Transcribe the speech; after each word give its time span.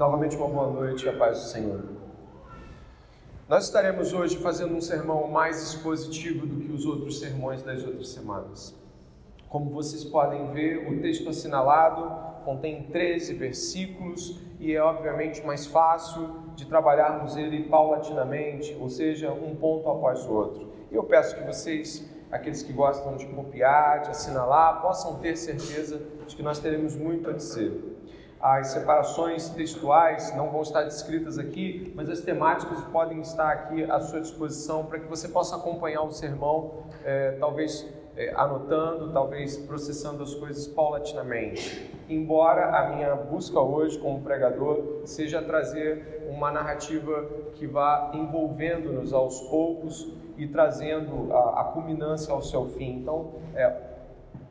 Novamente, 0.00 0.34
uma 0.34 0.48
boa 0.48 0.70
noite 0.70 1.04
e 1.04 1.10
a 1.10 1.12
paz 1.12 1.40
do 1.40 1.44
Senhor. 1.44 1.84
Nós 3.46 3.64
estaremos 3.64 4.14
hoje 4.14 4.38
fazendo 4.38 4.74
um 4.74 4.80
sermão 4.80 5.28
mais 5.28 5.62
expositivo 5.62 6.46
do 6.46 6.58
que 6.58 6.72
os 6.72 6.86
outros 6.86 7.20
sermões 7.20 7.62
das 7.62 7.84
outras 7.84 8.08
semanas. 8.08 8.74
Como 9.46 9.68
vocês 9.68 10.02
podem 10.02 10.52
ver, 10.52 10.90
o 10.90 11.02
texto 11.02 11.28
assinalado 11.28 12.44
contém 12.46 12.84
13 12.84 13.34
versículos 13.34 14.40
e 14.58 14.74
é 14.74 14.82
obviamente 14.82 15.44
mais 15.44 15.66
fácil 15.66 16.34
de 16.56 16.64
trabalharmos 16.64 17.36
ele 17.36 17.64
paulatinamente, 17.64 18.74
ou 18.80 18.88
seja, 18.88 19.30
um 19.30 19.54
ponto 19.54 19.86
após 19.90 20.24
o 20.24 20.32
outro. 20.32 20.72
Eu 20.90 21.02
peço 21.04 21.36
que 21.36 21.44
vocês, 21.44 22.10
aqueles 22.32 22.62
que 22.62 22.72
gostam 22.72 23.18
de 23.18 23.26
copiar, 23.26 24.00
de 24.00 24.08
assinalar, 24.08 24.80
possam 24.80 25.18
ter 25.18 25.36
certeza 25.36 26.00
de 26.26 26.34
que 26.34 26.42
nós 26.42 26.58
teremos 26.58 26.96
muito 26.96 27.28
a 27.28 27.34
dizer. 27.34 27.89
As 28.40 28.68
separações 28.68 29.50
textuais 29.50 30.34
não 30.34 30.48
vão 30.48 30.62
estar 30.62 30.82
descritas 30.82 31.38
aqui, 31.38 31.92
mas 31.94 32.08
as 32.08 32.20
temáticas 32.20 32.82
podem 32.84 33.20
estar 33.20 33.50
aqui 33.50 33.84
à 33.84 34.00
sua 34.00 34.18
disposição 34.18 34.86
para 34.86 34.98
que 34.98 35.06
você 35.06 35.28
possa 35.28 35.56
acompanhar 35.56 36.02
o 36.02 36.10
sermão, 36.10 36.84
é, 37.04 37.32
talvez 37.32 37.86
é, 38.16 38.32
anotando, 38.34 39.12
talvez 39.12 39.58
processando 39.58 40.22
as 40.22 40.34
coisas 40.34 40.66
paulatinamente. 40.66 41.90
Embora 42.08 42.78
a 42.78 42.88
minha 42.88 43.14
busca 43.14 43.60
hoje 43.60 43.98
como 43.98 44.22
pregador 44.22 45.02
seja 45.04 45.42
trazer 45.42 46.26
uma 46.30 46.50
narrativa 46.50 47.28
que 47.56 47.66
vá 47.66 48.10
envolvendo-nos 48.14 49.12
aos 49.12 49.38
poucos 49.42 50.14
e 50.38 50.46
trazendo 50.46 51.30
a, 51.30 51.60
a 51.60 51.64
culminância 51.64 52.32
ao 52.32 52.40
seu 52.40 52.66
fim. 52.70 53.00
Então, 53.00 53.34
é, 53.54 53.89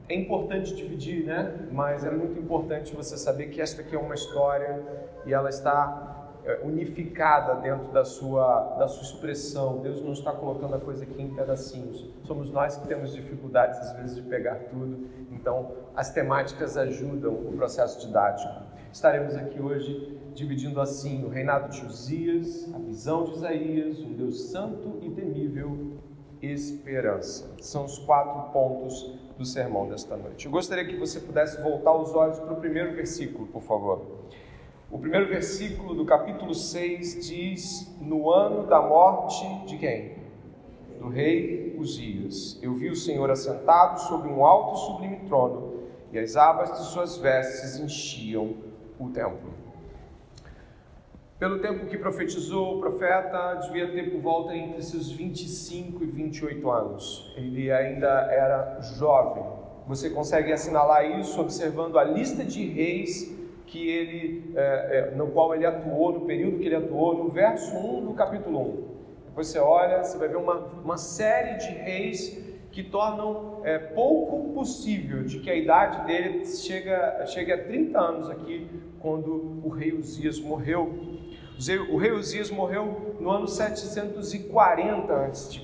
é 0.10 0.16
importante 0.16 0.76
dividir, 0.76 1.24
né? 1.24 1.68
Mas 1.72 2.04
é 2.04 2.10
muito 2.10 2.40
importante 2.40 2.96
você 2.96 3.16
saber 3.16 3.50
que 3.50 3.62
esta 3.62 3.82
aqui 3.82 3.96
é 3.96 4.00
uma 4.00 4.16
história 4.16 4.84
e 5.24 5.32
ela 5.32 5.50
está 5.50 6.32
é, 6.44 6.62
unificada 6.64 7.62
dentro 7.62 7.92
da 7.92 8.04
sua, 8.04 8.76
da 8.80 8.88
sua 8.88 9.04
expressão. 9.04 9.78
Deus 9.78 10.02
não 10.02 10.14
está 10.14 10.32
colocando 10.32 10.76
a 10.76 10.80
coisa 10.80 11.04
aqui 11.04 11.22
em 11.22 11.36
pedacinhos. 11.36 12.10
Somos 12.24 12.50
nós 12.50 12.76
que 12.76 12.88
temos 12.88 13.14
dificuldades, 13.14 13.78
às 13.80 13.94
vezes, 13.98 14.16
de 14.16 14.24
pegar 14.24 14.56
tudo. 14.72 15.08
Então, 15.32 15.74
as 15.96 16.12
temáticas 16.12 16.76
ajudam 16.76 17.32
o 17.32 17.54
processo 17.56 18.06
didático. 18.06 18.64
Estaremos 18.92 19.36
aqui 19.36 19.62
hoje 19.62 20.18
dividindo 20.34 20.82
assim 20.82 21.24
o 21.24 21.30
reinado 21.30 21.70
de 21.70 21.82
Josias, 21.82 22.68
a 22.74 22.80
visão 22.80 23.26
de 23.26 23.34
Isaías, 23.34 24.00
um 24.00 24.14
Deus 24.14 24.50
santo 24.50 24.98
e 25.04 25.12
temível, 25.12 26.00
esperança. 26.42 27.54
São 27.62 27.86
os 27.86 28.00
quatro 28.00 28.52
pontos 28.52 29.29
do 29.40 29.46
sermão 29.46 29.88
desta 29.88 30.18
noite. 30.18 30.46
Eu 30.46 30.52
gostaria 30.52 30.84
que 30.84 30.98
você 30.98 31.18
pudesse 31.22 31.62
voltar 31.62 31.96
os 31.96 32.14
olhos 32.14 32.38
para 32.38 32.54
o 32.54 32.58
primeiro 32.58 32.94
versículo, 32.94 33.48
por 33.48 33.62
favor. 33.62 34.06
O 34.92 35.00
primeiro 35.00 35.28
versículo 35.28 35.96
do 35.96 36.04
capítulo 36.04 36.54
6 36.54 37.26
diz: 37.26 37.96
No 38.02 38.30
ano 38.30 38.68
da 38.68 38.82
morte 38.82 39.46
de 39.66 39.78
quem? 39.78 40.18
Do 41.00 41.08
rei 41.08 41.74
Uzias. 41.80 42.60
Eu 42.62 42.74
vi 42.74 42.90
o 42.90 42.96
Senhor 42.96 43.32
assentado 43.32 44.02
sobre 44.02 44.28
um 44.28 44.46
alto 44.46 44.76
e 44.76 44.86
sublime 44.86 45.20
trono, 45.26 45.86
e 46.12 46.20
as 46.20 46.36
abas 46.36 46.78
de 46.78 46.86
suas 46.88 47.16
vestes 47.16 47.80
enchiam 47.80 48.56
o 49.00 49.10
templo. 49.10 49.59
Pelo 51.40 51.60
tempo 51.60 51.86
que 51.86 51.98
profetizou 51.98 52.76
o 52.76 52.80
profeta, 52.82 53.54
devia 53.62 53.90
ter 53.94 54.12
por 54.12 54.20
volta 54.20 54.54
entre 54.54 54.82
seus 54.82 55.10
25 55.10 56.04
e 56.04 56.08
28 56.08 56.70
anos. 56.70 57.34
Ele 57.38 57.72
ainda 57.72 58.10
era 58.30 58.82
jovem. 58.82 59.46
Você 59.88 60.10
consegue 60.10 60.52
assinalar 60.52 61.18
isso 61.18 61.40
observando 61.40 61.98
a 61.98 62.04
lista 62.04 62.44
de 62.44 62.68
reis 62.68 63.34
que 63.66 63.90
ele, 63.90 64.52
é, 64.54 65.12
é, 65.14 65.16
no 65.16 65.28
qual 65.28 65.56
ele 65.56 65.66
atuou, 65.66 66.12
no 66.12 66.22
período 66.26 66.60
que 66.60 66.66
ele 66.66 66.76
atuou, 66.76 67.24
no 67.24 67.30
verso 67.30 67.74
1 67.74 68.08
do 68.08 68.14
capítulo 68.16 68.60
1. 68.60 68.84
Depois 69.28 69.48
você 69.48 69.60
olha, 69.60 70.04
você 70.04 70.18
vai 70.18 70.28
ver 70.28 70.36
uma, 70.36 70.56
uma 70.84 70.98
série 70.98 71.58
de 71.58 71.70
reis 71.70 72.38
que 72.70 72.84
tornam 72.84 73.62
é, 73.64 73.78
pouco 73.78 74.54
possível 74.54 75.24
de 75.24 75.40
que 75.40 75.50
a 75.50 75.56
idade 75.56 76.06
dele 76.06 76.46
chega, 76.46 77.26
chegue 77.28 77.54
a 77.54 77.64
30 77.64 77.98
anos 77.98 78.30
aqui, 78.30 78.70
quando 79.00 79.62
o 79.64 79.70
rei 79.70 79.94
Uzias 79.94 80.38
morreu. 80.40 81.18
O 81.90 81.98
rei 81.98 82.14
Uzias 82.14 82.50
morreu 82.50 83.18
no 83.20 83.30
ano 83.30 83.46
740 83.46 85.14
a.C. 85.14 85.60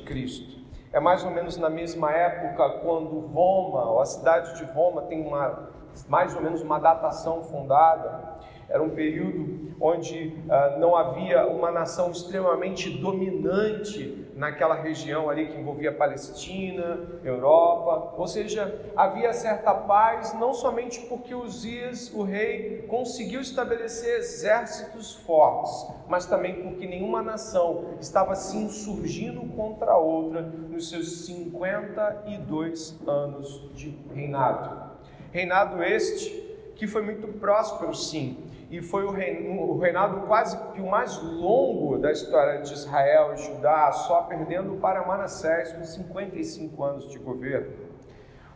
É 0.92 1.00
mais 1.00 1.24
ou 1.24 1.32
menos 1.32 1.56
na 1.56 1.70
mesma 1.70 2.12
época 2.12 2.82
quando 2.82 3.22
Roma, 3.28 3.90
ou 3.92 4.02
a 4.02 4.06
cidade 4.06 4.58
de 4.58 4.66
Roma, 4.66 5.04
tem 5.04 5.26
uma, 5.26 5.70
mais 6.10 6.36
ou 6.36 6.42
menos 6.42 6.62
uma 6.62 6.80
datação 6.80 7.44
fundada. 7.44 8.36
Era 8.70 8.82
um 8.82 8.90
período 8.90 9.76
onde 9.80 10.36
ah, 10.50 10.78
não 10.80 10.96
havia 10.96 11.46
uma 11.48 11.70
nação 11.70 12.12
extremamente 12.12 12.90
dominante 12.90 14.26
naquela 14.36 14.76
região 14.76 15.30
ali 15.30 15.48
que 15.48 15.58
envolvia 15.58 15.94
Palestina, 15.94 17.00
Europa, 17.24 18.14
ou 18.18 18.28
seja, 18.28 18.82
havia 18.96 19.32
certa 19.34 19.74
paz, 19.74 20.34
não 20.34 20.54
somente 20.54 21.00
porque 21.02 21.34
Uzias, 21.34 22.14
o 22.14 22.24
rei, 22.24 22.86
conseguiu 22.88 23.40
estabelecer 23.40 24.18
exércitos 24.18 25.14
fortes, 25.14 25.88
mas 26.08 26.26
também 26.26 26.62
porque 26.62 26.86
nenhuma 26.86 27.22
nação 27.22 27.96
estava 28.00 28.36
se 28.36 28.58
insurgindo 28.58 29.42
contra 29.56 29.92
a 29.92 29.98
outra 29.98 30.42
nos 30.42 30.90
seus 30.90 31.26
52 31.26 33.00
anos 33.08 33.70
de 33.74 33.98
reinado. 34.14 34.96
Reinado 35.32 35.82
este 35.84 36.44
que 36.76 36.88
foi 36.88 37.02
muito 37.02 37.28
próspero, 37.40 37.94
sim, 37.96 38.38
e 38.78 38.82
foi 38.82 39.06
o 39.06 39.78
reinado 39.78 40.28
quase 40.28 40.58
que 40.74 40.82
o 40.82 40.90
mais 40.90 41.18
longo 41.24 41.98
da 41.98 42.12
história 42.12 42.62
de 42.62 42.74
Israel 42.74 43.34
e 43.34 43.38
Judá, 43.38 43.90
só 43.94 44.24
perdendo 44.24 44.74
para 44.82 45.08
Manassés 45.08 45.72
com 45.72 45.84
55 45.86 46.84
anos 46.84 47.10
de 47.10 47.18
governo. 47.18 47.72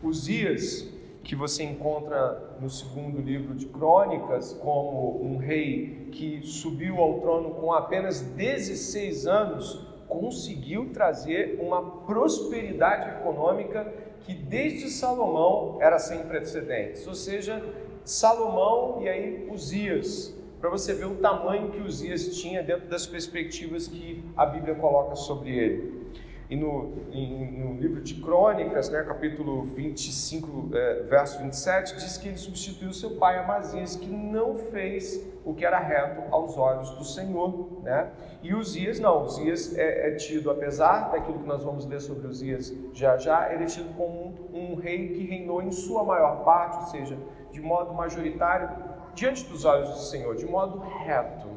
Uzias, 0.04 0.92
que 1.24 1.36
você 1.36 1.64
encontra 1.64 2.58
no 2.60 2.70
segundo 2.70 3.22
livro 3.22 3.56
de 3.56 3.66
Crônicas 3.68 4.54
como 4.62 5.24
um 5.24 5.38
rei 5.38 6.10
que 6.12 6.42
subiu 6.44 6.98
ao 6.98 7.22
trono 7.22 7.52
com 7.52 7.72
apenas 7.72 8.20
16 8.20 9.26
anos, 9.26 9.88
conseguiu 10.06 10.92
trazer 10.92 11.60
uma 11.62 12.02
prosperidade 12.02 13.22
econômica 13.22 13.90
que 14.22 14.34
desde 14.34 14.90
Salomão 14.90 15.78
era 15.80 15.98
sem 15.98 16.24
precedentes, 16.24 17.08
ou 17.08 17.16
seja, 17.16 17.64
Salomão 18.10 19.04
e 19.04 19.08
aí 19.08 19.48
Uzias, 19.52 20.36
para 20.60 20.68
você 20.68 20.96
ver 20.96 21.06
o 21.06 21.18
tamanho 21.18 21.70
que 21.70 21.80
Uzias 21.80 22.42
tinha 22.42 22.64
dentro 22.64 22.88
das 22.88 23.06
perspectivas 23.06 23.88
que 23.88 24.24
a 24.36 24.48
Bíblia 24.48 24.74
coloca 24.74 25.16
sobre 25.16 25.56
ele. 25.56 26.10
E 26.50 26.56
no, 26.56 26.92
em, 27.12 27.52
no 27.60 27.80
livro 27.80 28.02
de 28.02 28.16
Crônicas, 28.16 28.90
né, 28.90 29.04
capítulo 29.04 29.62
25, 29.62 30.76
é, 30.76 31.04
verso 31.04 31.38
27, 31.38 31.98
diz 31.98 32.18
que 32.18 32.30
ele 32.30 32.38
substituiu 32.38 32.92
seu 32.92 33.12
pai 33.12 33.38
Amazias, 33.38 33.96
que 33.96 34.10
não 34.10 34.56
fez 34.56 35.24
o 35.46 35.54
que 35.54 35.64
era 35.64 35.78
reto 35.78 36.24
aos 36.32 36.58
olhos 36.58 36.90
do 36.90 37.04
Senhor. 37.04 37.84
Né? 37.84 38.10
E 38.42 38.56
Uzias, 38.56 39.00
não, 39.00 39.26
Uzias 39.26 39.78
é, 39.78 40.10
é 40.10 40.16
tido, 40.16 40.50
apesar 40.50 41.12
daquilo 41.12 41.38
que 41.38 41.48
nós 41.48 41.64
vamos 41.64 41.86
ler 41.86 42.02
sobre 42.02 42.28
Uzias 42.28 42.74
já 42.92 43.18
já, 43.18 43.54
ele 43.54 43.66
é 43.66 43.68
tido 43.68 43.96
como 43.96 44.34
um, 44.52 44.72
um 44.72 44.76
rei 44.76 45.10
que 45.10 45.24
reinou 45.26 45.62
em 45.62 45.72
sua 45.72 46.04
maior 46.04 46.44
parte, 46.44 46.78
ou 46.78 46.86
seja, 46.88 47.16
de 47.52 47.62
modo 47.62 47.94
majoritário 47.94 48.70
diante 49.14 49.46
dos 49.46 49.66
olhos 49.66 49.90
do 49.90 50.00
Senhor, 50.00 50.36
de 50.36 50.46
modo 50.46 50.80
reto. 50.80 51.48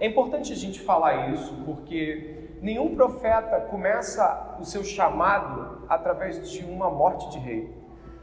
É 0.00 0.06
importante 0.06 0.52
a 0.52 0.56
gente 0.56 0.80
falar 0.80 1.30
isso 1.32 1.54
porque 1.64 2.50
nenhum 2.62 2.94
profeta 2.94 3.60
começa 3.62 4.56
o 4.60 4.64
seu 4.64 4.84
chamado 4.84 5.82
através 5.88 6.48
de 6.50 6.64
uma 6.64 6.90
morte 6.90 7.30
de 7.30 7.38
rei. 7.38 7.76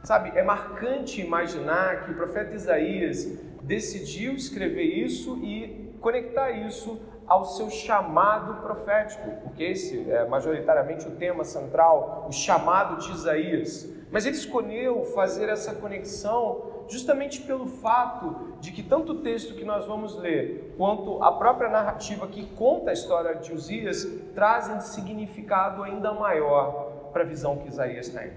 Sabe, 0.04 0.32
é 0.36 0.44
marcante 0.44 1.20
imaginar 1.20 2.06
que 2.06 2.12
o 2.12 2.16
profeta 2.16 2.54
Isaías 2.54 3.26
decidiu 3.64 4.34
escrever 4.34 4.84
isso 4.84 5.38
e 5.38 5.98
conectar 6.00 6.52
isso 6.52 7.02
ao 7.28 7.44
seu 7.44 7.70
chamado 7.72 8.62
profético, 8.62 9.28
porque 9.44 9.64
esse 9.64 10.10
é 10.12 10.26
majoritariamente 10.26 11.08
o 11.08 11.12
tema 11.12 11.44
central, 11.44 12.28
o 12.30 12.32
chamado 12.32 13.02
de 13.02 13.12
Isaías. 13.12 13.90
Mas 14.16 14.26
ele 14.26 14.38
escolheu 14.38 15.04
fazer 15.14 15.50
essa 15.50 15.76
conexão 15.76 16.86
justamente 16.88 17.42
pelo 17.42 17.66
fato 17.66 18.54
de 18.62 18.72
que 18.72 18.82
tanto 18.82 19.12
o 19.12 19.16
texto 19.16 19.56
que 19.56 19.66
nós 19.66 19.86
vamos 19.86 20.18
ler, 20.18 20.74
quanto 20.78 21.22
a 21.22 21.34
própria 21.34 21.68
narrativa 21.68 22.26
que 22.26 22.46
conta 22.46 22.92
a 22.92 22.94
história 22.94 23.36
de 23.36 23.52
Uzias, 23.52 24.08
trazem 24.34 24.80
significado 24.80 25.84
ainda 25.84 26.14
maior 26.14 27.10
para 27.12 27.24
a 27.24 27.26
visão 27.26 27.58
que 27.58 27.68
Isaías 27.68 28.08
tem. 28.08 28.32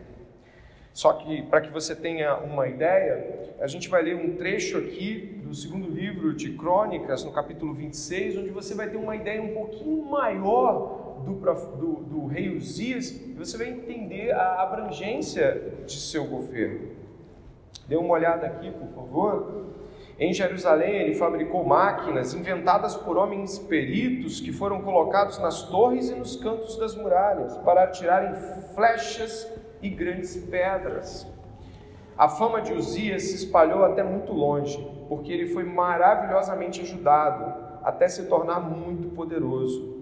Só 0.93 1.13
que, 1.13 1.43
para 1.43 1.61
que 1.61 1.71
você 1.71 1.95
tenha 1.95 2.39
uma 2.39 2.67
ideia, 2.67 3.55
a 3.61 3.69
gente 3.69 3.89
vai 3.89 4.03
ler 4.03 4.17
um 4.17 4.35
trecho 4.35 4.79
aqui 4.79 5.41
do 5.45 5.55
segundo 5.55 5.89
livro 5.89 6.35
de 6.35 6.55
Crônicas, 6.55 7.23
no 7.23 7.31
capítulo 7.31 7.73
26, 7.73 8.39
onde 8.39 8.51
você 8.51 8.75
vai 8.75 8.89
ter 8.91 8.97
uma 8.97 9.15
ideia 9.15 9.41
um 9.41 9.55
pouquinho 9.55 10.05
maior 10.07 11.08
do, 11.25 11.35
do, 11.77 11.93
do 12.05 12.27
rei 12.27 12.57
Uzias, 12.57 13.11
você 13.37 13.57
vai 13.57 13.69
entender 13.69 14.33
a 14.33 14.63
abrangência 14.63 15.75
de 15.87 16.01
seu 16.01 16.25
governo. 16.25 16.91
Dê 17.87 17.97
uma 17.97 18.15
olhada 18.15 18.47
aqui, 18.47 18.71
por 18.71 18.89
favor. 18.89 19.67
Em 20.19 20.33
Jerusalém, 20.33 20.97
ele 20.97 21.15
fabricou 21.15 21.65
máquinas 21.65 22.35
inventadas 22.35 22.97
por 22.97 23.17
homens 23.17 23.59
peritos 23.59 24.41
que 24.41 24.53
foram 24.53 24.83
colocados 24.83 25.39
nas 25.39 25.63
torres 25.63 26.11
e 26.11 26.15
nos 26.15 26.37
cantos 26.37 26.77
das 26.77 26.97
muralhas 26.97 27.57
para 27.59 27.85
atirarem 27.85 28.35
flechas 28.75 29.49
e 29.81 29.89
grandes 29.89 30.37
pedras. 30.37 31.27
A 32.17 32.29
fama 32.29 32.61
de 32.61 32.73
Uzias 32.73 33.23
se 33.23 33.37
espalhou 33.37 33.85
até 33.85 34.03
muito 34.03 34.33
longe, 34.33 34.85
porque 35.09 35.33
ele 35.33 35.47
foi 35.47 35.63
maravilhosamente 35.63 36.81
ajudado 36.81 37.55
até 37.85 38.09
se 38.09 38.27
tornar 38.27 38.59
muito 38.59 39.15
poderoso. 39.15 39.98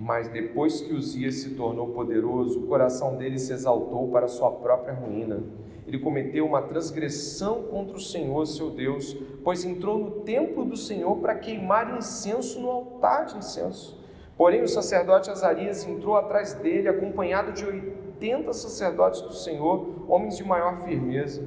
Mas 0.00 0.28
depois 0.28 0.80
que 0.80 0.94
Uzias 0.94 1.34
se 1.34 1.50
tornou 1.50 1.88
poderoso, 1.88 2.60
o 2.60 2.66
coração 2.66 3.16
dele 3.16 3.38
se 3.38 3.52
exaltou 3.52 4.08
para 4.08 4.28
sua 4.28 4.50
própria 4.50 4.94
ruína. 4.94 5.42
Ele 5.86 5.98
cometeu 5.98 6.46
uma 6.46 6.62
transgressão 6.62 7.64
contra 7.64 7.98
o 7.98 8.00
Senhor, 8.00 8.46
seu 8.46 8.70
Deus, 8.70 9.14
pois 9.44 9.62
entrou 9.62 9.98
no 9.98 10.10
templo 10.22 10.64
do 10.64 10.74
Senhor 10.74 11.18
para 11.18 11.34
queimar 11.34 11.98
incenso 11.98 12.60
no 12.60 12.70
altar 12.70 13.26
de 13.26 13.36
incenso. 13.36 14.00
Porém, 14.38 14.62
o 14.62 14.68
sacerdote 14.68 15.28
Azarias 15.28 15.86
entrou 15.86 16.16
atrás 16.16 16.54
dele, 16.54 16.88
acompanhado 16.88 17.52
de 17.52 17.66
80 17.66 18.54
sacerdotes 18.54 19.20
do 19.20 19.34
Senhor, 19.34 20.06
homens 20.08 20.38
de 20.38 20.44
maior 20.44 20.82
firmeza. 20.82 21.46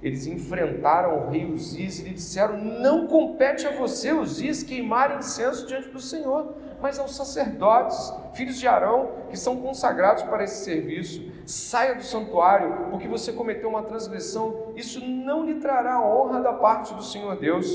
Eles 0.00 0.24
enfrentaram 0.28 1.26
o 1.26 1.30
rei 1.30 1.44
Uzias 1.44 1.98
e 1.98 2.04
lhe 2.04 2.10
disseram: 2.10 2.56
Não 2.56 3.08
compete 3.08 3.66
a 3.66 3.72
você, 3.72 4.12
Uzias, 4.12 4.62
queimar 4.62 5.18
incenso 5.18 5.66
diante 5.66 5.88
do 5.88 5.98
Senhor, 5.98 6.54
mas 6.80 6.98
aos 6.98 7.14
sacerdotes, 7.16 8.12
filhos 8.34 8.58
de 8.58 8.66
Arão, 8.68 9.10
que 9.30 9.36
são 9.36 9.56
consagrados 9.56 10.22
para 10.22 10.44
esse 10.44 10.64
serviço. 10.64 11.26
Saia 11.44 11.94
do 11.94 12.02
santuário, 12.02 12.88
porque 12.90 13.08
você 13.08 13.32
cometeu 13.32 13.68
uma 13.68 13.82
transgressão. 13.82 14.72
Isso 14.76 15.04
não 15.04 15.44
lhe 15.44 15.54
trará 15.56 16.00
honra 16.00 16.40
da 16.40 16.52
parte 16.52 16.94
do 16.94 17.02
Senhor 17.02 17.36
Deus. 17.36 17.66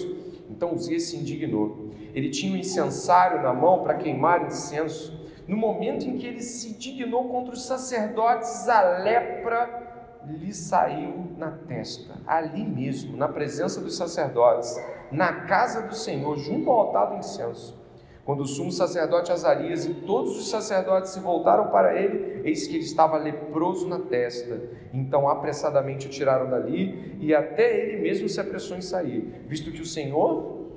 Então 0.50 0.73
Uzias 0.73 1.03
se 1.03 1.17
indignou. 1.17 1.89
Ele 2.13 2.29
tinha 2.29 2.53
um 2.53 2.57
incensário 2.57 3.41
na 3.41 3.53
mão 3.53 3.83
para 3.83 3.95
queimar 3.95 4.45
incenso. 4.45 5.21
No 5.47 5.57
momento 5.57 6.05
em 6.05 6.17
que 6.17 6.25
ele 6.25 6.41
se 6.41 6.73
dignou 6.77 7.27
contra 7.29 7.53
os 7.53 7.65
sacerdotes, 7.65 8.69
a 8.69 9.00
lepra 9.00 9.83
lhe 10.25 10.53
saiu 10.53 11.31
na 11.38 11.51
testa, 11.51 12.13
ali 12.25 12.63
mesmo, 12.63 13.17
na 13.17 13.27
presença 13.27 13.81
dos 13.81 13.97
sacerdotes, 13.97 14.79
na 15.11 15.41
casa 15.41 15.81
do 15.81 15.94
Senhor, 15.94 16.38
junto 16.38 16.69
ao 16.69 16.79
altar 16.79 17.09
do 17.09 17.17
incenso. 17.17 17.82
Quando 18.25 18.41
o 18.41 18.47
sumo 18.47 18.71
sacerdote 18.71 19.33
Azarias 19.33 19.85
e 19.85 19.93
todos 19.93 20.37
os 20.37 20.49
sacerdotes 20.49 21.11
se 21.11 21.19
voltaram 21.19 21.67
para 21.67 21.99
ele, 21.99 22.41
eis 22.47 22.65
que 22.65 22.75
ele 22.75 22.85
estava 22.85 23.17
leproso 23.17 23.87
na 23.87 23.99
testa. 23.99 24.61
Então 24.93 25.27
apressadamente 25.27 26.07
o 26.07 26.09
tiraram 26.09 26.49
dali 26.49 27.17
e 27.19 27.35
até 27.35 27.77
ele 27.77 28.01
mesmo 28.01 28.29
se 28.29 28.39
apressou 28.39 28.77
em 28.77 28.81
sair, 28.81 29.43
visto 29.45 29.71
que 29.71 29.81
o 29.81 29.85
Senhor 29.85 30.69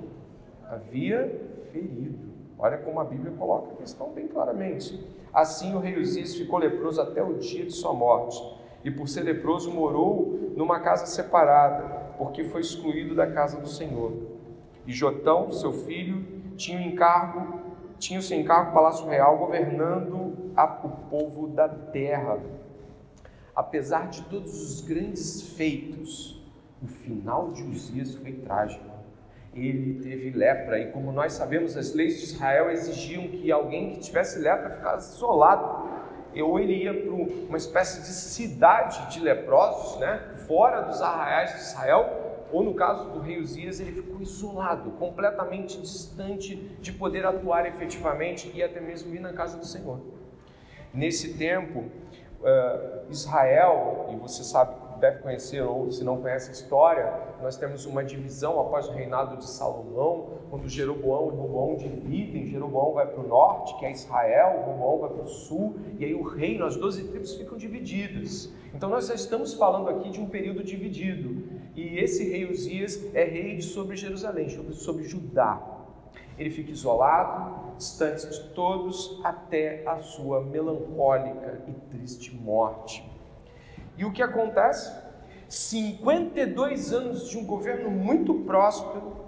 havia 0.69 1.41
ferido. 1.71 2.27
Olha 2.59 2.77
como 2.79 2.99
a 2.99 3.05
Bíblia 3.05 3.31
coloca 3.37 3.73
a 3.73 3.77
questão 3.77 4.11
bem 4.11 4.27
claramente. 4.27 5.07
Assim 5.33 5.73
o 5.73 5.79
rei 5.79 5.97
Uzias 5.97 6.35
ficou 6.35 6.59
leproso 6.59 6.99
até 6.99 7.23
o 7.23 7.35
dia 7.35 7.65
de 7.65 7.71
sua 7.71 7.93
morte 7.93 8.43
e 8.83 8.91
por 8.91 9.07
ser 9.07 9.21
leproso 9.21 9.71
morou 9.71 10.51
numa 10.55 10.81
casa 10.81 11.05
separada, 11.05 11.83
porque 12.17 12.43
foi 12.43 12.59
excluído 12.59 13.15
da 13.15 13.27
casa 13.27 13.59
do 13.61 13.67
Senhor. 13.67 14.11
E 14.85 14.91
Jotão, 14.91 15.51
seu 15.51 15.71
filho, 15.71 16.36
tinha 16.57 16.81
encargo, 16.81 17.61
tinha 17.97 18.19
o 18.19 18.23
seu 18.23 18.37
encargo 18.37 18.73
palácio 18.73 19.07
real 19.07 19.37
governando 19.37 20.51
a, 20.55 20.65
o 20.83 20.89
povo 21.09 21.47
da 21.47 21.69
terra. 21.69 22.39
Apesar 23.55 24.09
de 24.09 24.23
todos 24.23 24.61
os 24.61 24.81
grandes 24.81 25.53
feitos, 25.55 26.43
o 26.81 26.87
final 26.87 27.51
de 27.51 27.63
Uzias 27.63 28.15
foi 28.15 28.33
trágico. 28.33 28.85
Ele 29.53 29.99
teve 30.03 30.31
lepra 30.31 30.79
e 30.79 30.91
como 30.91 31.11
nós 31.11 31.33
sabemos, 31.33 31.75
as 31.75 31.93
leis 31.93 32.19
de 32.19 32.25
Israel 32.25 32.69
exigiam 32.69 33.27
que 33.27 33.51
alguém 33.51 33.93
que 33.93 33.99
tivesse 34.01 34.37
lepra 34.39 34.69
ficasse 34.69 35.15
isolado 35.15 35.87
ou 36.41 36.59
ele 36.59 36.83
ia 36.83 36.93
para 36.93 37.11
uma 37.11 37.57
espécie 37.57 38.01
de 38.01 38.07
cidade 38.07 39.11
de 39.11 39.19
leprosos, 39.19 39.99
né, 39.99 40.35
fora 40.47 40.81
dos 40.81 41.01
arraiais 41.01 41.53
de 41.53 41.61
Israel, 41.61 42.26
ou 42.51 42.63
no 42.63 42.73
caso 42.73 43.09
do 43.09 43.19
rei 43.19 43.39
Uzias, 43.39 43.79
ele 43.79 43.91
ficou 43.91 44.21
isolado, 44.21 44.91
completamente 44.91 45.79
distante 45.79 46.55
de 46.79 46.91
poder 46.91 47.25
atuar 47.25 47.65
efetivamente 47.65 48.51
e 48.53 48.63
até 48.63 48.79
mesmo 48.79 49.13
ir 49.13 49.19
na 49.19 49.33
casa 49.33 49.57
do 49.57 49.65
Senhor. 49.65 49.99
Nesse 50.93 51.37
tempo, 51.37 51.79
uh, 51.79 53.11
Israel, 53.11 54.09
e 54.11 54.15
você 54.15 54.43
sabe 54.43 54.87
deve 54.97 55.19
conhecer, 55.19 55.61
ou 55.61 55.91
se 55.91 56.03
não 56.03 56.21
conhece 56.21 56.49
a 56.49 56.53
história, 56.53 57.13
nós 57.41 57.55
temos 57.55 57.85
uma 57.85 58.03
divisão 58.03 58.59
após 58.59 58.87
o 58.87 58.91
reinado 58.91 59.37
de 59.37 59.47
Salomão, 59.47 60.29
quando 60.49 60.67
Jeroboão 60.67 61.27
e 61.27 61.35
Roboão 61.35 61.75
dividem, 61.75 62.45
Jeroboão 62.45 62.93
vai 62.93 63.05
para 63.05 63.21
o 63.21 63.27
norte, 63.27 63.77
que 63.77 63.85
é 63.85 63.91
Israel, 63.91 64.63
Roboão 64.65 64.99
vai 64.99 65.09
para 65.09 65.23
o 65.23 65.29
sul, 65.29 65.75
e 65.99 66.05
aí 66.05 66.13
o 66.13 66.23
reino, 66.23 66.65
as 66.65 66.75
doze 66.75 67.03
tribos 67.03 67.35
ficam 67.35 67.57
divididas. 67.57 68.51
Então 68.73 68.89
nós 68.89 69.07
já 69.07 69.13
estamos 69.13 69.53
falando 69.53 69.89
aqui 69.89 70.09
de 70.09 70.19
um 70.19 70.27
período 70.27 70.63
dividido, 70.63 71.56
e 71.77 71.99
esse 71.99 72.27
rei 72.27 72.49
Uzias 72.49 72.99
é 73.13 73.23
rei 73.23 73.61
sobre 73.61 73.95
Jerusalém, 73.95 74.49
sobre, 74.73 75.03
Judá. 75.03 75.61
Ele 76.37 76.49
fica 76.49 76.71
isolado, 76.71 77.77
distante 77.77 78.27
de 78.27 78.49
todos, 78.49 79.21
até 79.23 79.83
a 79.87 79.99
sua 79.99 80.41
melancólica 80.43 81.63
e 81.67 81.73
triste 81.95 82.35
morte. 82.35 83.07
E 83.95 84.03
o 84.03 84.11
que 84.11 84.23
acontece? 84.23 84.91
52 85.47 86.93
anos 86.93 87.29
de 87.29 87.37
um 87.37 87.45
governo 87.45 87.91
muito 87.91 88.33
próspero 88.33 89.26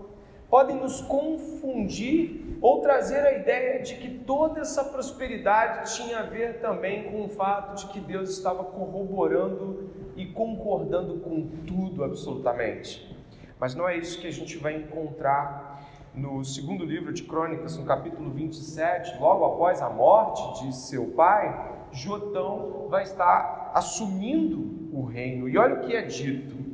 podem 0.49 0.77
nos 0.77 1.01
confundir 1.01 2.57
ou 2.61 2.81
trazer 2.81 3.19
a 3.19 3.37
ideia 3.37 3.81
de 3.81 3.95
que 3.95 4.09
toda 4.09 4.61
essa 4.61 4.83
prosperidade 4.83 5.95
tinha 5.95 6.19
a 6.19 6.23
ver 6.23 6.59
também 6.59 7.11
com 7.11 7.23
o 7.23 7.29
fato 7.29 7.75
de 7.79 7.93
que 7.93 7.99
Deus 7.99 8.29
estava 8.31 8.63
corroborando 8.63 9.89
e 10.15 10.25
concordando 10.25 11.19
com 11.19 11.47
tudo 11.65 12.03
absolutamente. 12.03 13.15
Mas 13.59 13.75
não 13.75 13.87
é 13.87 13.97
isso 13.97 14.19
que 14.19 14.27
a 14.27 14.31
gente 14.31 14.57
vai 14.57 14.75
encontrar 14.75 15.69
no 16.13 16.43
segundo 16.43 16.83
livro 16.83 17.13
de 17.13 17.23
Crônicas, 17.23 17.77
no 17.77 17.85
capítulo 17.85 18.31
27, 18.31 19.19
logo 19.19 19.45
após 19.45 19.81
a 19.81 19.89
morte 19.89 20.65
de 20.65 20.75
seu 20.75 21.07
pai, 21.11 21.77
Jotão 21.91 22.87
vai 22.89 23.03
estar 23.03 23.71
assumindo 23.73 24.89
o 24.91 25.05
reino. 25.05 25.47
E 25.47 25.57
olha 25.57 25.75
o 25.75 25.79
que 25.81 25.95
é 25.95 26.01
dito. 26.01 26.68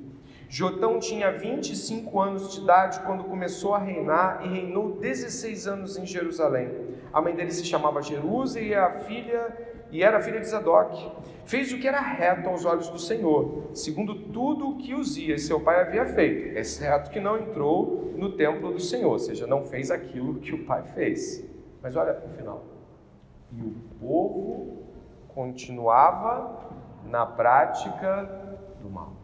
Jotão 0.47 1.00
tinha 1.00 1.31
25 1.31 2.19
anos 2.19 2.53
de 2.53 2.62
idade 2.62 3.00
quando 3.01 3.24
começou 3.24 3.74
a 3.74 3.79
reinar 3.79 4.41
e 4.46 4.48
reinou 4.48 4.91
16 4.91 5.67
anos 5.67 5.98
em 5.98 6.05
Jerusalém. 6.05 6.70
A 7.12 7.22
mãe 7.22 7.36
dele 7.36 7.51
se 7.51 7.65
chamava 7.65 8.01
Jerusa 8.01 8.60
e 8.60 8.74
a 8.74 8.91
filha 8.91 9.55
e 9.91 10.03
era 10.03 10.20
filha 10.20 10.39
de 10.39 10.48
Zadok. 10.48 11.12
Fez 11.46 11.72
o 11.72 11.79
que 11.79 11.88
era 11.88 12.01
reto 12.01 12.50
aos 12.50 12.65
olhos 12.65 12.89
do 12.89 13.00
Senhor, 13.00 13.70
segundo 13.74 14.15
tudo 14.15 14.70
o 14.70 14.77
que 14.77 14.93
Uzias, 14.93 15.43
seu 15.43 15.60
pai, 15.60 15.81
havia 15.81 16.05
feito, 16.05 16.58
exceto 16.58 17.12
que 17.12 17.20
não 17.20 17.38
entrou 17.38 18.13
no 18.17 18.31
templo 18.36 18.72
do 18.72 18.79
Senhor, 18.79 19.12
ou 19.12 19.20
seja, 19.20 19.46
não 19.46 19.63
fez 19.63 19.91
aquilo 19.91 20.36
que 20.39 20.53
o 20.53 20.65
pai 20.65 20.84
fez. 20.93 21.43
Mas 21.81 21.96
olha 21.96 22.20
o 22.25 22.29
final. 22.36 22.63
E 23.51 23.62
o 23.62 23.75
povo 24.00 24.84
continuava 25.34 26.72
na 27.05 27.25
prática 27.25 28.24
do 28.81 28.89
mal. 28.89 29.14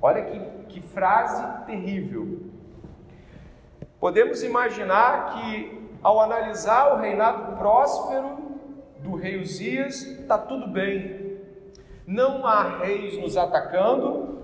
Olha 0.00 0.22
que, 0.24 0.40
que 0.68 0.80
frase 0.80 1.66
terrível. 1.66 2.40
Podemos 4.00 4.42
imaginar 4.42 5.34
que, 5.34 5.88
ao 6.02 6.20
analisar 6.20 6.94
o 6.94 7.00
reinado 7.00 7.56
próspero 7.56 8.38
do 9.00 9.14
rei 9.16 9.40
Uzias, 9.40 10.02
está 10.02 10.38
tudo 10.38 10.68
bem. 10.68 11.38
Não 12.06 12.46
há 12.46 12.78
reis 12.78 13.18
nos 13.18 13.36
atacando, 13.36 14.38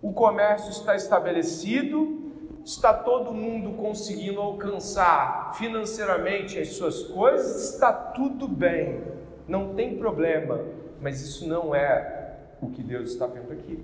o 0.00 0.12
comércio 0.12 0.70
está 0.70 0.94
estabelecido, 0.94 2.32
está 2.64 2.94
todo 2.94 3.32
mundo 3.32 3.72
conseguindo 3.72 4.40
alcançar 4.40 5.54
financeiramente 5.54 6.58
as 6.58 6.68
suas 6.76 7.02
coisas, 7.02 7.72
está 7.72 7.92
tudo 7.92 8.48
bem 8.48 9.14
não 9.46 9.74
tem 9.74 9.98
problema, 9.98 10.60
mas 11.00 11.20
isso 11.20 11.46
não 11.46 11.74
é 11.74 12.38
o 12.60 12.70
que 12.70 12.82
Deus 12.82 13.10
está 13.10 13.26
vendo 13.26 13.52
aqui. 13.52 13.82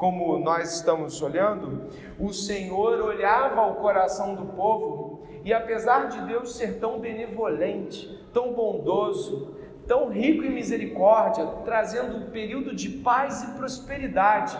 Como 0.00 0.38
nós 0.38 0.76
estamos 0.76 1.20
olhando, 1.20 1.90
o 2.18 2.32
Senhor 2.32 3.02
olhava 3.02 3.66
o 3.66 3.74
coração 3.74 4.34
do 4.34 4.46
povo 4.46 5.20
e, 5.44 5.52
apesar 5.52 6.08
de 6.08 6.22
Deus 6.22 6.56
ser 6.56 6.78
tão 6.80 6.98
benevolente, 6.98 8.26
tão 8.32 8.54
bondoso, 8.54 9.54
tão 9.86 10.08
rico 10.08 10.42
em 10.42 10.54
misericórdia, 10.54 11.46
trazendo 11.66 12.16
um 12.16 12.30
período 12.30 12.74
de 12.74 12.88
paz 12.88 13.42
e 13.42 13.58
prosperidade, 13.58 14.56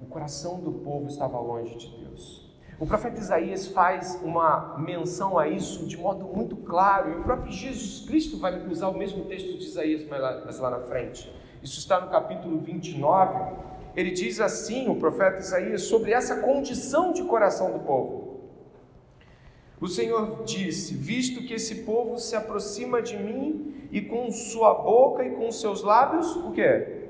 o 0.00 0.06
coração 0.06 0.58
do 0.58 0.72
povo 0.72 1.06
estava 1.06 1.38
longe 1.38 1.76
de 1.76 1.94
Deus. 1.98 2.50
O 2.78 2.86
profeta 2.86 3.20
Isaías 3.20 3.66
faz 3.66 4.18
uma 4.22 4.78
menção 4.78 5.38
a 5.38 5.48
isso 5.48 5.86
de 5.86 5.98
modo 5.98 6.24
muito 6.24 6.56
claro, 6.56 7.10
e 7.10 7.16
o 7.16 7.24
próprio 7.24 7.52
Jesus 7.52 8.08
Cristo 8.08 8.38
vai 8.38 8.58
usar 8.66 8.88
o 8.88 8.96
mesmo 8.96 9.26
texto 9.26 9.58
de 9.58 9.66
Isaías 9.66 10.08
mais 10.08 10.22
lá, 10.22 10.40
mais 10.44 10.58
lá 10.58 10.70
na 10.70 10.80
frente. 10.80 11.30
Isso 11.62 11.78
está 11.78 12.00
no 12.00 12.10
capítulo 12.10 12.58
29, 12.60 13.68
ele 13.96 14.10
diz 14.10 14.40
assim, 14.40 14.88
o 14.88 14.96
profeta 14.96 15.38
Isaías, 15.38 15.82
sobre 15.82 16.12
essa 16.12 16.36
condição 16.36 17.12
de 17.12 17.22
coração 17.24 17.72
do 17.72 17.80
povo. 17.80 18.40
O 19.80 19.88
Senhor 19.88 20.44
disse: 20.44 20.94
Visto 20.94 21.42
que 21.46 21.54
esse 21.54 21.76
povo 21.84 22.18
se 22.18 22.36
aproxima 22.36 23.00
de 23.00 23.16
mim 23.16 23.88
e 23.90 24.00
com 24.02 24.30
sua 24.30 24.74
boca 24.74 25.24
e 25.24 25.30
com 25.30 25.50
seus 25.50 25.82
lábios, 25.82 26.36
o 26.36 26.50
que? 26.50 27.00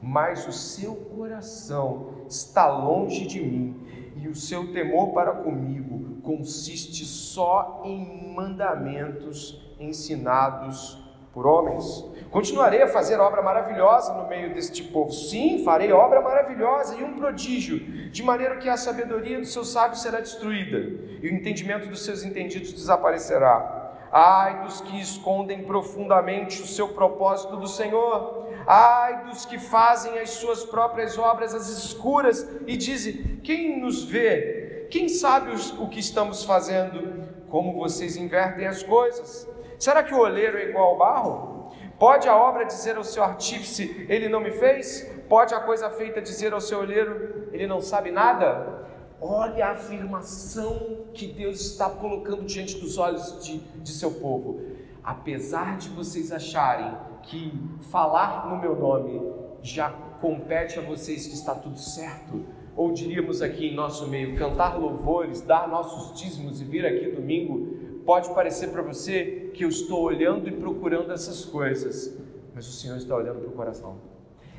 Mas 0.00 0.46
o 0.46 0.52
seu 0.52 0.94
coração 0.94 2.24
está 2.28 2.70
longe 2.70 3.26
de 3.26 3.40
mim 3.40 3.76
e 4.16 4.28
o 4.28 4.34
seu 4.34 4.72
temor 4.72 5.12
para 5.12 5.32
comigo 5.32 6.20
consiste 6.22 7.04
só 7.04 7.82
em 7.84 8.32
mandamentos 8.34 9.60
ensinados 9.78 10.99
por 11.32 11.46
homens. 11.46 12.04
Continuarei 12.30 12.82
a 12.82 12.88
fazer 12.88 13.18
obra 13.18 13.42
maravilhosa 13.42 14.14
no 14.14 14.28
meio 14.28 14.54
deste 14.54 14.84
povo. 14.84 15.12
Sim, 15.12 15.64
farei 15.64 15.92
obra 15.92 16.20
maravilhosa 16.20 16.96
e 16.96 17.02
um 17.02 17.14
prodígio, 17.14 17.78
de 18.10 18.22
maneira 18.22 18.56
que 18.56 18.68
a 18.68 18.76
sabedoria 18.76 19.38
dos 19.38 19.52
seus 19.52 19.70
sábios 19.70 20.02
será 20.02 20.20
destruída 20.20 20.78
e 20.78 21.28
o 21.28 21.34
entendimento 21.34 21.88
dos 21.88 22.04
seus 22.04 22.24
entendidos 22.24 22.72
desaparecerá. 22.72 23.78
Ai 24.12 24.64
dos 24.64 24.80
que 24.80 25.00
escondem 25.00 25.62
profundamente 25.62 26.62
o 26.62 26.66
seu 26.66 26.88
propósito 26.88 27.56
do 27.56 27.68
Senhor. 27.68 28.48
Ai 28.66 29.24
dos 29.24 29.46
que 29.46 29.58
fazem 29.58 30.18
as 30.18 30.30
suas 30.30 30.64
próprias 30.64 31.16
obras 31.16 31.54
às 31.54 31.68
escuras 31.68 32.48
e 32.66 32.76
dizem: 32.76 33.40
Quem 33.42 33.80
nos 33.80 34.02
vê? 34.02 34.88
Quem 34.90 35.08
sabe 35.08 35.52
o 35.78 35.88
que 35.88 36.00
estamos 36.00 36.44
fazendo? 36.44 37.30
Como 37.48 37.72
vocês 37.72 38.16
invertem 38.16 38.66
as 38.66 38.82
coisas? 38.82 39.48
Será 39.80 40.02
que 40.02 40.14
o 40.14 40.18
oleiro 40.18 40.58
é 40.58 40.68
igual 40.68 40.90
ao 40.90 40.98
barro? 40.98 41.70
Pode 41.98 42.28
a 42.28 42.36
obra 42.36 42.64
dizer 42.64 42.98
ao 42.98 43.02
seu 43.02 43.24
artífice: 43.24 44.04
Ele 44.10 44.28
não 44.28 44.38
me 44.38 44.50
fez? 44.50 45.10
Pode 45.26 45.54
a 45.54 45.60
coisa 45.60 45.88
feita 45.88 46.20
dizer 46.20 46.52
ao 46.52 46.60
seu 46.60 46.80
oleiro: 46.80 47.48
Ele 47.50 47.66
não 47.66 47.80
sabe 47.80 48.10
nada? 48.10 48.84
Olha 49.18 49.68
a 49.68 49.70
afirmação 49.72 51.06
que 51.14 51.26
Deus 51.26 51.62
está 51.62 51.88
colocando 51.88 52.44
diante 52.44 52.78
dos 52.78 52.98
olhos 52.98 53.42
de, 53.42 53.58
de 53.58 53.90
seu 53.90 54.10
povo. 54.12 54.60
Apesar 55.02 55.78
de 55.78 55.88
vocês 55.88 56.30
acharem 56.30 56.94
que 57.22 57.50
falar 57.90 58.50
no 58.50 58.58
meu 58.58 58.76
nome 58.76 59.18
já 59.62 59.88
compete 60.20 60.78
a 60.78 60.82
vocês 60.82 61.26
que 61.26 61.34
está 61.34 61.54
tudo 61.54 61.78
certo, 61.78 62.44
ou 62.76 62.92
diríamos 62.92 63.40
aqui 63.40 63.68
em 63.68 63.74
nosso 63.74 64.06
meio, 64.08 64.36
cantar 64.36 64.78
louvores, 64.78 65.40
dar 65.40 65.66
nossos 65.68 66.18
dízimos 66.18 66.60
e 66.60 66.64
vir 66.64 66.84
aqui 66.84 67.10
domingo, 67.10 67.89
pode 68.04 68.32
parecer 68.34 68.70
para 68.70 68.82
você 68.82 69.50
que 69.54 69.64
eu 69.64 69.68
estou 69.68 70.02
olhando 70.02 70.48
e 70.48 70.52
procurando 70.52 71.12
essas 71.12 71.44
coisas, 71.44 72.18
mas 72.54 72.68
o 72.68 72.72
Senhor 72.72 72.96
está 72.96 73.14
olhando 73.14 73.40
para 73.40 73.48
o 73.48 73.52
coração. 73.52 73.96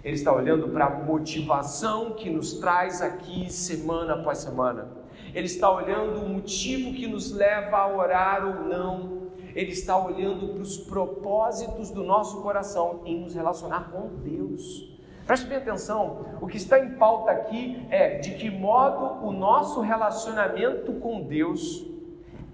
Ele 0.03 0.15
está 0.15 0.33
olhando 0.33 0.67
para 0.69 0.85
a 0.85 0.89
motivação 0.89 2.13
que 2.13 2.29
nos 2.29 2.53
traz 2.53 3.01
aqui 3.01 3.51
semana 3.51 4.15
após 4.15 4.39
semana. 4.39 4.89
Ele 5.33 5.45
está 5.45 5.71
olhando 5.71 6.25
o 6.25 6.29
motivo 6.29 6.93
que 6.93 7.07
nos 7.07 7.31
leva 7.31 7.77
a 7.77 7.95
orar 7.95 8.45
ou 8.45 8.67
não. 8.67 9.21
Ele 9.53 9.71
está 9.71 9.97
olhando 9.97 10.53
para 10.53 10.61
os 10.61 10.77
propósitos 10.77 11.91
do 11.91 12.03
nosso 12.03 12.41
coração 12.41 13.01
em 13.05 13.21
nos 13.21 13.35
relacionar 13.35 13.91
com 13.91 14.07
Deus. 14.23 14.89
Preste 15.27 15.45
bem 15.45 15.59
atenção, 15.59 16.25
o 16.41 16.47
que 16.47 16.57
está 16.57 16.79
em 16.79 16.95
pauta 16.95 17.31
aqui 17.31 17.85
é 17.89 18.17
de 18.17 18.31
que 18.35 18.49
modo 18.49 19.25
o 19.25 19.31
nosso 19.31 19.79
relacionamento 19.81 20.93
com 20.93 21.21
Deus 21.21 21.85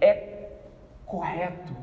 é 0.01 0.26
correto, 1.07 1.73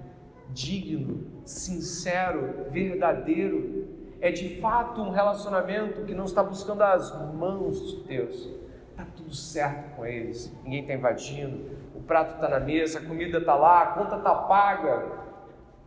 digno, 0.50 1.26
sincero, 1.45 2.66
verdadeiro, 2.71 3.88
é 4.21 4.31
de 4.31 4.61
fato 4.61 5.00
um 5.00 5.11
relacionamento 5.11 6.02
que 6.04 6.14
não 6.14 6.25
está 6.25 6.43
buscando 6.43 6.83
as 6.83 7.12
mãos 7.35 7.81
de 7.90 8.04
Deus. 8.04 8.49
Está 8.90 9.04
tudo 9.16 9.35
certo 9.35 9.97
com 9.97 10.07
eles, 10.07 10.54
ninguém 10.62 10.83
está 10.83 10.95
invadindo, 10.95 11.73
o 11.95 12.00
prato 12.00 12.35
está 12.35 12.49
na 12.49 12.61
mesa, 12.61 13.00
a 13.00 13.04
comida 13.04 13.38
está 13.38 13.57
lá, 13.57 13.83
a 13.83 13.87
conta 13.87 14.16
está 14.16 14.35
paga, 14.35 15.07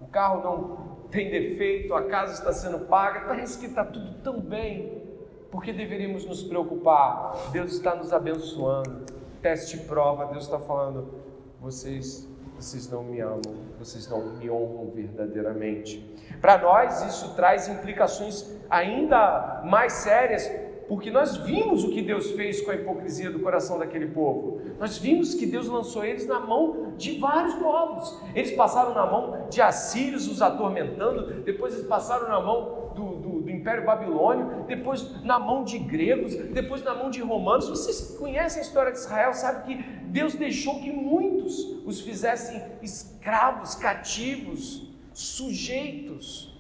o 0.02 0.08
carro 0.08 0.44
não 0.44 0.98
tem 1.10 1.30
defeito, 1.30 1.94
a 1.94 2.04
casa 2.04 2.34
está 2.34 2.52
sendo 2.52 2.86
paga, 2.86 3.22
parece 3.22 3.58
que 3.60 3.68
está 3.68 3.86
tudo 3.86 4.16
tão 4.22 4.42
bem. 4.42 5.02
Por 5.50 5.64
que 5.64 5.72
deveríamos 5.72 6.26
nos 6.26 6.44
preocupar? 6.44 7.50
Deus 7.54 7.74
está 7.74 7.96
nos 7.96 8.12
abençoando. 8.12 9.06
Teste 9.42 9.78
prova, 9.78 10.26
Deus 10.26 10.44
está 10.44 10.60
falando, 10.60 11.14
vocês 11.62 12.28
vocês 12.58 12.90
não 12.90 13.04
me 13.04 13.20
amam, 13.20 13.42
vocês 13.78 14.10
não 14.10 14.34
me 14.36 14.50
honram 14.50 14.90
verdadeiramente. 14.94 16.04
Para 16.42 16.58
nós, 16.58 17.04
isso 17.04 17.36
traz 17.36 17.68
implicações 17.68 18.52
ainda 18.68 19.62
mais 19.64 19.94
sérias, 19.94 20.50
porque 20.88 21.12
nós 21.12 21.38
vimos 21.38 21.84
o 21.84 21.92
que 21.92 22.02
Deus 22.02 22.32
fez 22.32 22.62
com 22.62 22.72
a 22.72 22.76
hipocrisia 22.76 23.30
do 23.30 23.40
coração 23.40 23.78
daquele 23.78 24.08
povo. 24.08 24.62
Nós 24.80 24.98
vimos 24.98 25.36
que 25.36 25.46
Deus 25.46 25.68
lançou 25.68 26.04
eles 26.04 26.26
na 26.26 26.40
mão 26.40 26.94
de 26.98 27.20
vários 27.20 27.54
povos. 27.56 28.20
Eles 28.34 28.52
passaram 28.52 28.94
na 28.94 29.06
mão 29.06 29.48
de 29.50 29.62
assírios 29.62 30.28
os 30.28 30.42
atormentando, 30.42 31.42
depois 31.44 31.74
eles 31.74 31.86
passaram 31.86 32.28
na 32.30 32.40
mão 32.40 32.88
do, 32.96 33.16
do, 33.18 33.42
do 33.42 33.52
Império 33.52 33.86
Babilônio, 33.86 34.64
depois 34.66 35.24
na 35.24 35.38
mão 35.38 35.64
de 35.64 35.78
gregos, 35.78 36.36
depois 36.36 36.82
na 36.84 36.96
mão 36.96 37.10
de 37.10 37.22
romanos. 37.22 37.70
Vocês 37.70 38.18
conhecem 38.18 38.62
a 38.62 38.66
história 38.66 38.92
de 38.92 38.98
Israel, 38.98 39.34
sabe 39.34 39.66
que 39.66 39.84
Deus 40.06 40.34
deixou 40.34 40.80
que 40.80 40.92
muitos 40.92 41.37
os 41.86 42.02
fizessem 42.02 42.62
escravos, 42.82 43.76
cativos, 43.76 44.88
sujeitos. 45.14 46.56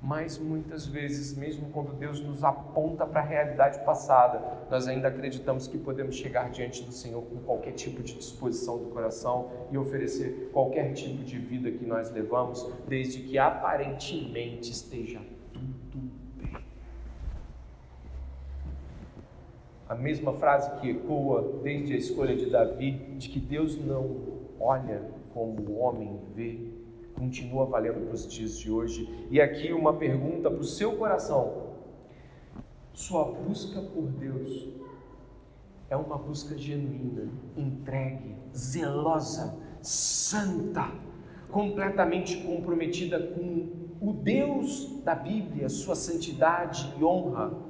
Mas 0.00 0.38
muitas 0.38 0.86
vezes, 0.86 1.36
mesmo 1.36 1.70
quando 1.70 1.92
Deus 1.92 2.20
nos 2.20 2.44
aponta 2.44 3.04
para 3.04 3.20
a 3.20 3.24
realidade 3.24 3.84
passada, 3.84 4.40
nós 4.70 4.86
ainda 4.86 5.08
acreditamos 5.08 5.66
que 5.66 5.76
podemos 5.76 6.14
chegar 6.14 6.50
diante 6.50 6.84
do 6.84 6.92
Senhor 6.92 7.20
com 7.22 7.36
qualquer 7.38 7.72
tipo 7.72 8.00
de 8.00 8.14
disposição 8.14 8.78
do 8.78 8.90
coração 8.90 9.50
e 9.72 9.76
oferecer 9.76 10.50
qualquer 10.52 10.92
tipo 10.92 11.24
de 11.24 11.38
vida 11.38 11.70
que 11.72 11.84
nós 11.84 12.12
levamos, 12.12 12.64
desde 12.86 13.22
que 13.22 13.38
aparentemente 13.38 14.70
esteja 14.70 15.20
tudo 15.52 15.98
bem. 16.36 16.62
A 19.88 19.94
mesma 19.94 20.34
frase 20.34 20.78
que 20.80 20.90
ecoa 20.90 21.60
desde 21.62 21.94
a 21.94 21.96
escolha 21.96 22.36
de 22.36 22.50
Davi, 22.50 22.92
de 23.16 23.28
que 23.30 23.40
Deus 23.40 23.82
não 23.82 24.38
olha 24.60 25.02
como 25.32 25.60
o 25.62 25.78
homem 25.78 26.20
vê, 26.34 26.60
continua 27.14 27.64
valendo 27.64 28.04
para 28.04 28.14
os 28.14 28.28
dias 28.30 28.58
de 28.58 28.70
hoje. 28.70 29.26
E 29.30 29.40
aqui 29.40 29.72
uma 29.72 29.94
pergunta 29.94 30.50
para 30.50 30.60
o 30.60 30.64
seu 30.64 30.96
coração: 30.96 31.68
sua 32.92 33.24
busca 33.24 33.80
por 33.80 34.02
Deus 34.02 34.68
é 35.88 35.96
uma 35.96 36.18
busca 36.18 36.56
genuína, 36.56 37.30
entregue, 37.56 38.36
zelosa, 38.54 39.58
santa, 39.80 40.92
completamente 41.50 42.42
comprometida 42.42 43.18
com 43.18 43.68
o 44.00 44.12
Deus 44.12 45.00
da 45.02 45.14
Bíblia, 45.14 45.70
sua 45.70 45.94
santidade 45.94 46.92
e 46.98 47.02
honra? 47.02 47.67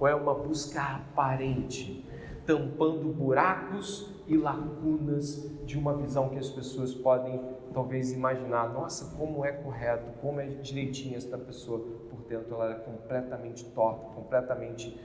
Ou 0.00 0.08
é 0.08 0.14
uma 0.14 0.34
busca 0.34 0.82
aparente, 0.82 2.04
tampando 2.46 3.12
buracos 3.12 4.10
e 4.26 4.36
lacunas 4.36 5.48
de 5.66 5.78
uma 5.78 5.94
visão 5.94 6.30
que 6.30 6.38
as 6.38 6.48
pessoas 6.48 6.94
podem 6.94 7.40
talvez 7.72 8.10
imaginar, 8.10 8.72
nossa, 8.72 9.16
como 9.16 9.44
é 9.44 9.52
correto, 9.52 10.18
como 10.20 10.40
é 10.40 10.46
direitinho 10.46 11.16
esta 11.16 11.36
pessoa, 11.36 11.78
por 12.08 12.20
dentro 12.28 12.54
ela 12.54 12.72
é 12.72 12.74
completamente 12.74 13.64
torta, 13.66 14.06
completamente 14.14 14.98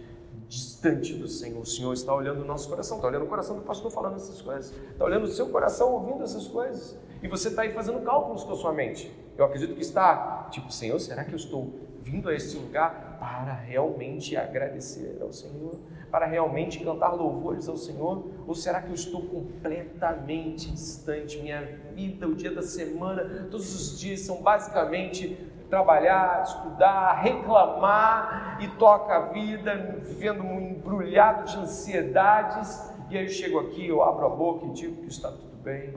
distante 0.48 1.14
do 1.14 1.28
Senhor. 1.28 1.62
O 1.62 1.66
Senhor 1.66 1.94
está 1.94 2.14
olhando 2.14 2.42
o 2.42 2.46
nosso 2.46 2.70
coração, 2.70 2.98
está 2.98 3.08
olhando 3.08 3.26
o 3.26 3.28
coração 3.28 3.56
do 3.56 3.64
pastor 3.64 3.92
falando 3.92 4.16
essas 4.16 4.42
coisas, 4.42 4.74
está 4.92 5.04
olhando 5.04 5.24
o 5.24 5.28
seu 5.28 5.50
coração 5.50 5.92
ouvindo 5.92 6.24
essas 6.24 6.48
coisas, 6.48 6.98
e 7.22 7.28
você 7.28 7.50
está 7.50 7.64
aí 7.64 7.72
fazendo 7.72 8.00
cálculos 8.02 8.44
com 8.44 8.54
a 8.54 8.56
sua 8.56 8.72
mente. 8.72 9.14
Eu 9.38 9.46
acredito 9.46 9.76
que 9.76 9.82
está, 9.82 10.48
tipo, 10.52 10.72
Senhor, 10.72 11.00
será 11.00 11.24
que 11.24 11.34
eu 11.34 11.38
estou 11.38 11.74
vindo 12.06 12.30
a 12.30 12.34
este 12.34 12.56
lugar 12.56 13.18
para 13.20 13.54
realmente 13.54 14.38
agradecer 14.38 15.18
ao 15.22 15.34
Senhor? 15.34 15.76
para 16.16 16.28
realmente 16.28 16.82
cantar 16.82 17.10
louvores 17.10 17.68
ao 17.68 17.76
Senhor? 17.76 18.26
Ou 18.48 18.56
será 18.56 18.82
que 18.82 18.88
eu 18.88 18.94
estou 18.94 19.22
completamente 19.24 20.72
distante? 20.72 21.38
Minha 21.42 21.62
vida, 21.94 22.26
o 22.26 22.34
dia 22.34 22.52
da 22.52 22.62
semana, 22.62 23.50
todos 23.52 23.76
os 23.76 24.00
dias 24.00 24.22
são 24.22 24.42
basicamente 24.42 25.38
trabalhar, 25.70 26.42
estudar, 26.44 27.22
reclamar 27.22 28.60
e 28.62 28.68
toca 28.78 29.14
a 29.14 29.20
vida, 29.34 30.00
vivendo 30.06 30.42
um 30.42 30.62
embrulhado 30.62 31.52
de 31.52 31.58
ansiedades. 31.58 32.94
E 33.10 33.18
aí 33.18 33.26
eu 33.26 33.30
chego 33.30 33.60
aqui, 33.60 33.86
eu 33.86 34.02
abro 34.02 34.26
a 34.26 34.30
boca 34.30 34.68
e 34.68 34.72
digo 34.72 35.02
que 35.02 35.10
está 35.10 35.30
tudo 35.30 35.58
bem. 35.62 35.96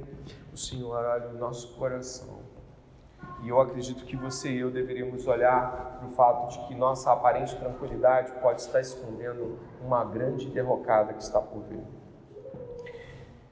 O 0.52 0.56
Senhor 0.56 0.96
olha 0.96 1.28
o 1.28 1.38
nosso 1.38 1.76
coração 1.76 2.37
e 3.42 3.48
eu 3.48 3.60
acredito 3.60 4.04
que 4.04 4.16
você 4.16 4.50
e 4.50 4.60
eu 4.60 4.70
deveríamos 4.70 5.26
olhar 5.26 5.98
para 5.98 6.08
o 6.08 6.10
fato 6.10 6.52
de 6.52 6.66
que 6.66 6.74
nossa 6.74 7.12
aparente 7.12 7.56
tranquilidade 7.56 8.32
pode 8.40 8.60
estar 8.60 8.80
escondendo 8.80 9.58
uma 9.84 10.04
grande 10.04 10.48
derrocada 10.48 11.12
que 11.12 11.22
está 11.22 11.40
por 11.40 11.62
vir. 11.62 11.82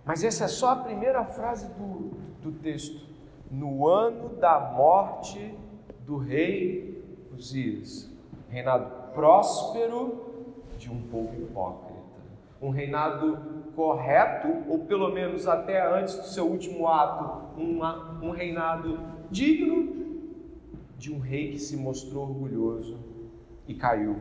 Mas 0.05 0.23
essa 0.25 0.45
é 0.45 0.49
só 0.49 0.71
a 0.71 0.77
primeira 0.77 1.25
frase 1.25 1.67
do, 1.75 2.11
do 2.41 2.53
texto. 2.53 3.07
No 3.51 3.87
ano 3.87 4.31
da 4.37 4.59
morte 4.59 5.57
do 6.01 6.17
rei 6.17 7.05
Uzias, 7.33 8.11
reinado 8.49 9.13
próspero 9.13 10.27
de 10.79 10.91
um 10.91 11.03
povo 11.09 11.35
hipócrita. 11.35 11.97
Um 12.61 12.71
reinado 12.71 13.39
correto, 13.75 14.49
ou 14.69 14.81
pelo 14.81 15.13
menos 15.13 15.47
até 15.47 15.87
antes 15.87 16.17
do 16.17 16.25
seu 16.25 16.47
último 16.47 16.89
ato, 16.89 17.61
uma, 17.61 18.19
um 18.23 18.31
reinado 18.31 18.99
digno 19.31 19.95
de 20.99 21.13
um 21.13 21.19
rei 21.19 21.53
que 21.53 21.59
se 21.59 21.77
mostrou 21.77 22.29
orgulhoso 22.29 22.99
e 23.69 23.75
caiu. 23.75 24.17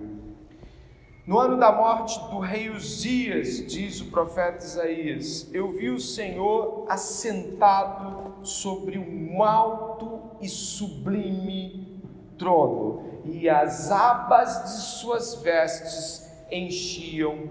No 1.26 1.40
ano 1.40 1.58
da 1.58 1.72
morte 1.72 2.20
do 2.30 2.38
rei 2.38 2.70
Uzias, 2.70 3.66
diz 3.66 4.00
o 4.00 4.12
profeta 4.12 4.64
Isaías, 4.64 5.50
eu 5.52 5.72
vi 5.72 5.90
o 5.90 6.00
Senhor 6.00 6.86
assentado 6.88 8.46
sobre 8.46 9.00
um 9.00 9.42
alto 9.42 10.22
e 10.40 10.48
sublime 10.48 12.00
trono, 12.38 13.22
e 13.26 13.50
as 13.50 13.90
abas 13.90 14.66
de 14.66 14.82
suas 15.00 15.42
vestes 15.42 16.32
enchiam 16.52 17.50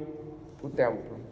o 0.63 0.69
templo. 0.71 1.24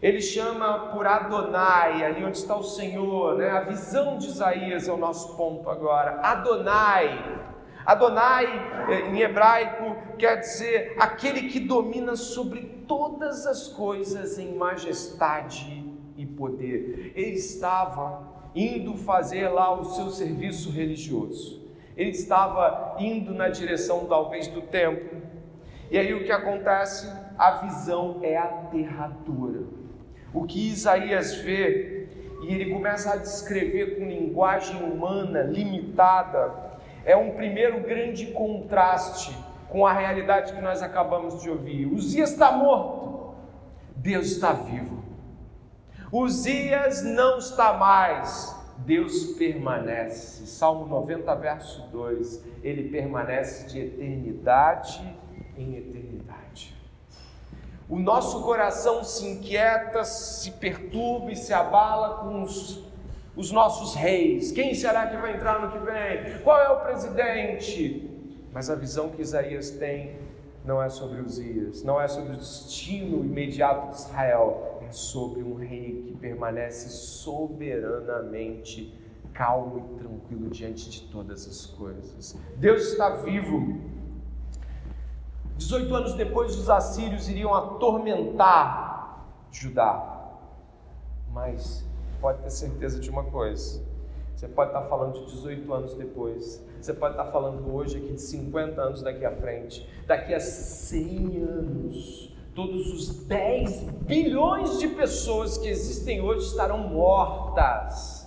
Ele 0.00 0.20
chama 0.20 0.90
por 0.92 1.06
Adonai, 1.08 2.04
ali 2.04 2.24
onde 2.24 2.38
está 2.38 2.54
o 2.54 2.62
Senhor, 2.62 3.36
né? 3.36 3.50
a 3.50 3.60
visão 3.60 4.16
de 4.16 4.28
Isaías 4.28 4.86
é 4.86 4.92
o 4.92 4.96
nosso 4.96 5.36
ponto 5.36 5.68
agora. 5.68 6.20
Adonai. 6.22 7.48
Adonai, 7.84 8.46
eh, 8.90 9.10
em 9.10 9.20
hebraico, 9.20 9.96
quer 10.16 10.36
dizer 10.36 10.94
aquele 11.00 11.48
que 11.48 11.58
domina 11.58 12.14
sobre 12.14 12.84
todas 12.86 13.44
as 13.44 13.66
coisas 13.66 14.38
em 14.38 14.54
majestade 14.54 15.84
e 16.16 16.24
poder. 16.24 17.12
Ele 17.16 17.36
estava 17.36 18.22
indo 18.54 18.96
fazer 18.96 19.48
lá 19.48 19.72
o 19.72 19.84
seu 19.84 20.10
serviço 20.10 20.70
religioso. 20.70 21.66
Ele 21.96 22.10
estava 22.10 22.94
indo 23.00 23.34
na 23.34 23.48
direção, 23.48 24.06
talvez, 24.06 24.46
do 24.46 24.60
templo. 24.62 25.20
E 25.90 25.98
aí 25.98 26.14
o 26.14 26.24
que 26.24 26.30
acontece? 26.30 27.10
A 27.36 27.52
visão 27.62 28.20
é 28.22 28.36
aterradora 28.36 29.67
o 30.32 30.44
que 30.44 30.68
Isaías 30.70 31.36
vê, 31.36 32.06
e 32.42 32.54
ele 32.54 32.72
começa 32.72 33.12
a 33.12 33.16
descrever 33.16 33.98
com 33.98 34.06
linguagem 34.06 34.82
humana 34.82 35.42
limitada, 35.42 36.68
é 37.04 37.16
um 37.16 37.32
primeiro 37.32 37.80
grande 37.80 38.26
contraste 38.26 39.36
com 39.68 39.86
a 39.86 39.92
realidade 39.92 40.52
que 40.52 40.60
nós 40.60 40.82
acabamos 40.82 41.42
de 41.42 41.50
ouvir. 41.50 41.86
Uzias 41.86 42.32
está 42.32 42.52
morto, 42.52 43.34
Deus 43.96 44.32
está 44.32 44.52
vivo. 44.52 45.02
Uzias 46.12 47.02
não 47.02 47.38
está 47.38 47.72
mais, 47.74 48.54
Deus 48.78 49.32
permanece. 49.38 50.46
Salmo 50.46 50.86
90, 50.86 51.34
verso 51.34 51.82
2: 51.90 52.44
Ele 52.62 52.88
permanece 52.88 53.66
de 53.68 53.80
eternidade 53.80 55.02
em 55.56 55.76
eternidade 55.76 56.77
o 57.88 57.98
nosso 57.98 58.42
coração 58.42 59.02
se 59.02 59.26
inquieta, 59.26 60.04
se 60.04 60.50
perturba 60.52 61.32
e 61.32 61.36
se 61.36 61.52
abala 61.54 62.18
com 62.18 62.42
os, 62.42 62.84
os 63.34 63.50
nossos 63.50 63.94
reis. 63.94 64.52
Quem 64.52 64.74
será 64.74 65.06
que 65.06 65.16
vai 65.16 65.34
entrar 65.34 65.58
no 65.60 65.72
que 65.72 65.78
vem? 65.78 66.38
Qual 66.42 66.60
é 66.60 66.68
o 66.68 66.80
presidente? 66.80 68.10
Mas 68.52 68.68
a 68.68 68.74
visão 68.74 69.08
que 69.08 69.22
Isaías 69.22 69.70
tem 69.70 70.18
não 70.64 70.82
é 70.82 70.90
sobre 70.90 71.22
Uzias, 71.22 71.82
não 71.82 71.98
é 71.98 72.06
sobre 72.06 72.34
o 72.34 72.36
destino 72.36 73.24
imediato 73.24 73.88
de 73.88 73.96
Israel, 73.96 74.82
é 74.86 74.92
sobre 74.92 75.42
um 75.42 75.54
rei 75.54 76.04
que 76.08 76.16
permanece 76.16 76.90
soberanamente 76.90 78.92
calmo 79.32 79.78
e 79.78 79.82
tranquilo 79.98 80.50
diante 80.50 80.90
de 80.90 81.00
todas 81.02 81.48
as 81.48 81.64
coisas. 81.64 82.36
Deus 82.56 82.88
está 82.88 83.08
vivo 83.10 83.78
18 85.58 85.94
anos 85.94 86.14
depois, 86.14 86.56
os 86.56 86.70
assírios 86.70 87.28
iriam 87.28 87.52
atormentar 87.52 88.88
Judá. 89.50 90.36
Mas 91.32 91.84
pode 92.20 92.42
ter 92.42 92.50
certeza 92.50 93.00
de 93.00 93.10
uma 93.10 93.24
coisa: 93.24 93.82
você 94.34 94.46
pode 94.48 94.70
estar 94.70 94.84
falando 94.84 95.14
de 95.14 95.26
18 95.26 95.74
anos 95.74 95.94
depois, 95.94 96.64
você 96.80 96.94
pode 96.94 97.14
estar 97.14 97.26
falando 97.32 97.74
hoje 97.74 97.98
aqui 97.98 98.12
de 98.12 98.20
50 98.20 98.80
anos 98.80 99.02
daqui 99.02 99.24
à 99.24 99.32
frente, 99.32 99.88
daqui 100.06 100.32
a 100.32 100.40
100 100.40 101.42
anos, 101.42 102.36
todos 102.54 102.92
os 102.92 103.24
10 103.26 103.82
bilhões 104.06 104.78
de 104.78 104.88
pessoas 104.88 105.58
que 105.58 105.68
existem 105.68 106.20
hoje 106.20 106.46
estarão 106.46 106.78
mortas. 106.88 108.26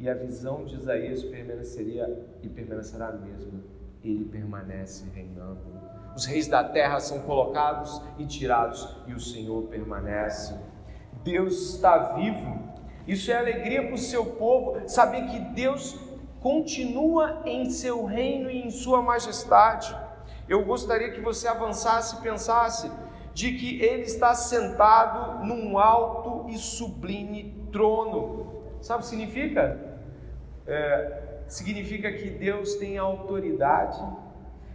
E 0.00 0.08
a 0.08 0.14
visão 0.14 0.64
de 0.64 0.76
Isaías 0.76 1.24
permaneceria 1.24 2.24
e 2.40 2.48
permanecerá 2.48 3.08
a 3.08 3.12
mesma. 3.12 3.60
Ele 4.04 4.24
permanece 4.26 5.04
reinando 5.12 5.58
os 6.18 6.26
reis 6.26 6.48
da 6.48 6.64
terra 6.64 6.98
são 6.98 7.20
colocados 7.20 8.02
e 8.18 8.26
tirados, 8.26 8.88
e 9.06 9.14
o 9.14 9.20
Senhor 9.20 9.62
permanece. 9.68 10.52
Deus 11.22 11.74
está 11.74 12.14
vivo. 12.14 12.58
Isso 13.06 13.30
é 13.30 13.36
alegria 13.36 13.84
para 13.84 13.94
o 13.94 13.98
seu 13.98 14.26
povo, 14.26 14.80
saber 14.88 15.28
que 15.28 15.38
Deus 15.38 15.96
continua 16.40 17.42
em 17.44 17.70
seu 17.70 18.04
reino 18.04 18.50
e 18.50 18.66
em 18.66 18.68
sua 18.68 19.00
majestade. 19.00 19.96
Eu 20.48 20.64
gostaria 20.64 21.12
que 21.12 21.20
você 21.20 21.46
avançasse 21.46 22.16
e 22.16 22.20
pensasse 22.20 22.90
de 23.32 23.52
que 23.52 23.80
Ele 23.80 24.02
está 24.02 24.34
sentado 24.34 25.46
num 25.46 25.78
alto 25.78 26.50
e 26.50 26.58
sublime 26.58 27.68
trono. 27.70 28.64
Sabe 28.80 28.98
o 28.98 29.02
que 29.04 29.10
significa? 29.10 30.00
É, 30.66 31.42
significa 31.46 32.12
que 32.12 32.28
Deus 32.28 32.74
tem 32.74 32.98
autoridade 32.98 34.04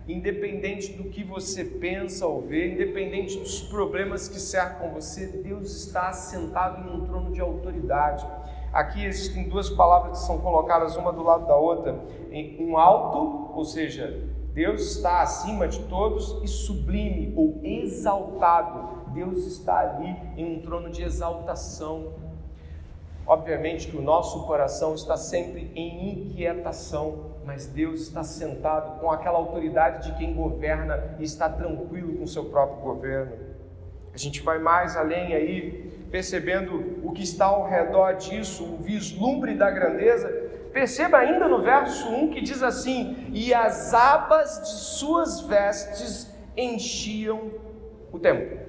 independente 0.07 0.93
do 0.93 1.05
que 1.05 1.23
você 1.23 1.63
pensa 1.63 2.27
ou 2.27 2.41
vê, 2.41 2.73
independente 2.73 3.39
dos 3.39 3.61
problemas 3.61 4.27
que 4.27 4.39
cercam 4.39 4.89
você, 4.89 5.27
Deus 5.27 5.73
está 5.85 6.09
assentado 6.09 6.87
em 6.87 6.93
um 6.93 7.05
trono 7.05 7.31
de 7.31 7.39
autoridade. 7.39 8.25
Aqui 8.71 9.05
existem 9.05 9.47
duas 9.47 9.69
palavras 9.69 10.19
que 10.19 10.25
são 10.25 10.39
colocadas 10.39 10.95
uma 10.95 11.13
do 11.13 11.23
lado 11.23 11.45
da 11.45 11.55
outra, 11.55 11.99
em 12.31 12.57
um 12.59 12.77
alto, 12.77 13.51
ou 13.55 13.63
seja, 13.63 14.27
Deus 14.53 14.95
está 14.95 15.21
acima 15.21 15.67
de 15.67 15.79
todos, 15.85 16.43
e 16.43 16.47
sublime 16.47 17.33
ou 17.35 17.59
exaltado. 17.63 19.11
Deus 19.13 19.45
está 19.45 19.79
ali 19.79 20.15
em 20.35 20.57
um 20.57 20.61
trono 20.61 20.89
de 20.89 21.03
exaltação. 21.03 22.13
Obviamente 23.25 23.87
que 23.87 23.95
o 23.95 24.01
nosso 24.01 24.45
coração 24.45 24.95
está 24.95 25.15
sempre 25.15 25.71
em 25.75 26.09
inquietação, 26.09 27.32
mas 27.45 27.65
Deus 27.67 28.01
está 28.01 28.23
sentado 28.23 28.99
com 28.99 29.11
aquela 29.11 29.37
autoridade 29.37 30.09
de 30.09 30.17
quem 30.17 30.33
governa 30.33 31.15
e 31.19 31.23
está 31.23 31.49
tranquilo 31.49 32.17
com 32.17 32.25
seu 32.25 32.45
próprio 32.45 32.81
governo. 32.81 33.33
A 34.13 34.17
gente 34.17 34.41
vai 34.41 34.59
mais 34.59 34.95
além 34.95 35.33
aí, 35.33 36.07
percebendo 36.11 36.99
o 37.03 37.11
que 37.11 37.23
está 37.23 37.45
ao 37.45 37.67
redor 37.67 38.13
disso, 38.13 38.63
o 38.63 38.77
vislumbre 38.77 39.55
da 39.55 39.71
grandeza. 39.71 40.29
Perceba 40.71 41.17
ainda 41.17 41.47
no 41.47 41.61
verso 41.61 42.09
1 42.09 42.29
que 42.29 42.41
diz 42.41 42.61
assim: 42.61 43.29
E 43.33 43.53
as 43.53 43.93
abas 43.93 44.59
de 44.61 44.69
suas 44.69 45.41
vestes 45.41 46.31
enchiam 46.55 47.51
o 48.11 48.19
templo. 48.19 48.59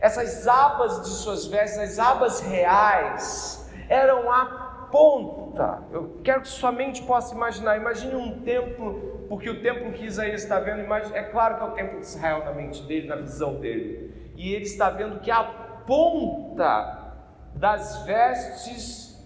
Essas 0.00 0.46
abas 0.46 1.02
de 1.02 1.08
suas 1.08 1.46
vestes, 1.46 1.78
as 1.78 1.98
abas 1.98 2.40
reais, 2.40 3.70
eram 3.88 4.30
a 4.30 4.63
ponta. 4.94 5.82
Eu 5.90 6.20
quero 6.22 6.42
que 6.42 6.48
sua 6.48 6.70
mente 6.70 7.02
possa 7.02 7.34
imaginar. 7.34 7.76
Imagine 7.76 8.14
um 8.14 8.38
templo, 8.42 9.26
porque 9.28 9.50
o 9.50 9.60
templo 9.60 9.90
que 9.90 10.04
Isaías 10.04 10.44
está 10.44 10.60
vendo, 10.60 10.82
é 11.12 11.22
claro 11.24 11.56
que 11.56 11.62
é 11.62 11.66
o 11.66 11.70
templo 11.72 11.98
de 11.98 12.06
Israel 12.06 12.44
na 12.44 12.52
mente 12.52 12.80
dele, 12.84 13.08
na 13.08 13.16
visão 13.16 13.56
dele. 13.56 14.32
E 14.36 14.54
ele 14.54 14.64
está 14.64 14.90
vendo 14.90 15.18
que 15.18 15.32
a 15.32 15.42
ponta 15.84 17.12
das 17.56 18.06
vestes 18.06 19.20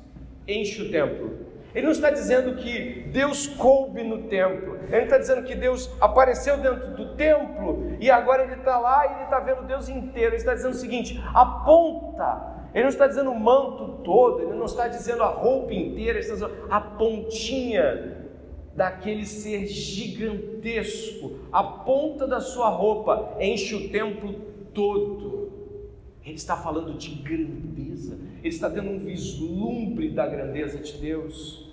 enche 0.47 0.81
o 0.81 0.91
templo. 0.91 1.47
Ele 1.75 1.85
não 1.85 1.93
está 1.93 2.09
dizendo 2.09 2.57
que 2.57 3.11
Deus 3.13 3.47
coube 3.47 4.03
no 4.03 4.23
templo, 4.23 4.79
ele 4.91 5.05
está 5.05 5.19
dizendo 5.19 5.43
que 5.43 5.55
Deus 5.55 5.95
apareceu 6.01 6.57
dentro 6.57 6.93
do 6.97 7.15
templo 7.15 7.95
e 8.01 8.11
agora 8.11 8.43
ele 8.43 8.55
está 8.55 8.79
lá 8.79 9.07
e 9.07 9.15
ele 9.17 9.25
está 9.25 9.39
vendo 9.39 9.67
Deus 9.67 9.87
inteiro. 9.87 10.31
Ele 10.31 10.37
está 10.37 10.55
dizendo 10.55 10.73
o 10.73 10.77
seguinte: 10.77 11.23
a 11.35 11.45
ponta 11.45 12.58
ele 12.75 12.85
não 12.85 12.91
está 12.91 13.07
dizendo 13.07 13.31
o 13.31 13.39
manto 13.39 14.03
todo, 14.03 14.43
ele 14.43 14.55
não 14.55 14.67
está 14.67 14.89
dizendo 14.89 15.23
a 15.23 15.29
roupa 15.29 15.73
inteira, 15.73 16.19
ele 16.19 16.21
está 16.21 16.35
dizendo 16.35 16.53
a 16.71 16.81
pontinha 16.81 18.19
daquele 18.77 19.27
ser 19.27 19.67
gigantesco, 19.67 21.33
a 21.51 21.63
ponta 21.65 22.27
da 22.27 22.41
sua 22.41 22.69
roupa 22.69 23.37
enche 23.41 23.75
o 23.75 23.91
templo 23.91 24.35
todo. 24.73 25.49
Ele 26.25 26.37
está 26.37 26.57
falando 26.57 26.97
de 26.97 27.11
grandeza, 27.11 28.19
ele 28.39 28.49
está 28.55 28.69
tendo 28.71 28.91
um 28.91 28.99
vislumbre 28.99 30.11
da 30.11 30.27
grandeza 30.27 30.79
de 30.79 30.93
Deus. 30.99 31.69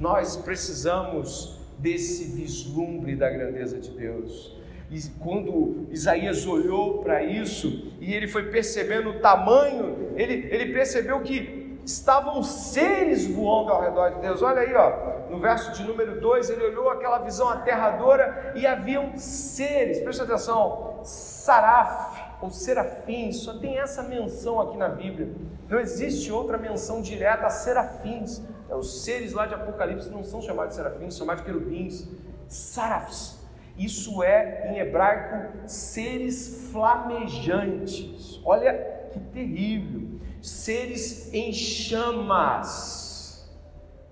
Nós 0.00 0.36
precisamos 0.36 1.60
desse 1.78 2.34
vislumbre 2.34 3.14
da 3.14 3.30
grandeza 3.30 3.78
de 3.78 3.90
Deus. 3.90 4.56
E 4.92 5.00
quando 5.18 5.86
Isaías 5.90 6.46
olhou 6.46 6.98
para 6.98 7.24
isso 7.24 7.94
e 7.98 8.12
ele 8.12 8.28
foi 8.28 8.50
percebendo 8.50 9.08
o 9.08 9.20
tamanho, 9.20 10.12
ele, 10.16 10.54
ele 10.54 10.70
percebeu 10.70 11.22
que 11.22 11.78
estavam 11.82 12.42
seres 12.42 13.26
voando 13.26 13.72
ao 13.72 13.80
redor 13.80 14.10
de 14.10 14.20
Deus. 14.20 14.42
Olha 14.42 14.60
aí, 14.60 14.74
ó, 14.74 15.30
no 15.30 15.38
verso 15.38 15.72
de 15.72 15.82
número 15.82 16.20
2, 16.20 16.50
ele 16.50 16.64
olhou 16.64 16.90
aquela 16.90 17.18
visão 17.20 17.48
aterradora 17.48 18.52
e 18.54 18.66
haviam 18.66 19.16
seres, 19.16 19.98
presta 20.00 20.24
atenção, 20.24 21.00
saraf 21.02 22.20
ou 22.42 22.50
serafins, 22.50 23.38
só 23.38 23.58
tem 23.58 23.78
essa 23.78 24.02
menção 24.02 24.60
aqui 24.60 24.76
na 24.76 24.90
Bíblia. 24.90 25.32
Não 25.70 25.80
existe 25.80 26.30
outra 26.30 26.58
menção 26.58 27.00
direta 27.00 27.46
a 27.46 27.50
serafins. 27.50 28.42
É, 28.68 28.74
os 28.74 29.02
seres 29.02 29.32
lá 29.32 29.46
de 29.46 29.54
Apocalipse 29.54 30.10
não 30.10 30.22
são 30.22 30.42
chamados 30.42 30.76
de 30.76 30.82
serafins, 30.82 31.14
são 31.14 31.26
chamados 31.26 31.42
de 31.42 31.50
querubins. 31.50 32.06
Sarafs. 32.46 33.41
Isso 33.76 34.22
é, 34.22 34.70
em 34.72 34.78
hebraico, 34.78 35.68
seres 35.68 36.70
flamejantes. 36.72 38.40
Olha 38.44 39.08
que 39.12 39.18
terrível. 39.18 40.20
Seres 40.40 41.32
em 41.32 41.52
chamas 41.52 43.02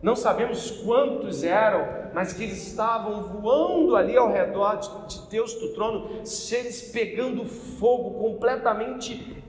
não 0.03 0.17
sabemos 0.17 0.71
quantos 0.83 1.45
eram, 1.45 2.11
mas 2.15 2.33
que 2.33 2.43
eles 2.43 2.67
estavam 2.69 3.23
voando 3.23 3.95
ali 3.97 4.17
ao 4.17 4.33
redor 4.33 4.77
de 5.07 5.29
Deus 5.29 5.53
do 5.55 5.75
trono, 5.75 6.25
seres 6.25 6.91
pegando 6.91 7.45
fogo, 7.45 8.19
completamente 8.19 9.45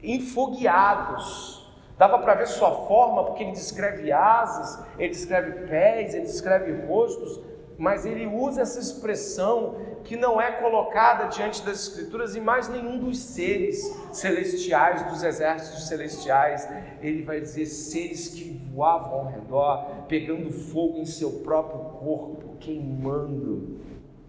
enfogueados. 0.00 1.66
Dava 1.98 2.20
para 2.20 2.34
ver 2.34 2.46
sua 2.46 2.70
forma, 2.86 3.24
porque 3.24 3.42
ele 3.42 3.52
descreve 3.52 4.12
asas, 4.12 4.86
ele 4.96 5.08
descreve 5.08 5.66
pés, 5.66 6.14
ele 6.14 6.26
descreve 6.26 6.86
rostos, 6.86 7.40
mas 7.78 8.06
ele 8.06 8.26
usa 8.26 8.62
essa 8.62 8.80
expressão 8.80 9.76
que 10.02 10.16
não 10.16 10.40
é 10.40 10.52
colocada 10.52 11.26
diante 11.26 11.62
das 11.64 11.88
Escrituras 11.88 12.34
em 12.34 12.40
mais 12.40 12.68
nenhum 12.68 12.98
dos 12.98 13.18
seres 13.18 13.94
celestiais, 14.12 15.02
dos 15.10 15.22
exércitos 15.22 15.86
celestiais. 15.88 16.66
Ele 17.02 17.22
vai 17.22 17.40
dizer 17.40 17.66
seres 17.66 18.28
que 18.28 18.44
voavam 18.72 19.20
ao 19.20 19.26
redor, 19.26 20.04
pegando 20.08 20.50
fogo 20.50 20.98
em 20.98 21.04
seu 21.04 21.40
próprio 21.40 21.80
corpo, 21.98 22.56
queimando. 22.60 23.80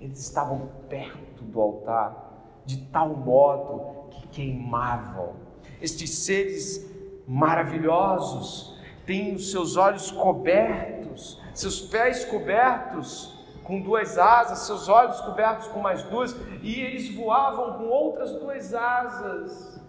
Eles 0.02 0.20
estavam 0.20 0.70
perto 0.90 1.44
do 1.44 1.62
altar, 1.62 2.62
de 2.66 2.78
tal 2.88 3.10
modo 3.10 4.10
que 4.10 4.28
queimavam. 4.28 5.36
Estes 5.82 6.10
seres 6.10 6.86
maravilhosos 7.28 8.78
têm 9.06 9.36
os 9.36 9.52
seus 9.52 9.78
olhos 9.78 10.12
cobertos, 10.12 11.42
seus 11.54 11.80
pés 11.80 12.26
cobertos 12.26 13.37
com 13.68 13.82
duas 13.82 14.18
asas, 14.18 14.60
seus 14.60 14.88
olhos 14.88 15.20
cobertos 15.20 15.68
com 15.68 15.82
mais 15.82 16.02
duas, 16.04 16.34
e 16.64 16.80
eles 16.80 17.14
voavam 17.14 17.78
com 17.78 17.90
outras 17.90 18.32
duas 18.32 18.74
asas. 18.74 19.80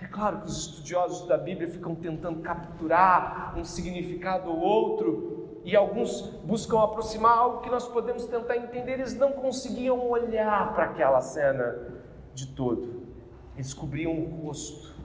É 0.00 0.06
claro 0.06 0.38
que 0.40 0.48
os 0.48 0.58
estudiosos 0.58 1.28
da 1.28 1.38
Bíblia 1.38 1.68
ficam 1.68 1.94
tentando 1.94 2.40
capturar 2.40 3.54
um 3.56 3.64
significado 3.64 4.50
ou 4.50 4.58
outro, 4.58 5.60
e 5.64 5.76
alguns 5.76 6.22
buscam 6.44 6.82
aproximar 6.82 7.38
algo 7.38 7.60
que 7.60 7.70
nós 7.70 7.86
podemos 7.86 8.26
tentar 8.26 8.56
entender, 8.56 8.94
eles 8.94 9.16
não 9.16 9.30
conseguiam 9.30 10.08
olhar 10.10 10.74
para 10.74 10.86
aquela 10.86 11.20
cena 11.20 11.94
de 12.34 12.48
todo. 12.48 13.06
Eles 13.54 13.72
cobriam 13.72 14.12
o 14.12 14.42
rosto 14.42 14.96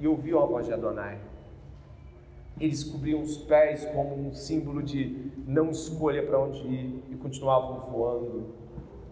e 0.00 0.08
ouviam 0.08 0.42
a 0.42 0.46
voz 0.46 0.66
de 0.66 0.72
Adonai. 0.72 1.20
Eles 2.58 2.82
cobriam 2.82 3.20
os 3.20 3.36
pés 3.36 3.84
como 3.86 4.14
um 4.14 4.32
símbolo 4.32 4.82
de 4.82 5.30
não 5.46 5.70
escolha 5.70 6.24
para 6.24 6.40
onde 6.40 6.66
ir 6.66 7.04
e 7.10 7.14
continuavam 7.16 7.90
voando. 7.90 8.54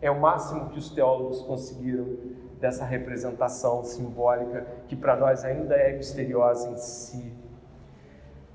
É 0.00 0.10
o 0.10 0.20
máximo 0.20 0.70
que 0.70 0.78
os 0.78 0.90
teólogos 0.90 1.42
conseguiram 1.42 2.16
dessa 2.58 2.84
representação 2.84 3.84
simbólica 3.84 4.66
que 4.88 4.96
para 4.96 5.16
nós 5.16 5.44
ainda 5.44 5.74
é 5.74 5.96
misteriosa 5.96 6.70
em 6.70 6.76
si. 6.78 7.32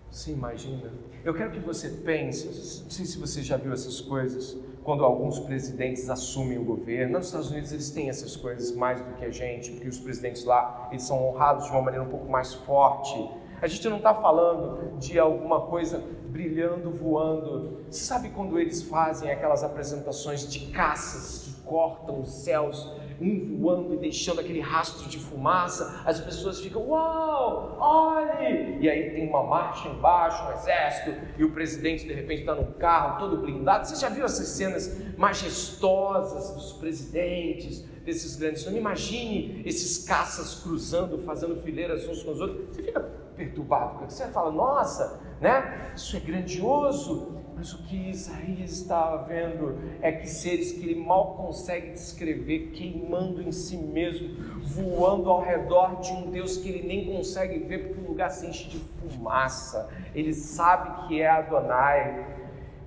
Você 0.10 0.32
imagina? 0.32 0.92
Eu 1.24 1.36
quero 1.36 1.52
que 1.52 1.60
você 1.60 1.90
pense, 1.90 2.48
não 2.84 2.90
sei 2.90 3.06
se 3.06 3.20
você 3.20 3.44
já 3.44 3.58
viu 3.58 3.72
essas 3.72 4.02
coisas, 4.02 4.58
quando 4.84 5.06
alguns 5.06 5.40
presidentes 5.40 6.10
assumem 6.10 6.58
o 6.58 6.64
governo. 6.64 7.20
Nos 7.20 7.28
Estados 7.28 7.52
Unidos 7.52 7.72
eles 7.72 7.92
têm 7.92 8.10
essas 8.10 8.36
coisas 8.36 8.76
mais 8.76 9.00
do 9.00 9.14
que 9.14 9.26
a 9.26 9.30
gente, 9.30 9.72
porque 9.72 9.88
os 9.88 10.00
presidentes 10.00 10.46
lá 10.46 10.88
eles 10.90 11.04
são 11.04 11.28
honrados 11.28 11.66
de 11.66 11.72
uma 11.72 11.84
maneira 11.84 12.04
um 12.04 12.10
pouco 12.10 12.28
mais 12.28 12.56
forte 12.56 13.30
a 13.62 13.68
gente 13.68 13.88
não 13.90 13.98
está 13.98 14.14
falando 14.14 14.98
de 14.98 15.20
alguma 15.20 15.62
coisa 15.62 16.04
brilhando, 16.30 16.92
voando. 16.92 17.82
Você 17.90 18.06
sabe 18.06 18.30
quando 18.30 18.60
eles 18.60 18.84
fazem 18.84 19.32
aquelas 19.32 19.64
apresentações 19.64 20.50
de 20.50 20.68
caças 20.72 21.44
que 21.46 21.62
cortam 21.64 22.22
os 22.22 22.44
céus, 22.44 22.96
um 23.20 23.58
voando 23.58 23.94
e 23.94 23.98
deixando 23.98 24.40
aquele 24.40 24.62
rastro 24.62 25.10
de 25.10 25.20
fumaça? 25.20 26.02
As 26.06 26.20
pessoas 26.20 26.62
ficam, 26.62 26.88
uau, 26.88 27.76
olhe! 27.80 28.78
E 28.80 28.90
aí 28.90 29.12
tem 29.12 29.28
uma 29.28 29.44
marcha 29.44 29.90
embaixo, 29.90 30.44
um 30.48 30.54
exército, 30.54 31.12
e 31.38 31.44
o 31.44 31.52
presidente 31.52 32.08
de 32.08 32.14
repente 32.14 32.42
está 32.42 32.56
num 32.56 32.72
carro 32.74 33.20
todo 33.20 33.38
blindado. 33.42 33.88
Você 33.88 33.96
já 33.96 34.10
viu 34.10 34.24
essas 34.24 34.48
cenas 34.48 35.02
majestosas 35.18 36.52
dos 36.54 36.74
presidentes? 36.74 37.90
desses 38.10 38.36
grandes. 38.36 38.66
Não 38.66 38.76
imagine 38.76 39.62
esses 39.66 40.04
caças 40.06 40.56
cruzando, 40.56 41.20
fazendo 41.20 41.62
fileiras 41.62 42.08
uns 42.08 42.24
com 42.24 42.32
os 42.32 42.42
outros. 42.42 42.76
Você 42.76 42.82
fica 42.82 43.08
perturbado, 43.40 44.06
você 44.06 44.28
fala, 44.28 44.52
nossa, 44.52 45.22
né? 45.40 45.92
Isso 45.96 46.18
é 46.18 46.20
grandioso. 46.20 47.40
Mas 47.56 47.74
o 47.74 47.84
que 47.84 48.10
Isaías 48.10 48.72
estava 48.72 49.24
vendo 49.24 49.78
é 50.02 50.14
que 50.14 50.30
seres 50.30 50.72
que 50.72 50.82
ele 50.82 51.04
mal 51.04 51.36
consegue 51.36 51.92
descrever, 51.92 52.72
queimando 52.72 53.42
em 53.42 53.52
si 53.52 53.76
mesmo, 53.76 54.30
voando 54.62 55.30
ao 55.30 55.42
redor 55.42 56.00
de 56.00 56.10
um 56.14 56.32
Deus 56.32 56.56
que 56.56 56.70
ele 56.70 56.88
nem 56.88 57.14
consegue 57.14 57.60
ver, 57.60 57.88
porque 57.88 58.02
o 58.02 58.08
lugar 58.08 58.30
se 58.32 58.48
enche 58.48 58.70
de 58.70 58.80
fumaça. 58.80 59.90
Ele 60.16 60.34
sabe 60.34 61.10
que 61.10 61.22
é 61.22 61.28
Adonai, 61.28 62.26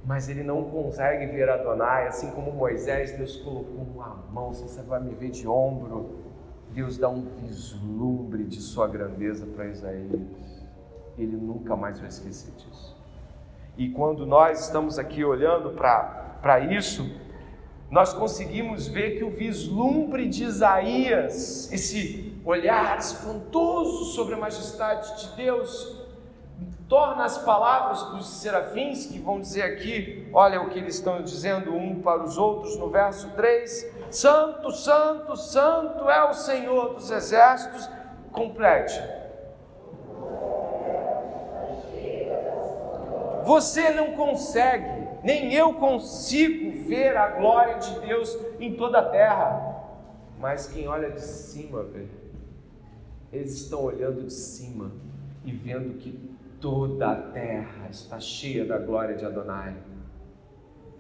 mas 0.07 0.31
ele 0.31 0.43
não 0.43 0.65
consegue 0.65 1.27
ver 1.27 1.51
Adonai, 1.51 2.07
assim 2.07 2.31
como 2.31 2.51
Moisés, 2.51 3.13
Deus 3.13 3.37
colocou 3.37 3.87
uma 3.95 4.25
mão, 4.33 4.55
você 4.55 4.81
vai 4.81 5.03
me 5.03 5.15
ver 5.15 5.33
de 5.33 5.47
ombro. 5.47 6.32
Deus 6.75 6.97
dá 6.97 7.09
um 7.09 7.27
vislumbre 7.43 8.45
de 8.45 8.61
sua 8.61 8.89
grandeza 8.89 9.47
para 9.47 9.69
Isaías. 9.69 10.21
Ele 11.19 11.37
nunca 11.37 11.77
mais 11.77 11.99
vai 11.99 12.09
esquecer 12.09 12.51
disso. 12.53 12.97
E 13.77 13.91
quando 13.91 14.27
nós 14.27 14.67
estamos 14.67 14.99
aqui 14.99 15.25
olhando 15.25 15.71
para 15.71 16.61
isso, 16.61 17.11
nós 17.91 18.15
conseguimos 18.15 18.87
ver 18.87 19.19
que 19.19 19.25
o 19.25 19.31
vislumbre 19.31 20.27
de 20.29 20.45
Isaías, 20.45 21.71
esse 21.71 22.41
olhar 22.45 22.99
espantoso 22.99 24.07
sobre 24.07 24.35
a 24.35 24.39
majestade 24.39 25.21
de 25.21 25.37
Deus, 25.37 26.02
torna 26.93 27.25
as 27.25 27.39
palavras 27.39 28.03
dos 28.11 28.27
serafins, 28.27 29.07
que 29.07 29.19
vão 29.19 29.41
dizer 29.41 29.63
aqui, 29.63 30.29
olha 30.31 30.61
o 30.61 30.69
que 30.69 30.79
eles 30.79 30.97
estão 30.97 31.23
dizendo 31.23 31.75
um 31.75 32.03
para 32.03 32.23
os 32.23 32.37
outros 32.37 32.77
no 32.77 32.91
verso 32.91 33.31
3: 33.31 33.91
Santo, 34.11 34.71
Santo, 34.73 35.35
Santo 35.35 36.11
é 36.11 36.23
o 36.29 36.35
Senhor 36.35 36.93
dos 36.93 37.11
exércitos. 37.11 37.89
Complete. 38.31 39.01
Você 43.47 43.89
não 43.93 44.13
consegue, 44.13 45.09
nem 45.23 45.55
eu 45.55 45.73
consigo 45.73 46.85
ver 46.87 47.17
a 47.17 47.29
glória 47.29 47.79
de 47.79 48.01
Deus 48.01 48.39
em 48.61 48.77
toda 48.77 48.99
a 48.99 49.09
terra. 49.09 49.83
Mas 50.39 50.67
quem 50.67 50.87
olha 50.87 51.11
de 51.11 51.23
cima, 51.23 51.85
vê. 51.85 52.05
Eles 53.33 53.63
estão 53.63 53.83
olhando 53.83 54.25
de 54.25 54.33
cima 54.33 54.93
e 55.43 55.53
vendo 55.53 55.95
que 55.99 56.32
toda 56.63 57.11
a 57.11 57.17
terra 57.17 57.89
está 57.91 58.21
cheia 58.21 58.65
da 58.65 58.79
glória 58.79 59.17
de 59.17 59.27
Adonai. 59.27 59.75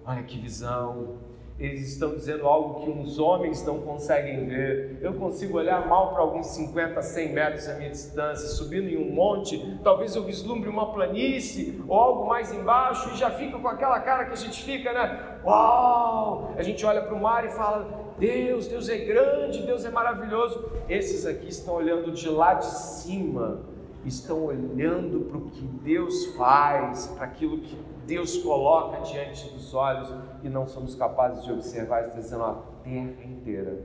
Olha 0.04 0.24
que 0.24 0.36
visão. 0.36 1.18
Eles 1.56 1.92
estão 1.92 2.16
dizendo 2.16 2.48
algo 2.48 2.80
que 2.80 2.90
uns 2.90 3.20
homens 3.20 3.64
não 3.64 3.80
conseguem 3.82 4.46
ver. 4.46 4.98
Eu 5.00 5.14
consigo 5.14 5.58
olhar 5.58 5.86
mal 5.86 6.12
para 6.12 6.22
alguns 6.22 6.48
50, 6.48 7.00
100 7.00 7.32
metros 7.32 7.68
a 7.68 7.74
minha 7.74 7.90
distância, 7.90 8.48
subindo 8.48 8.88
em 8.88 8.96
um 8.96 9.14
monte, 9.14 9.78
talvez 9.84 10.16
eu 10.16 10.24
vislumbre 10.24 10.68
uma 10.68 10.92
planície 10.92 11.80
ou 11.86 11.96
algo 11.96 12.26
mais 12.26 12.52
embaixo 12.52 13.10
e 13.10 13.16
já 13.16 13.30
fica 13.30 13.56
com 13.56 13.68
aquela 13.68 14.00
cara 14.00 14.24
que 14.24 14.32
a 14.32 14.36
gente 14.36 14.64
fica, 14.64 14.92
né? 14.92 15.38
Uau! 15.44 16.52
A 16.56 16.62
gente 16.64 16.84
olha 16.84 17.02
para 17.02 17.14
o 17.14 17.22
mar 17.22 17.44
e 17.44 17.50
fala: 17.50 18.14
Deus, 18.18 18.66
Deus 18.66 18.88
é 18.88 18.98
grande, 18.98 19.62
Deus 19.62 19.84
é 19.84 19.90
maravilhoso. 19.90 20.72
Esses 20.88 21.24
aqui 21.24 21.48
estão 21.48 21.74
olhando 21.74 22.10
de 22.10 22.28
lá 22.28 22.54
de 22.54 22.66
cima 22.66 23.71
estão 24.04 24.44
olhando 24.44 25.26
para 25.28 25.38
o 25.38 25.50
que 25.50 25.62
Deus 25.62 26.26
faz, 26.36 27.06
para 27.08 27.24
aquilo 27.24 27.58
que 27.58 27.76
Deus 28.06 28.36
coloca 28.38 29.00
diante 29.02 29.48
dos 29.50 29.72
olhos 29.74 30.12
e 30.42 30.48
não 30.48 30.66
somos 30.66 30.94
capazes 30.94 31.44
de 31.44 31.52
observar, 31.52 32.04
está 32.04 32.20
dizendo 32.20 32.44
a 32.44 32.62
terra 32.82 33.24
inteira 33.24 33.80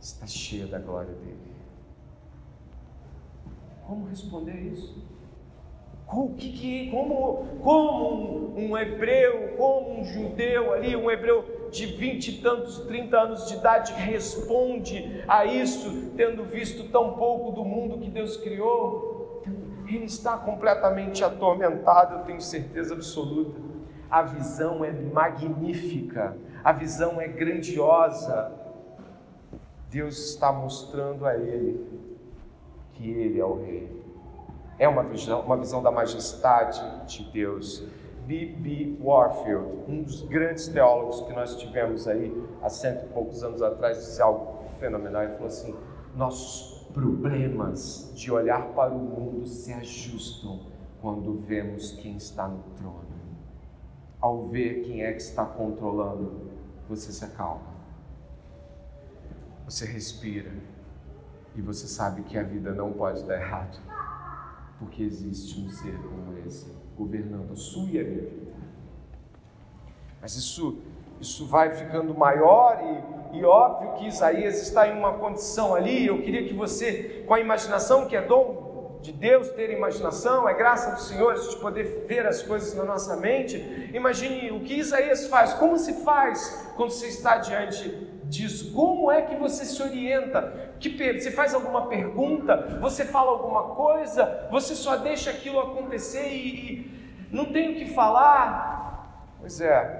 está 0.00 0.26
cheia 0.26 0.66
da 0.66 0.78
glória 0.78 1.12
dele. 1.12 1.36
Como 3.86 4.06
responder 4.06 4.56
isso? 4.72 5.04
Como, 6.06 6.34
que, 6.34 6.90
como, 6.90 7.46
como 7.62 8.54
um, 8.56 8.70
um 8.70 8.78
hebreu, 8.78 9.56
como 9.56 10.00
um 10.00 10.04
judeu 10.04 10.72
ali, 10.72 10.96
um 10.96 11.08
hebreu 11.08 11.68
de 11.70 11.86
vinte 11.86 12.28
e 12.28 12.42
tantos, 12.42 12.78
trinta 12.80 13.20
anos 13.20 13.46
de 13.46 13.54
idade 13.54 13.92
responde 13.92 15.22
a 15.28 15.44
isso, 15.44 16.10
tendo 16.16 16.44
visto 16.44 16.90
tão 16.90 17.14
pouco 17.14 17.52
do 17.52 17.64
mundo 17.64 17.98
que 17.98 18.10
Deus 18.10 18.36
criou? 18.36 19.09
Ele 19.96 20.04
está 20.04 20.36
completamente 20.36 21.24
atormentado, 21.24 22.14
eu 22.14 22.24
tenho 22.24 22.40
certeza 22.40 22.94
absoluta. 22.94 23.60
A 24.10 24.22
visão 24.22 24.84
é 24.84 24.92
magnífica, 24.92 26.36
a 26.62 26.72
visão 26.72 27.20
é 27.20 27.28
grandiosa. 27.28 28.52
Deus 29.88 30.18
está 30.30 30.52
mostrando 30.52 31.26
a 31.26 31.36
ele 31.36 31.84
que 32.92 33.10
ele 33.10 33.40
é 33.40 33.44
o 33.44 33.54
rei. 33.54 34.00
É 34.78 34.88
uma 34.88 35.02
visão, 35.02 35.40
uma 35.40 35.56
visão 35.56 35.82
da 35.82 35.90
majestade 35.90 37.06
de 37.06 37.24
Deus. 37.30 37.84
B.B. 38.26 38.98
Warfield, 39.02 39.84
um 39.88 40.02
dos 40.02 40.22
grandes 40.22 40.68
teólogos 40.68 41.22
que 41.22 41.32
nós 41.32 41.56
tivemos 41.56 42.06
aí 42.06 42.32
há 42.62 42.68
cento 42.68 43.06
e 43.06 43.08
poucos 43.08 43.42
anos 43.42 43.60
atrás, 43.60 43.98
disse 43.98 44.22
algo 44.22 44.64
fenomenal. 44.78 45.24
Ele 45.24 45.32
falou 45.32 45.48
assim: 45.48 45.74
nossos 46.14 46.79
problemas 46.92 48.12
de 48.14 48.30
olhar 48.30 48.68
para 48.74 48.92
o 48.92 48.98
mundo 48.98 49.46
se 49.46 49.72
ajustam 49.72 50.60
quando 51.00 51.40
vemos 51.40 51.92
quem 51.92 52.16
está 52.16 52.46
no 52.46 52.62
trono. 52.76 53.08
Ao 54.20 54.48
ver 54.48 54.82
quem 54.82 55.02
é 55.02 55.12
que 55.12 55.22
está 55.22 55.44
controlando, 55.46 56.50
você 56.88 57.12
se 57.12 57.24
acalma. 57.24 57.70
Você 59.64 59.86
respira 59.86 60.52
e 61.54 61.62
você 61.62 61.86
sabe 61.86 62.22
que 62.22 62.36
a 62.36 62.42
vida 62.42 62.72
não 62.74 62.92
pode 62.92 63.24
dar 63.24 63.40
errado, 63.40 63.80
porque 64.78 65.02
existe 65.02 65.60
um 65.60 65.70
ser 65.70 65.96
como 66.02 66.36
esse 66.46 66.70
governando 66.96 67.52
a 67.52 67.56
sua 67.56 67.88
e 67.88 68.00
a 68.00 68.04
minha 68.04 68.22
vida. 68.22 68.52
Mas 70.20 70.36
isso, 70.36 70.78
isso 71.20 71.46
vai 71.46 71.70
ficando 71.70 72.14
maior 72.14 72.80
e, 73.32 73.38
e 73.38 73.44
óbvio 73.44 73.92
que 73.94 74.06
Isaías 74.06 74.60
está 74.62 74.88
em 74.88 74.96
uma 74.96 75.14
condição 75.14 75.74
ali. 75.74 76.06
Eu 76.06 76.22
queria 76.22 76.46
que 76.46 76.54
você, 76.54 77.24
com 77.26 77.34
a 77.34 77.40
imaginação 77.40 78.06
que 78.06 78.16
é 78.16 78.22
dom 78.22 78.98
de 79.02 79.12
Deus 79.12 79.48
ter 79.50 79.70
imaginação, 79.70 80.48
é 80.48 80.54
graça 80.54 80.92
do 80.92 81.00
Senhor 81.00 81.36
gente 81.36 81.56
poder 81.56 82.04
ver 82.06 82.26
as 82.26 82.42
coisas 82.42 82.74
na 82.74 82.84
nossa 82.84 83.16
mente. 83.16 83.90
Imagine 83.94 84.50
o 84.50 84.60
que 84.60 84.74
Isaías 84.74 85.26
faz, 85.26 85.54
como 85.54 85.78
se 85.78 86.04
faz 86.04 86.70
quando 86.76 86.90
você 86.90 87.08
está 87.08 87.38
diante 87.38 87.88
disso, 88.24 88.72
como 88.72 89.10
é 89.10 89.22
que 89.22 89.34
você 89.36 89.64
se 89.64 89.82
orienta? 89.82 90.72
Que 90.78 90.90
você 91.18 91.30
faz 91.30 91.52
alguma 91.52 91.86
pergunta? 91.86 92.78
Você 92.80 93.04
fala 93.04 93.30
alguma 93.32 93.74
coisa? 93.74 94.48
Você 94.50 94.74
só 94.74 94.96
deixa 94.96 95.30
aquilo 95.30 95.58
acontecer 95.58 96.28
e, 96.28 96.38
e 96.38 97.28
não 97.30 97.46
tem 97.46 97.72
o 97.72 97.74
que 97.74 97.86
falar? 97.92 99.34
Pois 99.40 99.60
é, 99.60 99.99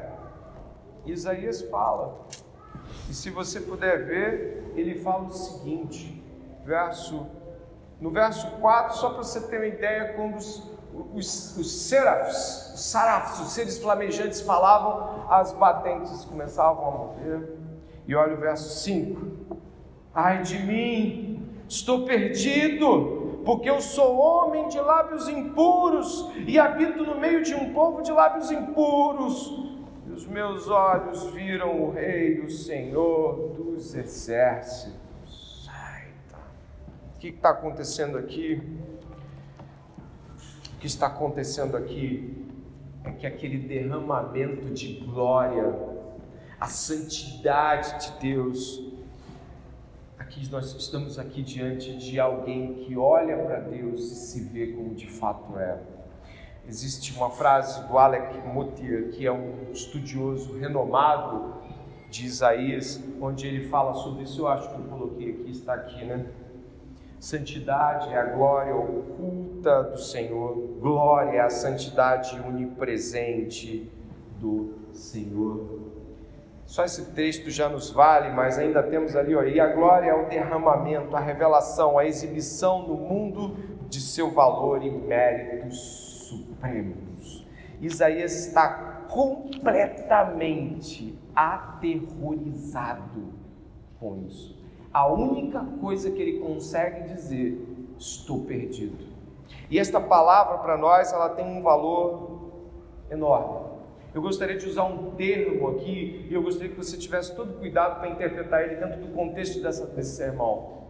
Isaías 1.07 1.63
fala. 1.63 2.27
E 3.09 3.15
se 3.15 3.31
você 3.31 3.61
puder 3.61 4.07
ver, 4.07 4.73
ele 4.77 5.01
fala 5.01 5.25
o 5.25 5.31
seguinte, 5.31 6.23
verso 6.65 7.27
no 8.01 8.11
verso 8.11 8.51
4, 8.53 8.97
só 8.97 9.11
para 9.11 9.23
você 9.23 9.41
ter 9.43 9.59
uma 9.59 9.67
ideia, 9.67 10.15
quando 10.15 10.37
os, 10.37 10.71
os, 11.15 11.57
os 11.59 11.83
serafs, 11.83 12.73
os 12.75 12.81
sarafs, 12.81 13.41
os 13.41 13.53
seres 13.53 13.79
flamejantes 13.79 14.41
falavam, 14.41 15.27
as 15.29 15.53
batentes 15.53 16.25
começavam 16.25 16.89
a 16.89 16.91
mover. 16.91 17.59
E 18.09 18.15
olha 18.15 18.35
o 18.35 18.41
verso 18.41 18.71
5: 18.83 19.57
Ai 20.15 20.41
de 20.43 20.59
mim, 20.61 21.47
estou 21.69 22.07
perdido, 22.07 23.43
porque 23.45 23.69
eu 23.69 23.83
sou 23.83 24.17
homem 24.17 24.69
de 24.69 24.81
lábios 24.81 25.29
impuros 25.29 26.31
e 26.47 26.59
habito 26.59 27.05
no 27.05 27.21
meio 27.21 27.43
de 27.43 27.55
um 27.55 27.75
povo 27.75 28.01
de 28.01 28.11
lábios 28.11 28.51
impuros. 28.51 29.70
Os 30.21 30.27
meus 30.27 30.69
olhos 30.69 31.31
viram 31.31 31.81
o 31.81 31.91
Rei, 31.93 32.41
o 32.41 32.51
Senhor 32.51 33.55
dos 33.57 33.95
exércitos 33.95 35.01
que 37.19 37.29
está 37.29 37.49
acontecendo 37.49 38.19
aqui? 38.19 38.61
O 40.75 40.79
que 40.79 40.87
está 40.87 41.07
acontecendo 41.07 41.75
aqui 41.75 42.47
é 43.03 43.13
que 43.13 43.27
aquele 43.27 43.57
derramamento 43.67 44.69
de 44.69 45.01
glória, 45.01 45.75
a 46.61 46.67
santidade 46.67 48.07
de 48.07 48.21
Deus, 48.21 48.93
aqui 50.19 50.47
nós 50.51 50.75
estamos 50.75 51.19
aqui 51.19 51.43
diante 51.43 51.97
de 51.97 52.21
alguém 52.21 52.75
que 52.75 52.95
olha 52.95 53.39
para 53.39 53.61
Deus 53.61 54.03
e 54.13 54.17
se 54.17 54.45
vê 54.45 54.67
como 54.75 54.95
de 54.95 55.09
fato 55.09 55.59
é. 55.59 55.79
Existe 56.71 57.17
uma 57.17 57.31
frase 57.31 57.85
do 57.89 57.99
Alec 57.99 58.47
Mottier, 58.47 59.11
que 59.11 59.27
é 59.27 59.33
um 59.33 59.73
estudioso 59.73 60.57
renomado 60.57 61.55
de 62.09 62.25
Isaías, 62.25 63.03
onde 63.21 63.45
ele 63.45 63.67
fala 63.67 63.93
sobre 63.93 64.23
isso. 64.23 64.43
Eu 64.43 64.47
acho 64.47 64.69
que 64.69 64.77
eu 64.77 64.85
coloquei 64.85 65.31
aqui, 65.33 65.51
está 65.51 65.75
aqui, 65.75 66.05
né? 66.05 66.27
Santidade 67.19 68.11
é 68.11 68.17
a 68.17 68.23
glória 68.23 68.73
oculta 68.73 69.83
do 69.83 69.99
Senhor, 69.99 70.79
glória 70.81 71.39
é 71.39 71.41
a 71.41 71.51
santidade 71.51 72.41
onipresente 72.41 73.91
do 74.39 74.73
Senhor. 74.93 75.81
Só 76.67 76.85
esse 76.85 77.07
texto 77.07 77.51
já 77.51 77.69
nos 77.69 77.91
vale, 77.91 78.31
mas 78.31 78.59
ainda 78.59 78.81
temos 78.81 79.17
ali, 79.17 79.35
ó, 79.35 79.43
e 79.43 79.59
a 79.59 79.67
glória 79.75 80.11
é 80.11 80.15
o 80.15 80.29
derramamento, 80.29 81.17
a 81.17 81.21
revelação, 81.21 81.99
a 81.99 82.07
exibição 82.07 82.87
no 82.87 82.95
mundo 82.95 83.57
de 83.89 84.01
seu 84.01 84.31
valor 84.31 84.85
e 84.85 84.89
méritos 84.89 86.10
supremos. 86.31 87.47
Isaías 87.81 88.47
está 88.47 89.07
completamente 89.09 91.19
aterrorizado 91.35 93.33
com 93.99 94.19
isso 94.27 94.61
a 94.93 95.07
única 95.07 95.65
coisa 95.81 96.11
que 96.11 96.21
ele 96.21 96.41
consegue 96.41 97.15
dizer, 97.15 97.65
estou 97.99 98.45
perdido. 98.45 99.09
E 99.71 99.79
esta 99.79 100.01
palavra 100.01 100.59
para 100.59 100.77
nós, 100.77 101.13
ela 101.13 101.29
tem 101.31 101.45
um 101.45 101.63
valor 101.63 102.51
enorme. 103.11 103.71
Eu 104.13 104.21
gostaria 104.21 104.57
de 104.57 104.67
usar 104.67 104.85
um 104.85 105.13
termo 105.13 105.69
aqui 105.69 106.27
e 106.29 106.35
eu 106.35 106.43
gostaria 106.43 106.71
que 106.71 106.77
você 106.77 106.97
tivesse 106.97 107.35
todo 107.37 107.59
cuidado 107.59 108.01
para 108.01 108.09
interpretar 108.09 108.65
ele 108.65 108.77
dentro 108.77 109.01
do 109.01 109.15
contexto 109.15 109.63
dessa, 109.63 109.87
desse 109.87 110.17
sermão. 110.17 110.81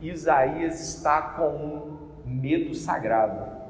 Isaías 0.00 0.80
está 0.80 1.20
com 1.20 1.50
um 1.50 1.98
medo 2.24 2.74
sagrado. 2.74 3.61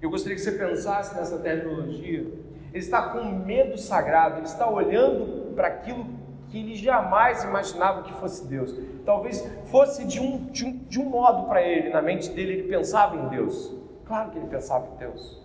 Eu 0.00 0.10
gostaria 0.10 0.36
que 0.36 0.42
você 0.42 0.52
pensasse 0.52 1.14
nessa 1.16 1.38
terminologia. 1.38 2.20
Ele 2.20 2.78
está 2.78 3.10
com 3.10 3.24
medo 3.24 3.76
sagrado, 3.76 4.36
ele 4.36 4.46
está 4.46 4.68
olhando 4.70 5.54
para 5.54 5.68
aquilo 5.68 6.06
que 6.48 6.58
ele 6.58 6.76
jamais 6.76 7.44
imaginava 7.44 8.02
que 8.02 8.12
fosse 8.14 8.46
Deus. 8.46 8.74
Talvez 9.04 9.46
fosse 9.66 10.06
de 10.06 10.20
um, 10.20 10.46
de 10.46 10.64
um, 10.64 10.76
de 10.88 11.00
um 11.00 11.04
modo 11.04 11.48
para 11.48 11.62
ele, 11.62 11.90
na 11.90 12.00
mente 12.00 12.30
dele, 12.30 12.54
ele 12.54 12.68
pensava 12.68 13.16
em 13.16 13.28
Deus. 13.28 13.74
Claro 14.04 14.30
que 14.30 14.38
ele 14.38 14.46
pensava 14.46 14.86
em 14.94 14.96
Deus. 14.98 15.42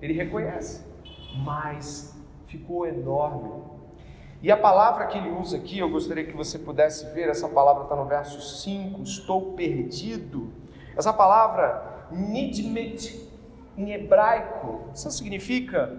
Ele 0.00 0.14
reconhece, 0.14 0.84
mas 1.44 2.16
ficou 2.46 2.86
enorme. 2.86 3.62
E 4.42 4.50
a 4.50 4.56
palavra 4.56 5.06
que 5.06 5.18
ele 5.18 5.30
usa 5.30 5.58
aqui, 5.58 5.78
eu 5.78 5.90
gostaria 5.90 6.24
que 6.24 6.34
você 6.34 6.58
pudesse 6.58 7.12
ver, 7.12 7.28
essa 7.28 7.46
palavra 7.46 7.82
está 7.82 7.94
no 7.94 8.06
verso 8.06 8.40
5, 8.40 9.02
estou 9.02 9.52
perdido. 9.52 10.50
Essa 10.96 11.12
palavra, 11.12 12.06
nidmet, 12.10 13.29
em 13.80 13.92
hebraico, 13.92 14.90
isso 14.94 15.10
significa 15.10 15.96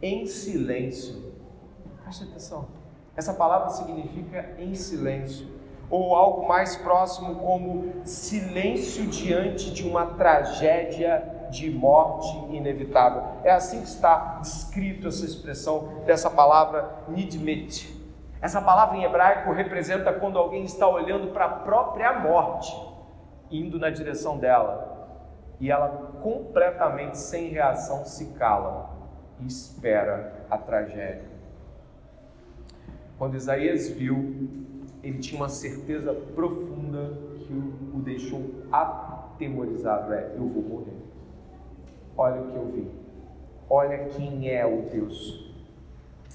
em 0.00 0.26
silêncio. 0.26 1.34
Preste 2.02 2.24
atenção. 2.24 2.68
Essa 3.16 3.34
palavra 3.34 3.70
significa 3.70 4.54
em 4.58 4.74
silêncio, 4.74 5.48
ou 5.90 6.14
algo 6.14 6.46
mais 6.46 6.76
próximo 6.76 7.34
como 7.36 7.92
silêncio 8.04 9.06
diante 9.08 9.72
de 9.72 9.88
uma 9.88 10.06
tragédia 10.06 11.48
de 11.50 11.68
morte 11.68 12.28
inevitável. 12.54 13.22
É 13.42 13.50
assim 13.50 13.80
que 13.80 13.88
está 13.88 14.38
descrito 14.40 15.08
essa 15.08 15.24
expressão 15.24 16.02
dessa 16.06 16.30
palavra 16.30 17.02
nidmet. 17.08 17.92
Essa 18.40 18.62
palavra 18.62 18.96
em 18.96 19.02
hebraico 19.02 19.50
representa 19.52 20.12
quando 20.12 20.38
alguém 20.38 20.62
está 20.62 20.86
olhando 20.86 21.32
para 21.32 21.46
a 21.46 21.48
própria 21.48 22.20
morte, 22.20 22.72
indo 23.50 23.80
na 23.80 23.90
direção 23.90 24.38
dela, 24.38 24.97
e 25.60 25.70
ela 25.70 25.88
completamente 26.22 27.18
sem 27.18 27.48
reação 27.48 28.04
se 28.04 28.26
cala 28.34 28.90
e 29.40 29.46
espera 29.46 30.46
a 30.50 30.56
tragédia. 30.56 31.38
Quando 33.18 33.34
Isaías 33.34 33.88
viu, 33.88 34.48
ele 35.02 35.18
tinha 35.18 35.40
uma 35.40 35.48
certeza 35.48 36.12
profunda 36.12 37.12
que 37.38 37.52
o, 37.52 38.00
deixou 38.00 38.42
atemorizado: 38.70 40.12
é, 40.12 40.34
eu 40.36 40.46
vou 40.46 40.62
morrer. 40.62 40.96
Olha 42.16 42.40
o 42.40 42.50
que 42.50 42.56
eu 42.56 42.66
vi. 42.66 42.90
Olha 43.68 44.08
quem 44.10 44.48
é 44.48 44.64
o 44.64 44.82
Deus. 44.82 45.52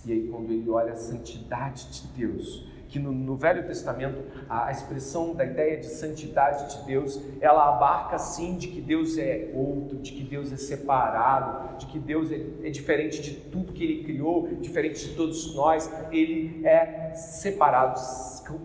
E 0.05 0.12
aí, 0.12 0.27
quando 0.27 0.51
ele 0.51 0.69
olha 0.69 0.91
a 0.91 0.95
santidade 0.95 1.89
de 1.89 2.07
Deus, 2.07 2.67
que 2.93 2.99
no, 2.99 3.12
no, 3.12 3.36
Velho 3.36 3.65
Testamento 3.65 4.23
a, 4.47 4.67
a, 4.67 4.71
expressão 4.71 5.34
da 5.34 5.43
ideia 5.43 5.77
de 5.77 5.88
santidade 5.88 6.77
de 6.77 6.86
Deus, 6.86 7.19
ela 7.41 7.69
abarca 7.69 8.19
sim 8.19 8.56
de 8.56 8.67
que 8.67 8.79
Deus 8.79 9.17
é 9.17 9.51
outro, 9.56 9.97
de 9.97 10.12
que 10.12 10.23
Deus 10.23 10.53
é 10.53 10.58
separado, 10.58 11.75
de 11.79 11.88
que 11.88 11.97
Deus 11.97 12.32
é, 12.32 12.36
é 12.63 12.69
diferente 12.69 13.19
de 13.19 13.32
tudo 13.49 13.73
que 13.73 13.84
Ele 13.84 14.03
criou, 14.03 14.47
diferente 14.62 15.10
de 15.10 15.15
todos 15.15 15.56
nós, 15.56 15.91
Ele 16.12 16.63
é 16.63 17.15
separado, 17.15 17.99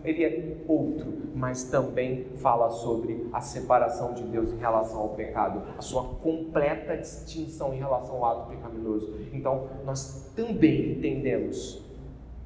Ele 0.05 0.23
é 0.23 0.57
outro, 0.67 1.11
mas 1.33 1.63
também 1.63 2.27
fala 2.35 2.69
sobre 2.69 3.27
a 3.33 3.41
separação 3.41 4.13
de 4.13 4.21
Deus 4.21 4.51
em 4.51 4.57
relação 4.57 4.99
ao 4.99 5.09
pecado, 5.09 5.63
a 5.75 5.81
sua 5.81 6.03
completa 6.03 6.95
distinção 6.97 7.73
em 7.73 7.79
relação 7.79 8.23
ao 8.23 8.25
ato 8.25 8.49
pecaminoso. 8.51 9.11
Então, 9.33 9.69
nós 9.83 10.31
também 10.35 10.91
entendemos 10.91 11.88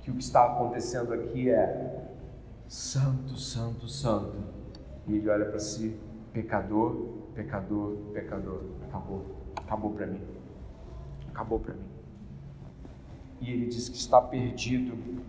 que 0.04 0.12
o 0.12 0.16
que 0.16 0.24
está 0.24 0.46
acontecendo 0.46 1.14
aqui 1.14 1.50
é 1.50 2.10
Santo, 2.68 3.38
Santo, 3.38 3.88
Santo. 3.88 4.36
E 5.08 5.16
ele 5.16 5.30
olha 5.30 5.46
para 5.46 5.60
si, 5.60 5.98
pecador, 6.34 7.08
pecador, 7.34 7.96
pecador. 8.14 8.64
Acabou, 8.88 9.26
acabou 9.56 9.92
para 9.92 10.08
mim. 10.08 10.22
Acabou 11.30 11.60
para 11.60 11.74
mim. 11.74 11.86
E 13.40 13.52
ele 13.52 13.66
diz 13.68 13.88
que 13.88 13.98
está 13.98 14.20
perdido. 14.20 15.22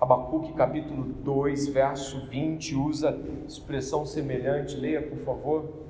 Abacuque 0.00 0.52
capítulo 0.54 1.04
2, 1.04 1.68
verso 1.68 2.26
20, 2.28 2.74
usa 2.74 3.16
expressão 3.46 4.04
semelhante. 4.04 4.76
Leia, 4.76 5.02
por 5.02 5.18
favor. 5.18 5.88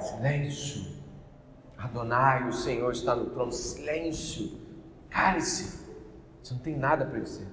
Silêncio. 0.00 0.92
Adonai, 1.76 2.48
o 2.48 2.52
Senhor 2.52 2.92
está 2.92 3.14
no 3.14 3.26
trono. 3.30 3.52
Silêncio. 3.52 4.52
Cale-se. 5.10 5.82
Você 6.42 6.54
não 6.54 6.60
tem 6.60 6.76
nada 6.76 7.04
para 7.04 7.20
dizer. 7.20 7.46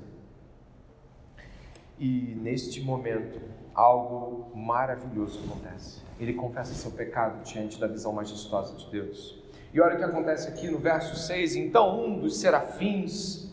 E 1.97 2.35
neste 2.41 2.81
momento, 2.81 3.41
algo 3.73 4.55
maravilhoso 4.55 5.39
acontece. 5.43 6.01
Ele 6.19 6.33
confessa 6.33 6.73
seu 6.73 6.91
pecado 6.91 7.43
diante 7.43 7.79
da 7.79 7.87
visão 7.87 8.13
majestosa 8.13 8.75
de 8.75 8.89
Deus. 8.89 9.37
E 9.73 9.81
olha 9.81 9.95
o 9.95 9.97
que 9.97 10.03
acontece 10.03 10.47
aqui 10.47 10.69
no 10.69 10.79
verso 10.79 11.15
6: 11.15 11.55
Então 11.55 12.05
um 12.05 12.19
dos 12.19 12.37
serafins 12.37 13.48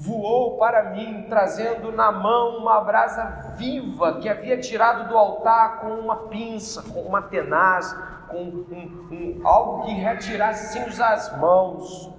voou 0.00 0.56
para 0.56 0.90
mim, 0.92 1.26
trazendo 1.28 1.92
na 1.92 2.10
mão 2.10 2.56
uma 2.56 2.80
brasa 2.80 3.54
viva 3.58 4.18
que 4.18 4.30
havia 4.30 4.56
tirado 4.56 5.10
do 5.10 5.16
altar 5.16 5.80
com 5.80 5.88
uma 5.88 6.16
pinça, 6.28 6.82
com 6.82 7.02
uma 7.02 7.20
tenaz, 7.20 7.94
com 8.26 8.42
um, 8.42 9.08
um, 9.12 9.46
algo 9.46 9.84
que 9.84 9.92
retirasse 9.92 10.72
sem 10.72 10.88
usar 10.88 11.12
as 11.12 11.38
mãos. 11.38 12.10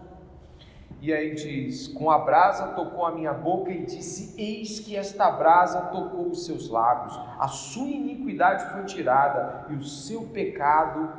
E 1.01 1.11
aí 1.11 1.33
diz: 1.33 1.87
Com 1.87 2.11
a 2.11 2.19
brasa 2.19 2.67
tocou 2.67 3.03
a 3.03 3.11
minha 3.11 3.33
boca 3.33 3.71
e 3.71 3.83
disse: 3.83 4.39
Eis 4.39 4.79
que 4.79 4.95
esta 4.95 5.31
brasa 5.31 5.81
tocou 5.87 6.29
os 6.29 6.45
seus 6.45 6.69
lábios, 6.69 7.19
a 7.39 7.47
sua 7.47 7.87
iniquidade 7.87 8.71
foi 8.73 8.83
tirada 8.83 9.65
e 9.69 9.73
o 9.73 9.83
seu 9.83 10.27
pecado 10.27 11.09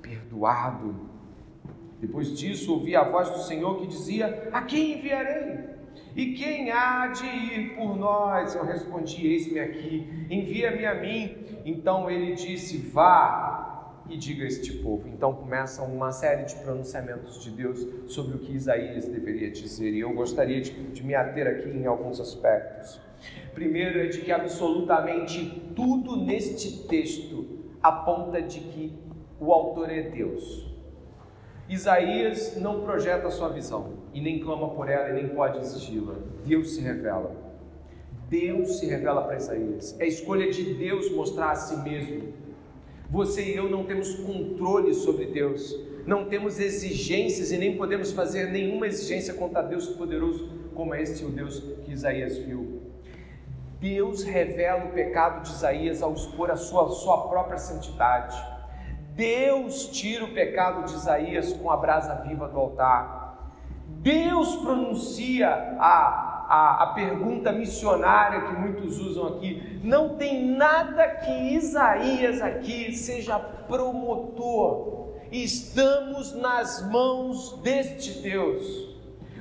perdoado. 0.00 0.94
Depois 1.98 2.38
disso, 2.38 2.72
ouvi 2.72 2.94
a 2.94 3.02
voz 3.02 3.30
do 3.30 3.38
Senhor 3.38 3.80
que 3.80 3.88
dizia: 3.88 4.48
A 4.52 4.62
quem 4.62 4.98
enviarei? 4.98 5.73
E 6.16 6.32
quem 6.34 6.70
há 6.70 7.08
de 7.08 7.26
ir 7.26 7.76
por 7.76 7.96
nós? 7.96 8.54
Eu 8.54 8.64
respondi: 8.64 9.26
Eis-me 9.26 9.58
aqui, 9.58 10.26
envia-me 10.30 10.86
a 10.86 10.94
mim. 10.94 11.36
Então 11.64 12.10
ele 12.10 12.34
disse: 12.34 12.78
Vá 12.78 13.64
e 14.08 14.16
diga 14.16 14.44
a 14.44 14.46
este 14.46 14.72
povo. 14.74 15.08
Então 15.08 15.34
começa 15.34 15.82
uma 15.82 16.12
série 16.12 16.44
de 16.44 16.54
pronunciamentos 16.56 17.42
de 17.42 17.50
Deus 17.50 17.86
sobre 18.06 18.36
o 18.36 18.38
que 18.38 18.52
Isaías 18.52 19.06
deveria 19.06 19.50
dizer, 19.50 19.92
e 19.92 20.00
eu 20.00 20.12
gostaria 20.12 20.60
de, 20.60 20.70
de 20.70 21.02
me 21.02 21.14
ater 21.14 21.46
aqui 21.46 21.70
em 21.70 21.86
alguns 21.86 22.20
aspectos. 22.20 23.00
Primeiro 23.54 23.98
é 24.00 24.06
de 24.06 24.20
que 24.20 24.30
absolutamente 24.30 25.72
tudo 25.74 26.16
neste 26.16 26.86
texto 26.86 27.64
aponta 27.82 28.42
de 28.42 28.60
que 28.60 28.92
o 29.40 29.52
autor 29.52 29.90
é 29.90 30.02
Deus. 30.02 30.73
Isaías 31.68 32.56
não 32.56 32.80
projeta 32.82 33.28
a 33.28 33.30
sua 33.30 33.48
visão 33.48 33.94
e 34.12 34.20
nem 34.20 34.38
clama 34.38 34.68
por 34.70 34.88
ela 34.88 35.10
e 35.10 35.14
nem 35.14 35.28
pode 35.28 35.58
exigi-la. 35.58 36.14
Deus 36.44 36.74
se 36.74 36.80
revela. 36.80 37.34
Deus 38.28 38.78
se 38.78 38.86
revela 38.86 39.22
para 39.22 39.36
Isaías. 39.36 39.96
É 39.98 40.04
a 40.04 40.06
escolha 40.06 40.50
de 40.50 40.74
Deus 40.74 41.10
mostrar 41.12 41.50
a 41.50 41.54
si 41.54 41.76
mesmo 41.76 42.34
você 43.14 43.44
e 43.44 43.56
eu 43.56 43.70
não 43.70 43.84
temos 43.84 44.14
controle 44.16 44.92
sobre 44.92 45.26
Deus, 45.26 45.78
não 46.04 46.24
temos 46.24 46.58
exigências 46.58 47.52
e 47.52 47.56
nem 47.56 47.76
podemos 47.76 48.10
fazer 48.10 48.50
nenhuma 48.50 48.88
exigência 48.88 49.34
contra 49.34 49.62
Deus 49.62 49.86
poderoso, 49.88 50.50
como 50.74 50.92
é 50.92 51.00
este 51.00 51.24
o 51.24 51.28
Deus 51.28 51.60
que 51.84 51.92
Isaías 51.92 52.36
viu. 52.38 52.82
Deus 53.78 54.24
revela 54.24 54.86
o 54.86 54.92
pecado 54.92 55.44
de 55.44 55.50
Isaías 55.50 56.02
ao 56.02 56.12
expor 56.12 56.50
a 56.50 56.56
sua, 56.56 56.88
sua 56.88 57.28
própria 57.28 57.58
santidade. 57.58 58.36
Deus 59.14 59.86
tira 59.88 60.24
o 60.24 60.34
pecado 60.34 60.84
de 60.84 60.94
Isaías 60.94 61.52
com 61.52 61.70
a 61.70 61.76
brasa 61.76 62.14
viva 62.26 62.48
do 62.48 62.58
altar. 62.58 63.52
Deus 64.02 64.56
pronuncia 64.56 65.76
a 65.78 66.34
a, 66.48 66.82
a 66.82 66.86
pergunta 66.88 67.52
missionária 67.52 68.42
que 68.42 68.52
muitos 68.54 68.98
usam 68.98 69.28
aqui. 69.28 69.80
Não 69.82 70.16
tem 70.16 70.44
nada 70.44 71.08
que 71.08 71.30
Isaías 71.54 72.40
aqui 72.40 72.94
seja 72.94 73.38
promotor. 73.38 75.14
Estamos 75.32 76.32
nas 76.32 76.86
mãos 76.88 77.58
deste 77.62 78.20
Deus. 78.20 78.94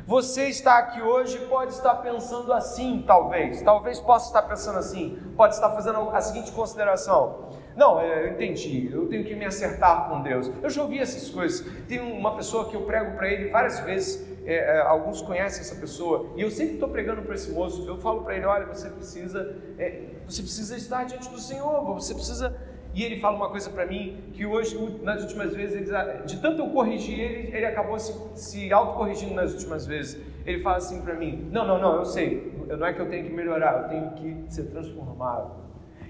Você 0.05 0.49
está 0.49 0.79
aqui 0.79 1.01
hoje 1.01 1.37
pode 1.47 1.71
estar 1.73 1.95
pensando 1.95 2.51
assim, 2.51 3.03
talvez. 3.05 3.61
Talvez 3.61 3.99
possa 3.99 4.27
estar 4.27 4.41
pensando 4.43 4.79
assim. 4.79 5.17
Pode 5.37 5.55
estar 5.55 5.69
fazendo 5.71 6.09
a 6.09 6.19
seguinte 6.19 6.51
consideração: 6.51 7.49
Não, 7.75 7.99
é, 7.99 8.27
eu 8.27 8.31
entendi. 8.33 8.89
Eu 8.91 9.07
tenho 9.07 9.23
que 9.23 9.35
me 9.35 9.45
acertar 9.45 10.09
com 10.09 10.21
Deus. 10.21 10.51
Eu 10.61 10.69
já 10.69 10.83
ouvi 10.83 10.99
essas 10.99 11.29
coisas. 11.29 11.65
Tem 11.87 11.99
uma 11.99 12.35
pessoa 12.35 12.69
que 12.69 12.75
eu 12.75 12.81
prego 12.81 13.15
para 13.17 13.27
ele 13.27 13.49
várias 13.49 13.79
vezes 13.79 14.33
é, 14.45 14.55
é, 14.55 14.81
alguns 14.81 15.21
conhecem 15.21 15.61
essa 15.61 15.75
pessoa, 15.75 16.27
e 16.35 16.41
eu 16.41 16.51
sempre 16.51 16.73
estou 16.73 16.89
pregando 16.89 17.21
para 17.21 17.33
esse 17.33 17.51
moço, 17.51 17.87
eu 17.87 17.97
falo 17.97 18.23
para 18.23 18.35
ele, 18.35 18.45
olha, 18.45 18.65
você 18.65 18.89
precisa, 18.89 19.55
é, 19.77 20.01
você 20.27 20.41
precisa 20.41 20.75
estar 20.75 21.05
diante 21.05 21.29
do 21.29 21.39
Senhor, 21.39 21.83
você 21.93 22.13
precisa. 22.13 22.55
E 22.95 23.03
ele 23.03 23.19
fala 23.19 23.35
uma 23.35 23.49
coisa 23.49 23.71
para 23.71 23.87
mim 23.87 24.31
que 24.33 24.45
hoje, 24.45 24.77
nas 25.01 25.23
últimas 25.23 25.55
vezes, 25.55 25.75
ele, 25.89 26.23
de 26.25 26.39
tanto 26.39 26.61
eu 26.61 26.69
corrigir 26.69 27.19
ele, 27.19 27.55
ele 27.55 27.65
acabou 27.65 27.97
se, 27.97 28.13
se 28.35 28.71
autocorrigindo 28.71 29.33
nas 29.33 29.51
últimas 29.51 29.87
vezes. 29.87 30.21
Ele 30.45 30.61
fala 30.61 30.77
assim 30.77 31.01
para 31.01 31.15
mim: 31.15 31.49
Não, 31.51 31.65
não, 31.65 31.81
não, 31.81 31.95
eu 31.95 32.05
sei, 32.05 32.53
não 32.67 32.85
é 32.85 32.93
que 32.93 32.99
eu 32.99 33.09
tenho 33.09 33.25
que 33.25 33.33
melhorar, 33.33 33.81
eu 33.81 33.89
tenho 33.89 34.11
que 34.11 34.53
ser 34.53 34.65
transformado. 34.65 35.62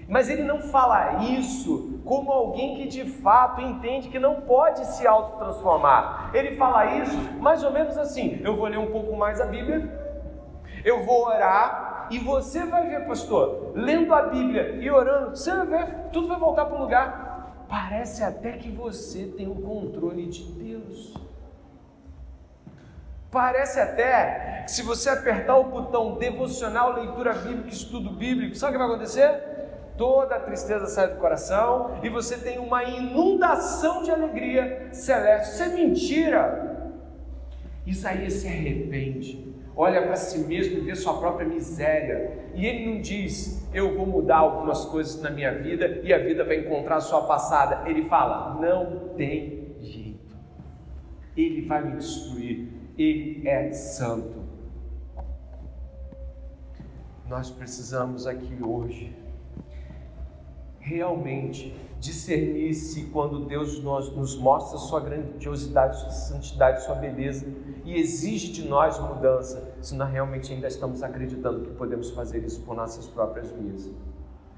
Mas 0.08 0.28
ele 0.28 0.42
não 0.42 0.60
fala 0.60 1.24
isso 1.24 2.00
como 2.04 2.30
alguém 2.30 2.76
que 2.76 2.86
de 2.86 3.04
fato 3.04 3.60
entende 3.60 4.08
que 4.08 4.18
não 4.18 4.42
pode 4.42 4.84
se 4.86 5.06
autotransformar. 5.06 6.30
Ele 6.34 6.56
fala 6.56 6.84
isso 6.96 7.16
mais 7.40 7.62
ou 7.62 7.72
menos 7.72 7.96
assim: 7.96 8.40
eu 8.44 8.56
vou 8.56 8.66
ler 8.66 8.78
um 8.78 8.90
pouco 8.90 9.16
mais 9.16 9.40
a 9.40 9.46
Bíblia, 9.46 9.88
eu 10.84 11.04
vou 11.04 11.26
orar, 11.26 12.06
e 12.10 12.18
você 12.18 12.64
vai 12.64 12.88
ver, 12.88 13.06
pastor, 13.06 13.72
lendo 13.74 14.14
a 14.14 14.22
Bíblia 14.22 14.76
e 14.80 14.90
orando, 14.90 15.30
você 15.30 15.54
vai 15.54 15.66
ver, 15.66 15.94
tudo 16.12 16.28
vai 16.28 16.38
voltar 16.38 16.66
para 16.66 16.76
o 16.76 16.80
lugar. 16.80 17.64
Parece 17.68 18.22
até 18.22 18.52
que 18.52 18.70
você 18.70 19.24
tem 19.24 19.48
o 19.48 19.54
controle 19.54 20.26
de 20.26 20.44
Deus. 20.52 21.14
Parece 23.30 23.80
até 23.80 24.62
que 24.64 24.70
se 24.70 24.82
você 24.82 25.10
apertar 25.10 25.56
o 25.56 25.64
botão 25.64 26.16
devocional, 26.18 26.92
leitura 26.92 27.32
bíblica, 27.32 27.68
estudo 27.68 28.10
bíblico, 28.10 28.54
sabe 28.54 28.70
o 28.70 28.78
que 28.78 28.84
vai 28.84 28.94
acontecer? 28.94 29.53
Toda 29.96 30.36
a 30.36 30.40
tristeza 30.40 30.86
sai 30.86 31.08
do 31.08 31.16
coração 31.16 31.98
e 32.02 32.08
você 32.08 32.36
tem 32.36 32.58
uma 32.58 32.84
inundação 32.84 34.02
de 34.02 34.10
alegria 34.10 34.88
celeste. 34.92 35.52
Isso 35.52 35.62
é 35.62 35.68
mentira. 35.68 36.92
Isaías 37.86 38.34
se 38.34 38.48
arrepende, 38.48 39.54
olha 39.76 40.02
para 40.02 40.16
si 40.16 40.38
mesmo 40.38 40.78
e 40.78 40.80
vê 40.80 40.94
sua 40.94 41.18
própria 41.18 41.46
miséria. 41.46 42.50
E 42.54 42.64
ele 42.64 42.94
não 42.94 43.00
diz, 43.00 43.68
eu 43.74 43.94
vou 43.94 44.06
mudar 44.06 44.38
algumas 44.38 44.86
coisas 44.86 45.20
na 45.20 45.28
minha 45.30 45.52
vida 45.52 46.00
e 46.02 46.12
a 46.12 46.18
vida 46.18 46.44
vai 46.44 46.60
encontrar 46.60 46.96
a 46.96 47.00
sua 47.00 47.26
passada. 47.26 47.88
Ele 47.88 48.08
fala, 48.08 48.58
não 48.60 49.10
tem 49.16 49.76
jeito. 49.80 50.34
Ele 51.36 51.66
vai 51.66 51.84
me 51.84 51.96
destruir. 51.96 52.68
Ele 52.96 53.46
é 53.46 53.70
santo. 53.72 54.44
Nós 57.28 57.50
precisamos 57.50 58.26
aqui 58.26 58.58
hoje 58.62 59.23
realmente 60.84 61.74
discernir 61.98 62.74
se 62.74 63.04
quando 63.06 63.46
Deus 63.46 63.82
nos, 63.82 64.14
nos 64.14 64.36
mostra 64.36 64.78
sua 64.78 65.00
grandiosidade, 65.00 65.98
sua 65.98 66.10
santidade, 66.10 66.84
sua 66.84 66.94
beleza 66.94 67.46
e 67.84 67.98
exige 67.98 68.52
de 68.52 68.68
nós 68.68 68.98
mudança, 68.98 69.74
se 69.80 69.94
nós 69.94 70.10
realmente 70.10 70.52
ainda 70.52 70.68
estamos 70.68 71.02
acreditando 71.02 71.62
que 71.62 71.70
podemos 71.74 72.10
fazer 72.10 72.44
isso 72.44 72.60
por 72.62 72.76
nossas 72.76 73.06
próprias 73.06 73.50
vias. 73.52 73.90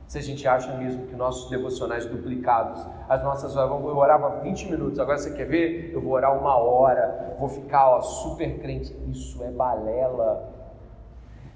Se 0.08 0.18
a 0.18 0.22
gente 0.22 0.46
acha 0.46 0.76
mesmo 0.76 1.06
que 1.06 1.14
nossos 1.14 1.48
devocionais 1.48 2.06
duplicados, 2.06 2.84
as 3.08 3.22
nossas 3.22 3.56
horas, 3.56 3.70
eu 3.70 3.96
orava 3.96 4.40
20 4.40 4.70
minutos, 4.70 4.98
agora 4.98 5.18
você 5.18 5.32
quer 5.32 5.46
ver? 5.46 5.92
Eu 5.92 6.00
vou 6.00 6.12
orar 6.12 6.36
uma 6.36 6.56
hora, 6.56 7.36
vou 7.38 7.48
ficar 7.48 7.90
ó, 7.90 8.00
super 8.00 8.58
crente. 8.60 8.96
Isso 9.08 9.42
é 9.42 9.50
balela. 9.50 10.52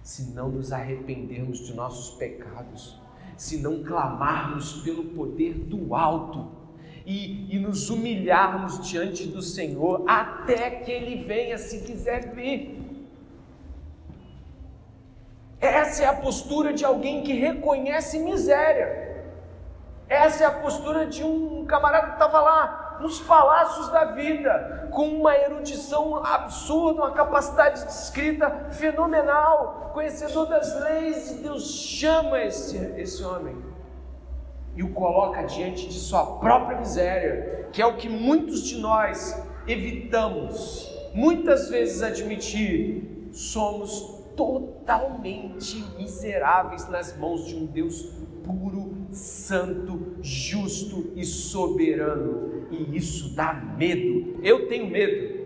Se 0.02 0.32
não 0.32 0.48
nos 0.48 0.72
arrependermos 0.72 1.58
de 1.58 1.74
nossos 1.74 2.16
pecados, 2.16 3.00
se 3.40 3.56
não 3.56 3.82
clamarmos 3.82 4.82
pelo 4.82 5.02
poder 5.02 5.54
do 5.54 5.94
alto 5.94 6.46
e, 7.06 7.56
e 7.56 7.58
nos 7.58 7.88
humilharmos 7.88 8.86
diante 8.86 9.26
do 9.26 9.40
Senhor 9.40 10.04
até 10.06 10.68
que 10.68 10.90
Ele 10.92 11.24
venha, 11.24 11.56
se 11.56 11.80
quiser 11.80 12.34
vir. 12.34 12.78
Essa 15.58 16.02
é 16.02 16.06
a 16.06 16.12
postura 16.12 16.74
de 16.74 16.84
alguém 16.84 17.22
que 17.22 17.32
reconhece 17.32 18.18
miséria. 18.18 19.24
Essa 20.06 20.44
é 20.44 20.46
a 20.46 20.60
postura 20.60 21.06
de 21.06 21.24
um 21.24 21.64
camarada 21.64 22.08
que 22.08 22.12
estava 22.12 22.42
lá, 22.42 22.89
nos 23.00 23.20
palácios 23.20 23.88
da 23.88 24.06
vida, 24.06 24.88
com 24.92 25.08
uma 25.08 25.36
erudição 25.36 26.16
absurda, 26.16 27.02
uma 27.02 27.12
capacidade 27.12 27.84
de 27.84 27.90
escrita 27.90 28.68
fenomenal, 28.70 29.90
conhecedor 29.92 30.46
das 30.46 30.80
leis, 30.80 31.30
e 31.32 31.34
Deus 31.42 31.70
chama 31.70 32.42
esse, 32.42 32.76
esse 32.96 33.22
homem 33.24 33.70
e 34.76 34.82
o 34.82 34.92
coloca 34.92 35.42
diante 35.42 35.88
de 35.88 35.98
sua 35.98 36.38
própria 36.38 36.78
miséria, 36.78 37.68
que 37.72 37.82
é 37.82 37.86
o 37.86 37.96
que 37.96 38.08
muitos 38.08 38.62
de 38.62 38.78
nós 38.78 39.36
evitamos, 39.66 40.88
muitas 41.12 41.68
vezes 41.68 42.02
admitir, 42.02 43.28
somos 43.32 44.20
totalmente 44.36 45.84
miseráveis 45.98 46.88
nas 46.88 47.16
mãos 47.16 47.44
de 47.46 47.56
um 47.56 47.66
Deus 47.66 48.00
puro, 48.44 49.06
santo, 49.12 50.16
justo 50.22 51.12
e 51.16 51.24
soberano. 51.24 52.66
E 52.70 52.96
isso 52.96 53.34
dá 53.34 53.52
medo. 53.54 54.38
Eu 54.42 54.68
tenho 54.68 54.90
medo. 54.90 55.40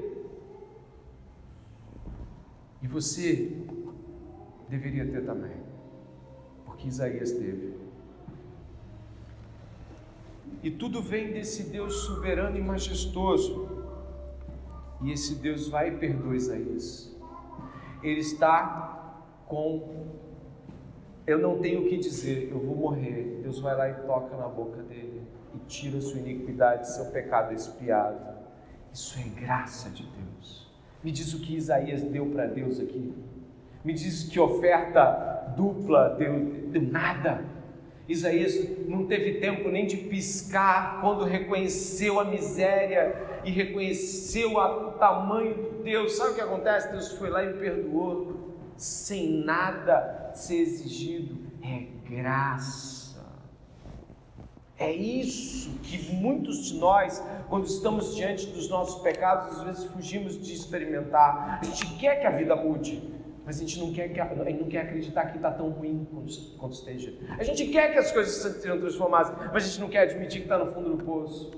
E 2.83 2.87
você 2.87 3.57
deveria 4.69 5.07
ter 5.07 5.25
também, 5.25 5.57
porque 6.65 6.89
Isaías 6.89 7.33
teve. 7.33 7.75
E 10.63 10.71
tudo 10.71 11.03
vem 11.03 11.33
desse 11.33 11.65
Deus 11.65 11.95
soberano 12.03 12.57
e 12.57 12.61
majestoso. 12.61 13.69
E 15.03 15.11
esse 15.11 15.37
Deus 15.37 15.69
vai 15.69 15.89
e 15.89 15.99
perdoa 15.99 16.37
Isaías 16.37 17.15
ele 18.05 18.21
está 18.21 19.15
com 19.47 20.07
eu 21.27 21.39
não 21.39 21.59
tenho 21.59 21.83
o 21.83 21.89
que 21.89 21.97
dizer, 21.97 22.51
eu 22.51 22.59
vou 22.59 22.77
morrer. 22.77 23.41
Deus 23.43 23.59
vai 23.61 23.77
lá 23.77 23.89
e 23.89 23.95
toca 24.07 24.37
na 24.37 24.49
boca 24.49 24.83
dele 24.83 25.23
e 25.55 25.59
tira 25.67 26.01
sua 26.01 26.21
iniquidade, 26.21 26.91
seu 26.91 27.07
pecado 27.07 27.55
expiado. 27.55 28.35
Isso 28.93 29.19
é 29.19 29.41
graça 29.41 29.89
de 29.91 30.03
Deus. 30.03 30.71
Me 31.03 31.11
diz 31.11 31.33
o 31.35 31.41
que 31.41 31.57
Isaías 31.57 32.03
deu 32.03 32.27
para 32.27 32.47
Deus 32.47 32.79
aqui. 32.79 33.15
Me 33.85 33.93
diz 33.93 34.25
que 34.25 34.39
oferta 34.39 35.35
dupla 35.57 36.11
deu, 36.19 36.41
deu 36.69 36.83
nada. 36.83 37.45
Isaías 38.09 38.55
não 38.87 39.07
teve 39.07 39.41
tempo 39.41 39.71
nem 39.71 39.87
de 39.87 39.97
piscar 39.97 41.01
quando 41.01 41.25
reconheceu 41.25 42.21
a 42.21 42.25
miséria 42.25 43.41
e 43.45 43.51
reconheceu 43.51 44.57
o 44.57 44.93
tamanho 44.93 45.55
de 45.55 45.83
Deus. 45.83 46.17
Sabe 46.17 46.33
o 46.33 46.35
que 46.35 46.41
acontece? 46.41 46.91
Deus 46.91 47.13
foi 47.13 47.31
lá 47.31 47.43
e 47.45 47.55
perdoou, 47.55 48.54
sem 48.77 49.45
nada 49.45 50.33
ser 50.35 50.57
exigido. 50.57 51.37
É 51.63 51.87
graça. 52.09 53.05
É 54.77 54.93
isso 54.93 55.71
que 55.83 56.13
muitos 56.15 56.67
de 56.67 56.79
nós, 56.79 57.23
quando 57.49 57.65
estamos 57.65 58.17
diante 58.17 58.47
dos 58.49 58.69
nossos 58.69 59.03
pecados, 59.03 59.57
às 59.57 59.65
vezes 59.65 59.85
fugimos 59.85 60.41
de 60.41 60.53
experimentar. 60.53 61.61
A 61.61 61.65
gente 61.65 61.87
quer 61.97 62.21
que 62.21 62.27
a 62.27 62.31
vida 62.31 62.57
mude, 62.57 63.03
mas 63.47 63.57
a 63.57 63.61
gente 63.61 63.79
não 63.79 63.93
quer, 63.93 64.09
que, 64.13 64.21
a 64.21 64.25
não 64.35 64.69
quer 64.69 64.83
acreditar 64.83 65.27
que 65.27 65.37
está 65.37 65.53
tão 65.53 65.71
ruim 65.71 66.07
quanto, 66.59 66.75
esteja. 66.75 67.15
A 67.39 67.45
gente 67.45 67.69
quer 67.69 67.93
que 67.93 67.99
as 67.99 68.11
coisas 68.11 68.35
sejam 68.61 68.81
transformadas, 68.81 69.33
mas 69.53 69.65
a 69.65 69.67
gente 69.69 69.81
não 69.81 69.89
quer 69.89 70.01
admitir 70.01 70.41
que 70.41 70.47
está 70.47 70.59
no 70.59 70.73
fundo 70.73 70.97
do 70.97 71.05
poço. 71.05 71.53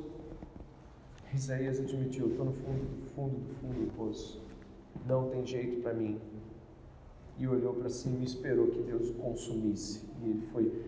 Isaías 1.33 1.81
admitiu: 1.81 2.29
estou 2.29 2.47
no 2.47 2.53
fundo, 2.53 2.85
do 2.85 3.07
fundo, 3.11 3.39
do 3.39 3.55
fundo 3.55 3.87
do 3.87 3.93
poço. 3.93 4.43
Não 5.07 5.31
tem 5.31 5.47
jeito 5.47 5.81
para 5.81 5.95
mim. 5.95 6.21
E 7.39 7.47
olhou 7.47 7.75
para 7.75 7.89
cima 7.89 8.19
e 8.21 8.25
esperou 8.25 8.69
que 8.69 8.83
Deus 8.83 9.11
o 9.11 9.15
consumisse. 9.15 10.09
E 10.23 10.31
ele 10.31 10.47
foi 10.53 10.85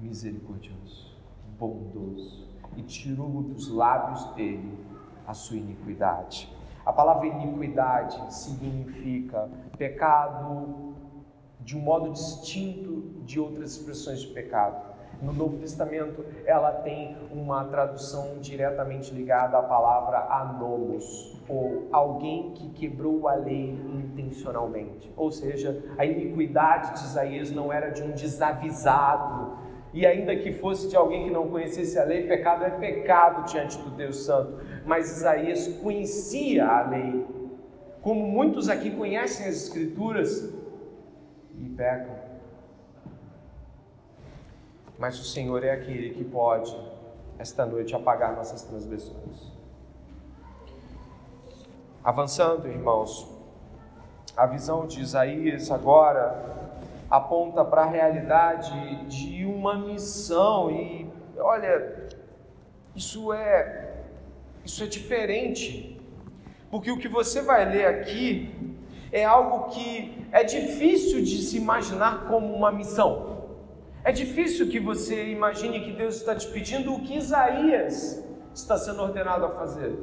misericordioso, 0.00 1.16
bondoso 1.58 2.52
e 2.76 2.82
tirou 2.82 3.42
dos 3.42 3.68
lábios 3.68 4.24
dele 4.34 4.78
a 5.26 5.34
sua 5.34 5.56
iniquidade. 5.56 6.52
A 6.84 6.92
palavra 6.92 7.26
iniquidade 7.26 8.34
significa 8.34 9.48
pecado 9.78 10.94
de 11.60 11.76
um 11.76 11.80
modo 11.80 12.10
distinto 12.10 13.22
de 13.24 13.38
outras 13.38 13.76
expressões 13.76 14.20
de 14.20 14.28
pecado. 14.28 14.91
No 15.22 15.32
Novo 15.32 15.56
Testamento, 15.58 16.24
ela 16.44 16.72
tem 16.72 17.16
uma 17.30 17.64
tradução 17.66 18.38
diretamente 18.40 19.14
ligada 19.14 19.56
à 19.56 19.62
palavra 19.62 20.18
anomos, 20.18 21.40
ou 21.48 21.86
alguém 21.92 22.50
que 22.50 22.70
quebrou 22.70 23.28
a 23.28 23.36
lei 23.36 23.70
intencionalmente. 23.70 25.12
Ou 25.16 25.30
seja, 25.30 25.80
a 25.96 26.04
iniquidade 26.04 26.94
de 26.94 27.06
Isaías 27.06 27.52
não 27.52 27.72
era 27.72 27.90
de 27.90 28.02
um 28.02 28.10
desavisado, 28.10 29.56
e 29.92 30.04
ainda 30.04 30.34
que 30.34 30.52
fosse 30.52 30.88
de 30.88 30.96
alguém 30.96 31.24
que 31.24 31.30
não 31.30 31.48
conhecesse 31.48 31.96
a 32.00 32.04
lei, 32.04 32.26
pecado 32.26 32.64
é 32.64 32.70
pecado 32.70 33.44
diante 33.48 33.78
do 33.78 33.90
Deus 33.90 34.24
Santo. 34.24 34.58
Mas 34.84 35.18
Isaías 35.18 35.68
conhecia 35.80 36.66
a 36.66 36.88
lei, 36.88 37.24
como 38.00 38.26
muitos 38.26 38.68
aqui 38.68 38.90
conhecem 38.90 39.46
as 39.46 39.54
Escrituras 39.54 40.52
e 41.56 41.68
pecam. 41.76 42.21
Mas 45.02 45.18
o 45.18 45.24
Senhor 45.24 45.64
é 45.64 45.72
aquele 45.72 46.10
que 46.10 46.22
pode, 46.22 46.72
esta 47.36 47.66
noite, 47.66 47.92
apagar 47.92 48.36
nossas 48.36 48.62
transgressões. 48.62 49.50
Avançando, 52.04 52.68
irmãos, 52.68 53.28
a 54.36 54.46
visão 54.46 54.86
de 54.86 55.00
Isaías 55.00 55.72
agora 55.72 56.70
aponta 57.10 57.64
para 57.64 57.82
a 57.82 57.86
realidade 57.86 59.04
de 59.06 59.44
uma 59.44 59.76
missão 59.76 60.70
e 60.70 61.10
olha, 61.36 62.08
isso 62.94 63.32
é 63.32 64.04
isso 64.64 64.84
é 64.84 64.86
diferente. 64.86 66.00
Porque 66.70 66.92
o 66.92 66.96
que 66.96 67.08
você 67.08 67.42
vai 67.42 67.68
ler 67.68 67.86
aqui 67.86 68.78
é 69.10 69.24
algo 69.24 69.68
que 69.70 70.28
é 70.30 70.44
difícil 70.44 71.24
de 71.24 71.42
se 71.42 71.56
imaginar 71.56 72.28
como 72.28 72.54
uma 72.54 72.70
missão. 72.70 73.41
É 74.04 74.10
difícil 74.10 74.68
que 74.68 74.80
você 74.80 75.30
imagine 75.30 75.78
que 75.80 75.92
Deus 75.92 76.16
está 76.16 76.34
te 76.34 76.48
pedindo 76.48 76.92
o 76.92 77.00
que 77.00 77.16
Isaías 77.16 78.22
está 78.52 78.76
sendo 78.76 79.00
ordenado 79.00 79.44
a 79.44 79.50
fazer. 79.50 79.96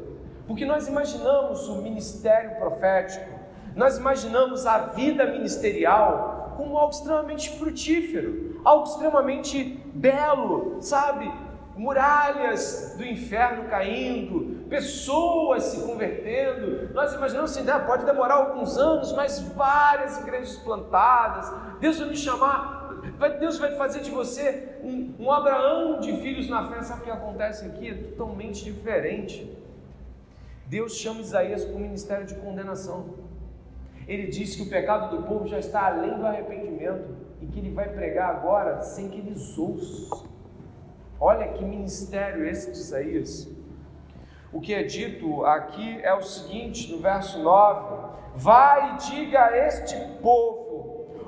Porque 0.47 0.65
nós 0.65 0.87
imaginamos 0.87 1.67
o 1.67 1.81
ministério 1.81 2.55
profético, 2.55 3.29
nós 3.75 3.97
imaginamos 3.97 4.65
a 4.65 4.77
vida 4.79 5.25
ministerial 5.25 6.53
como 6.55 6.77
algo 6.77 6.91
extremamente 6.91 7.57
frutífero, 7.57 8.61
algo 8.63 8.85
extremamente 8.85 9.63
belo, 9.93 10.77
sabe? 10.81 11.29
Muralhas 11.75 12.95
do 12.97 13.05
inferno 13.05 13.69
caindo, 13.69 14.65
pessoas 14.69 15.63
se 15.63 15.81
convertendo. 15.81 16.93
Nós 16.93 17.13
imaginamos 17.13 17.51
assim, 17.51 17.63
né? 17.63 17.77
pode 17.79 18.05
demorar 18.05 18.35
alguns 18.35 18.77
anos, 18.77 19.13
mas 19.13 19.39
várias 19.55 20.19
igrejas 20.19 20.55
plantadas. 20.57 21.51
Deus 21.79 21.99
vai 21.99 22.09
me 22.09 22.17
chamar, 22.17 22.78
Deus 23.39 23.57
vai 23.57 23.75
fazer 23.75 24.01
de 24.01 24.11
você 24.11 24.77
um, 24.83 25.15
um 25.19 25.31
Abraão 25.31 25.99
de 25.99 26.17
filhos 26.17 26.49
na 26.49 26.69
fé. 26.69 26.81
Sabe 26.81 27.01
o 27.01 27.03
que 27.05 27.11
acontece 27.11 27.65
aqui? 27.65 27.89
É 27.89 27.93
totalmente 27.93 28.63
diferente. 28.63 29.57
Deus 30.65 30.95
chama 30.95 31.21
Isaías 31.21 31.65
para 31.65 31.75
o 31.75 31.79
ministério 31.79 32.25
de 32.25 32.35
condenação 32.35 33.29
ele 34.09 34.25
diz 34.25 34.55
que 34.55 34.63
o 34.63 34.69
pecado 34.69 35.15
do 35.15 35.21
povo 35.27 35.47
já 35.47 35.59
está 35.59 35.85
além 35.85 36.17
do 36.17 36.25
arrependimento 36.25 37.15
e 37.39 37.45
que 37.45 37.59
ele 37.59 37.69
vai 37.69 37.87
pregar 37.87 38.31
agora 38.31 38.81
sem 38.81 39.07
que 39.07 39.19
eles 39.19 39.55
ouçam. 39.55 40.23
Olha 41.19 41.49
que 41.49 41.63
ministério 41.63 42.43
esse 42.43 42.71
de 42.71 42.79
Isaías. 42.79 43.47
O 44.51 44.59
que 44.59 44.73
é 44.73 44.81
dito 44.81 45.45
aqui 45.45 46.01
é 46.01 46.11
o 46.11 46.23
seguinte, 46.23 46.91
no 46.91 46.99
verso 46.99 47.37
9: 47.37 48.15
Vai 48.33 48.95
e 48.95 48.97
diga 48.97 49.45
a 49.45 49.57
este 49.67 49.95
povo: 50.23 50.68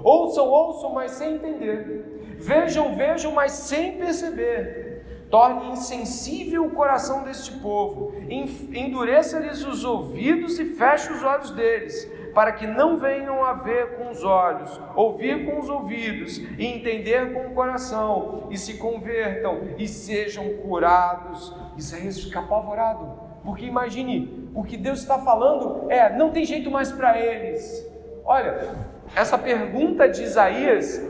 ouçam, 0.04 0.48
ouçam, 0.48 0.94
mas 0.94 1.12
sem 1.12 1.36
entender, 1.36 2.36
vejam, 2.40 2.96
vejam, 2.96 3.32
mas 3.32 3.52
sem 3.52 3.98
perceber. 3.98 4.92
Torne 5.30 5.72
insensível 5.72 6.66
o 6.66 6.72
coração 6.72 7.24
deste 7.24 7.58
povo, 7.60 8.14
endureça-lhes 8.30 9.64
os 9.64 9.86
ouvidos 9.86 10.60
e 10.60 10.66
feche 10.66 11.12
os 11.14 11.24
olhos 11.24 11.52
deles, 11.52 12.12
para 12.34 12.52
que 12.52 12.68
não 12.68 12.98
venham 12.98 13.42
a 13.42 13.54
ver 13.54 13.96
com 13.96 14.10
os 14.10 14.26
olhos, 14.26 14.78
ouvir 14.94 15.46
com 15.46 15.58
os 15.58 15.70
ouvidos 15.70 16.38
e 16.38 16.66
entender 16.66 17.34
com 17.34 17.48
o 17.48 17.54
coração, 17.54 18.48
e 18.52 18.58
se 18.58 18.74
convertam 18.74 19.70
e 19.78 19.88
sejam 19.88 20.58
curados. 20.58 21.56
Isaías 21.78 22.22
fica 22.22 22.40
apavorado, 22.40 23.18
porque 23.42 23.66
imagine, 23.66 24.50
o 24.54 24.66
que 24.66 24.76
Deus 24.76 25.00
está 25.00 25.18
falando 25.20 25.90
é: 25.90 26.14
não 26.14 26.32
tem 26.32 26.44
jeito 26.44 26.70
mais 26.70 26.92
para 26.92 27.18
eles. 27.18 27.90
Olha, 28.26 28.76
essa 29.16 29.38
pergunta 29.38 30.08
de 30.08 30.24
Isaías, 30.24 31.02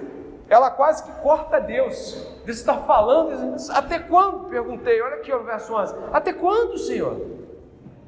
ela 0.49 0.69
quase 0.69 1.03
que 1.03 1.11
corta 1.21 1.59
Deus. 1.59 2.27
Deus 2.45 2.57
está 2.57 2.77
falando, 2.79 3.55
até 3.71 3.99
quando? 3.99 4.49
Perguntei, 4.49 5.01
olha 5.01 5.15
aqui 5.15 5.33
o 5.33 5.43
verso 5.43 5.73
11: 5.73 5.95
até 6.11 6.33
quando, 6.33 6.77
Senhor? 6.77 7.25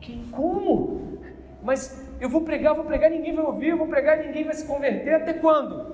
Quem, 0.02 0.26
como? 0.32 1.20
Mas 1.62 2.06
eu 2.20 2.28
vou 2.28 2.42
pregar, 2.42 2.76
vou 2.76 2.84
pregar, 2.84 3.10
ninguém 3.10 3.34
vai 3.34 3.46
ouvir, 3.46 3.70
eu 3.70 3.78
vou 3.78 3.88
pregar, 3.88 4.18
ninguém 4.18 4.44
vai 4.44 4.54
se 4.54 4.66
converter, 4.66 5.14
até 5.14 5.34
quando? 5.34 5.94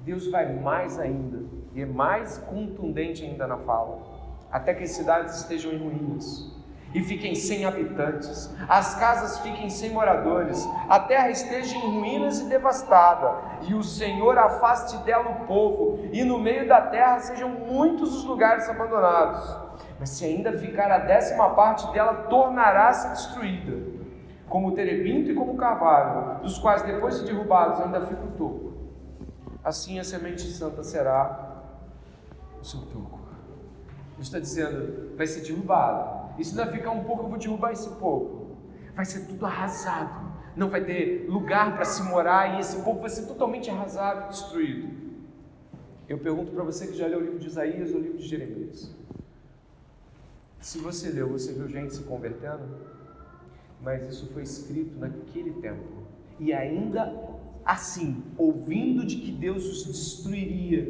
Deus 0.00 0.26
vai 0.30 0.52
mais 0.52 0.98
ainda, 0.98 1.42
e 1.74 1.80
é 1.80 1.86
mais 1.86 2.36
contundente 2.38 3.24
ainda 3.24 3.46
na 3.46 3.56
fala, 3.56 3.98
até 4.52 4.74
que 4.74 4.84
as 4.84 4.90
cidades 4.90 5.36
estejam 5.36 5.72
em 5.72 5.78
ruínas, 5.78 6.54
e 6.94 7.02
fiquem 7.02 7.34
sem 7.34 7.64
habitantes, 7.64 8.48
as 8.68 8.94
casas 8.94 9.40
fiquem 9.40 9.68
sem 9.68 9.90
moradores, 9.90 10.64
a 10.88 11.00
terra 11.00 11.28
esteja 11.28 11.76
em 11.76 11.80
ruínas 11.80 12.38
e 12.38 12.44
devastada, 12.44 13.34
e 13.62 13.74
o 13.74 13.82
Senhor 13.82 14.38
afaste 14.38 14.96
dela 14.98 15.28
o 15.28 15.46
povo, 15.46 16.08
e 16.12 16.22
no 16.22 16.38
meio 16.38 16.68
da 16.68 16.80
terra 16.80 17.18
sejam 17.18 17.48
muitos 17.48 18.14
os 18.14 18.24
lugares 18.24 18.68
abandonados. 18.68 19.58
Mas 19.98 20.10
se 20.10 20.24
ainda 20.24 20.56
ficar 20.56 20.90
a 20.90 20.98
décima 20.98 21.50
parte 21.50 21.92
dela, 21.92 22.26
tornará-se 22.28 23.08
destruída, 23.08 23.92
como 24.48 24.68
o 24.68 24.72
terebinto 24.72 25.30
e 25.30 25.34
como 25.34 25.54
o 25.54 25.56
carvalho, 25.56 26.40
dos 26.42 26.58
quais 26.58 26.82
depois 26.82 27.18
de 27.18 27.26
derrubados 27.26 27.80
ainda 27.80 28.00
fica 28.02 28.22
o 28.22 28.30
toco. 28.38 28.72
Assim 29.64 29.98
a 29.98 30.04
semente 30.04 30.42
santa 30.42 30.84
será 30.84 31.62
o 32.60 32.64
seu 32.64 32.80
toco. 32.82 33.18
Ele 34.12 34.22
está 34.22 34.38
dizendo, 34.38 35.16
vai 35.16 35.26
ser 35.26 35.40
derrubado. 35.40 36.23
E 36.38 36.44
se 36.44 36.58
ainda 36.58 36.70
ficar 36.72 36.90
um 36.90 37.04
pouco, 37.04 37.24
eu 37.24 37.28
vou 37.28 37.38
derrubar 37.38 37.72
esse 37.72 37.88
pouco. 37.96 38.56
Vai 38.94 39.04
ser 39.04 39.26
tudo 39.26 39.44
arrasado. 39.46 40.32
Não 40.56 40.68
vai 40.70 40.84
ter 40.84 41.26
lugar 41.28 41.74
para 41.74 41.84
se 41.84 42.02
morar 42.02 42.54
e 42.54 42.60
esse 42.60 42.80
povo 42.82 43.00
vai 43.00 43.10
ser 43.10 43.26
totalmente 43.26 43.70
arrasado 43.70 44.28
destruído. 44.28 44.88
Eu 46.08 46.18
pergunto 46.18 46.52
para 46.52 46.62
você 46.62 46.86
que 46.86 46.96
já 46.96 47.06
leu 47.06 47.18
o 47.18 47.22
livro 47.22 47.38
de 47.38 47.46
Isaías 47.46 47.90
ou 47.90 47.96
o 47.96 48.02
livro 48.02 48.18
de 48.18 48.26
Jeremias. 48.26 48.94
Se 50.60 50.78
você 50.78 51.10
leu, 51.10 51.28
você 51.28 51.52
viu 51.52 51.68
gente 51.68 51.94
se 51.94 52.02
convertendo? 52.04 52.64
Mas 53.82 54.06
isso 54.06 54.28
foi 54.32 54.42
escrito 54.42 54.98
naquele 54.98 55.52
tempo. 55.60 56.04
E 56.38 56.52
ainda 56.52 57.12
assim, 57.64 58.22
ouvindo 58.36 59.04
de 59.04 59.16
que 59.16 59.32
Deus 59.32 59.66
os 59.66 59.84
destruiria, 59.86 60.80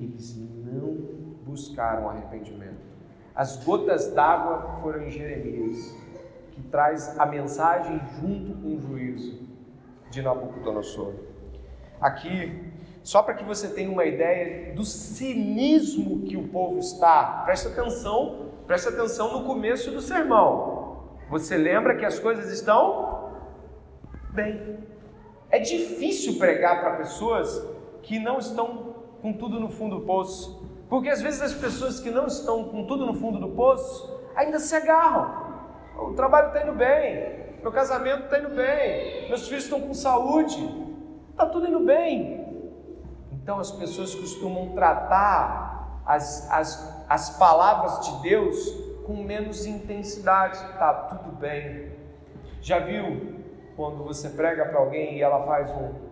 eles 0.00 0.36
não 0.64 0.94
buscaram 1.44 2.08
arrependimento. 2.08 2.89
As 3.40 3.56
gotas 3.64 4.12
d'água 4.12 4.80
foram 4.82 5.04
em 5.04 5.10
Jeremias, 5.10 5.96
que 6.50 6.60
traz 6.64 7.18
a 7.18 7.24
mensagem 7.24 7.98
junto 8.20 8.52
com 8.60 8.76
o 8.76 8.78
juízo 8.78 9.48
de 10.10 10.20
Nabucodonosor. 10.20 11.14
Aqui, 11.98 12.70
só 13.02 13.22
para 13.22 13.32
que 13.32 13.42
você 13.42 13.68
tenha 13.68 13.90
uma 13.90 14.04
ideia 14.04 14.74
do 14.74 14.84
cinismo 14.84 16.20
que 16.26 16.36
o 16.36 16.48
povo 16.48 16.80
está, 16.80 17.40
presta 17.46 17.70
atenção, 17.70 18.50
presta 18.66 18.90
atenção 18.90 19.32
no 19.32 19.46
começo 19.46 19.90
do 19.90 20.02
sermão. 20.02 21.08
Você 21.30 21.56
lembra 21.56 21.96
que 21.96 22.04
as 22.04 22.18
coisas 22.18 22.52
estão 22.52 23.38
bem. 24.34 24.80
É 25.50 25.58
difícil 25.60 26.36
pregar 26.36 26.82
para 26.82 26.96
pessoas 26.96 27.66
que 28.02 28.18
não 28.18 28.36
estão 28.36 28.96
com 29.22 29.32
tudo 29.32 29.58
no 29.58 29.70
fundo 29.70 30.00
do 30.00 30.04
poço. 30.04 30.59
Porque 30.90 31.08
às 31.08 31.22
vezes 31.22 31.40
as 31.40 31.54
pessoas 31.54 32.00
que 32.00 32.10
não 32.10 32.26
estão 32.26 32.64
com 32.64 32.84
tudo 32.84 33.06
no 33.06 33.14
fundo 33.14 33.38
do 33.38 33.50
poço 33.50 34.20
ainda 34.34 34.58
se 34.58 34.74
agarram. 34.74 35.48
O 35.96 36.14
trabalho 36.14 36.48
está 36.48 36.62
indo 36.64 36.72
bem, 36.72 37.58
meu 37.62 37.70
casamento 37.70 38.24
está 38.24 38.40
indo 38.40 38.50
bem, 38.50 39.28
meus 39.28 39.46
filhos 39.46 39.64
estão 39.64 39.80
com 39.80 39.94
saúde, 39.94 40.58
está 41.30 41.46
tudo 41.46 41.68
indo 41.68 41.78
bem. 41.80 42.40
Então 43.32 43.60
as 43.60 43.70
pessoas 43.70 44.12
costumam 44.14 44.70
tratar 44.70 46.02
as, 46.04 46.50
as, 46.50 47.04
as 47.08 47.38
palavras 47.38 48.00
de 48.06 48.22
Deus 48.22 48.56
com 49.06 49.14
menos 49.22 49.66
intensidade. 49.66 50.56
Está 50.56 50.92
tudo 50.92 51.36
bem. 51.36 51.92
Já 52.60 52.80
viu 52.80 53.38
quando 53.76 54.02
você 54.02 54.28
prega 54.30 54.66
para 54.66 54.80
alguém 54.80 55.18
e 55.18 55.22
ela 55.22 55.46
faz 55.46 55.70
um 55.70 56.09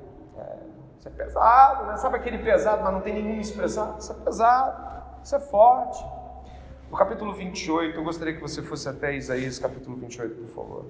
isso 0.99 1.07
é 1.09 1.11
pesado, 1.13 1.87
né? 1.87 1.97
Sabe 1.97 2.17
aquele 2.17 2.39
pesado, 2.39 2.83
mas 2.83 2.93
não 2.93 3.01
tem 3.01 3.15
nenhuma 3.15 3.41
expressão? 3.41 3.97
Isso 3.99 4.11
é 4.11 4.15
pesado, 4.17 5.03
isso 5.23 5.37
é 5.37 5.41
forte. 5.41 6.05
No 6.91 6.97
capítulo 6.97 7.33
28, 7.33 7.97
eu 7.97 8.03
gostaria 8.03 8.35
que 8.35 8.41
você 8.41 8.63
fosse 8.63 8.89
até 8.89 9.15
Isaías, 9.15 9.59
capítulo 9.59 9.97
28, 9.97 10.35
por 10.35 10.49
favor. 10.49 10.87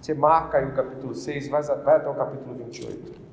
Você 0.00 0.12
marca 0.12 0.58
aí 0.58 0.66
o 0.66 0.74
capítulo 0.74 1.14
6, 1.14 1.48
vai, 1.48 1.62
até 1.62 2.08
o 2.08 2.14
capítulo 2.14 2.54
28. 2.56 3.26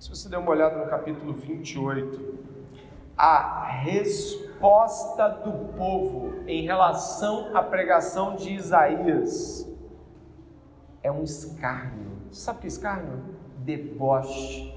Se 0.00 0.10
você 0.10 0.28
der 0.28 0.38
uma 0.38 0.50
olhada 0.50 0.76
no 0.76 0.88
capítulo 0.88 1.32
28, 1.32 2.55
a 3.16 3.64
resposta 3.64 5.28
do 5.28 5.72
povo 5.72 6.42
em 6.46 6.64
relação 6.64 7.56
à 7.56 7.62
pregação 7.62 8.36
de 8.36 8.52
Isaías 8.52 9.66
é 11.02 11.10
um 11.10 11.22
escárnio. 11.22 12.06
Sabe 12.30 12.58
o 12.58 12.60
que 12.60 12.66
é 12.66 12.68
escárnio? 12.68 13.36
Deboche, 13.58 14.76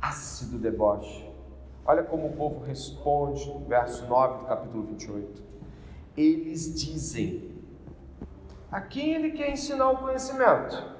ácido 0.00 0.58
deboche. 0.58 1.30
Olha 1.84 2.02
como 2.02 2.26
o 2.26 2.32
povo 2.36 2.64
responde, 2.64 3.50
verso 3.66 4.06
9 4.06 4.40
do 4.40 4.44
capítulo 4.44 4.82
28. 4.84 5.42
Eles 6.16 6.74
dizem: 6.74 7.52
a 8.70 8.80
quem 8.80 9.14
ele 9.14 9.30
quer 9.30 9.50
ensinar 9.50 9.90
o 9.90 9.96
conhecimento? 9.96 10.92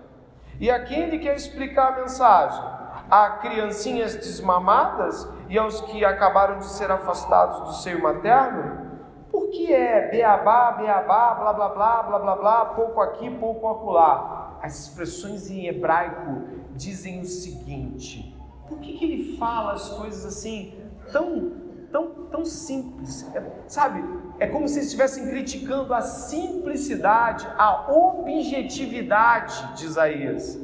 E 0.59 0.70
a 0.70 0.83
quem 0.83 1.03
ele 1.03 1.18
quer 1.18 1.37
explicar 1.37 1.93
a 1.93 2.01
mensagem? 2.01 2.83
a 3.12 3.29
criancinhas 3.29 4.16
desmamadas 4.16 5.29
e 5.53 5.59
aos 5.59 5.82
que 5.82 6.03
acabaram 6.03 6.61
de 6.61 6.64
ser 6.64 6.90
afastados 6.90 7.61
do 7.61 7.72
seio 7.74 8.03
materno? 8.03 8.90
Por 9.30 9.50
que 9.50 9.70
é 9.70 10.09
beabá, 10.09 10.72
beabá, 10.72 11.34
blá 11.34 11.53
blá 11.53 11.68
blá, 11.68 12.03
blá 12.05 12.18
blá 12.18 12.36
blá, 12.36 12.64
pouco 12.64 13.03
aqui, 13.03 13.28
pouco 13.28 13.68
acolá? 13.68 14.59
As 14.62 14.80
expressões 14.80 15.50
em 15.50 15.66
hebraico 15.66 16.44
dizem 16.74 17.20
o 17.20 17.26
seguinte: 17.26 18.34
por 18.66 18.78
que, 18.78 18.94
que 18.94 19.05
ele 19.05 19.36
fala 19.36 19.74
as 19.74 19.90
coisas 19.90 20.24
assim 20.24 20.74
tão, 21.12 21.53
tão, 21.92 22.09
tão 22.30 22.46
simples? 22.46 23.30
É, 23.34 23.42
sabe? 23.66 24.03
É 24.38 24.46
como 24.46 24.66
se 24.66 24.80
estivessem 24.80 25.28
criticando 25.28 25.92
a 25.92 26.00
simplicidade, 26.00 27.46
a 27.59 27.92
objetividade 27.92 29.76
de 29.76 29.84
Isaías. 29.84 30.59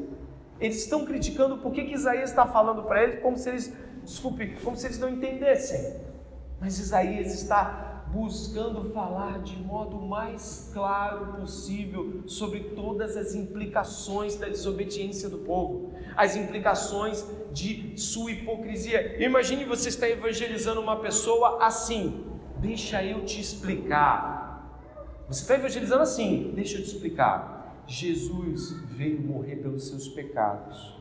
Eles 0.58 0.78
estão 0.78 1.04
criticando 1.04 1.58
por 1.58 1.72
que, 1.72 1.84
que 1.84 1.92
Isaías 1.92 2.30
está 2.30 2.46
falando 2.46 2.84
para 2.84 3.04
eles 3.04 3.20
como 3.22 3.36
se 3.36 3.50
eles, 3.50 3.72
desculpe, 4.08 4.56
como 4.62 4.76
se 4.76 4.86
eles 4.86 4.98
não 4.98 5.08
entendessem. 5.08 6.00
Mas 6.60 6.78
Isaías 6.78 7.32
está 7.34 8.04
buscando 8.10 8.90
falar 8.90 9.42
de 9.42 9.56
modo 9.58 10.00
mais 10.00 10.70
claro 10.72 11.34
possível 11.34 12.22
sobre 12.26 12.60
todas 12.70 13.16
as 13.16 13.34
implicações 13.34 14.36
da 14.36 14.48
desobediência 14.48 15.28
do 15.28 15.38
povo, 15.38 15.92
as 16.16 16.34
implicações 16.34 17.24
de 17.52 17.98
sua 18.00 18.32
hipocrisia. 18.32 19.22
Imagine 19.22 19.64
você 19.64 19.90
estar 19.90 20.08
evangelizando 20.08 20.80
uma 20.80 21.00
pessoa 21.00 21.62
assim, 21.62 22.24
deixa 22.56 23.04
eu 23.04 23.24
te 23.24 23.40
explicar. 23.40 24.48
Você 25.28 25.42
está 25.42 25.54
evangelizando 25.54 26.02
assim, 26.02 26.52
deixa 26.54 26.78
eu 26.78 26.82
te 26.82 26.88
explicar. 26.88 27.84
Jesus 27.86 28.72
veio 28.86 29.20
morrer 29.20 29.56
pelos 29.56 29.86
seus 29.86 30.08
pecados. 30.08 30.97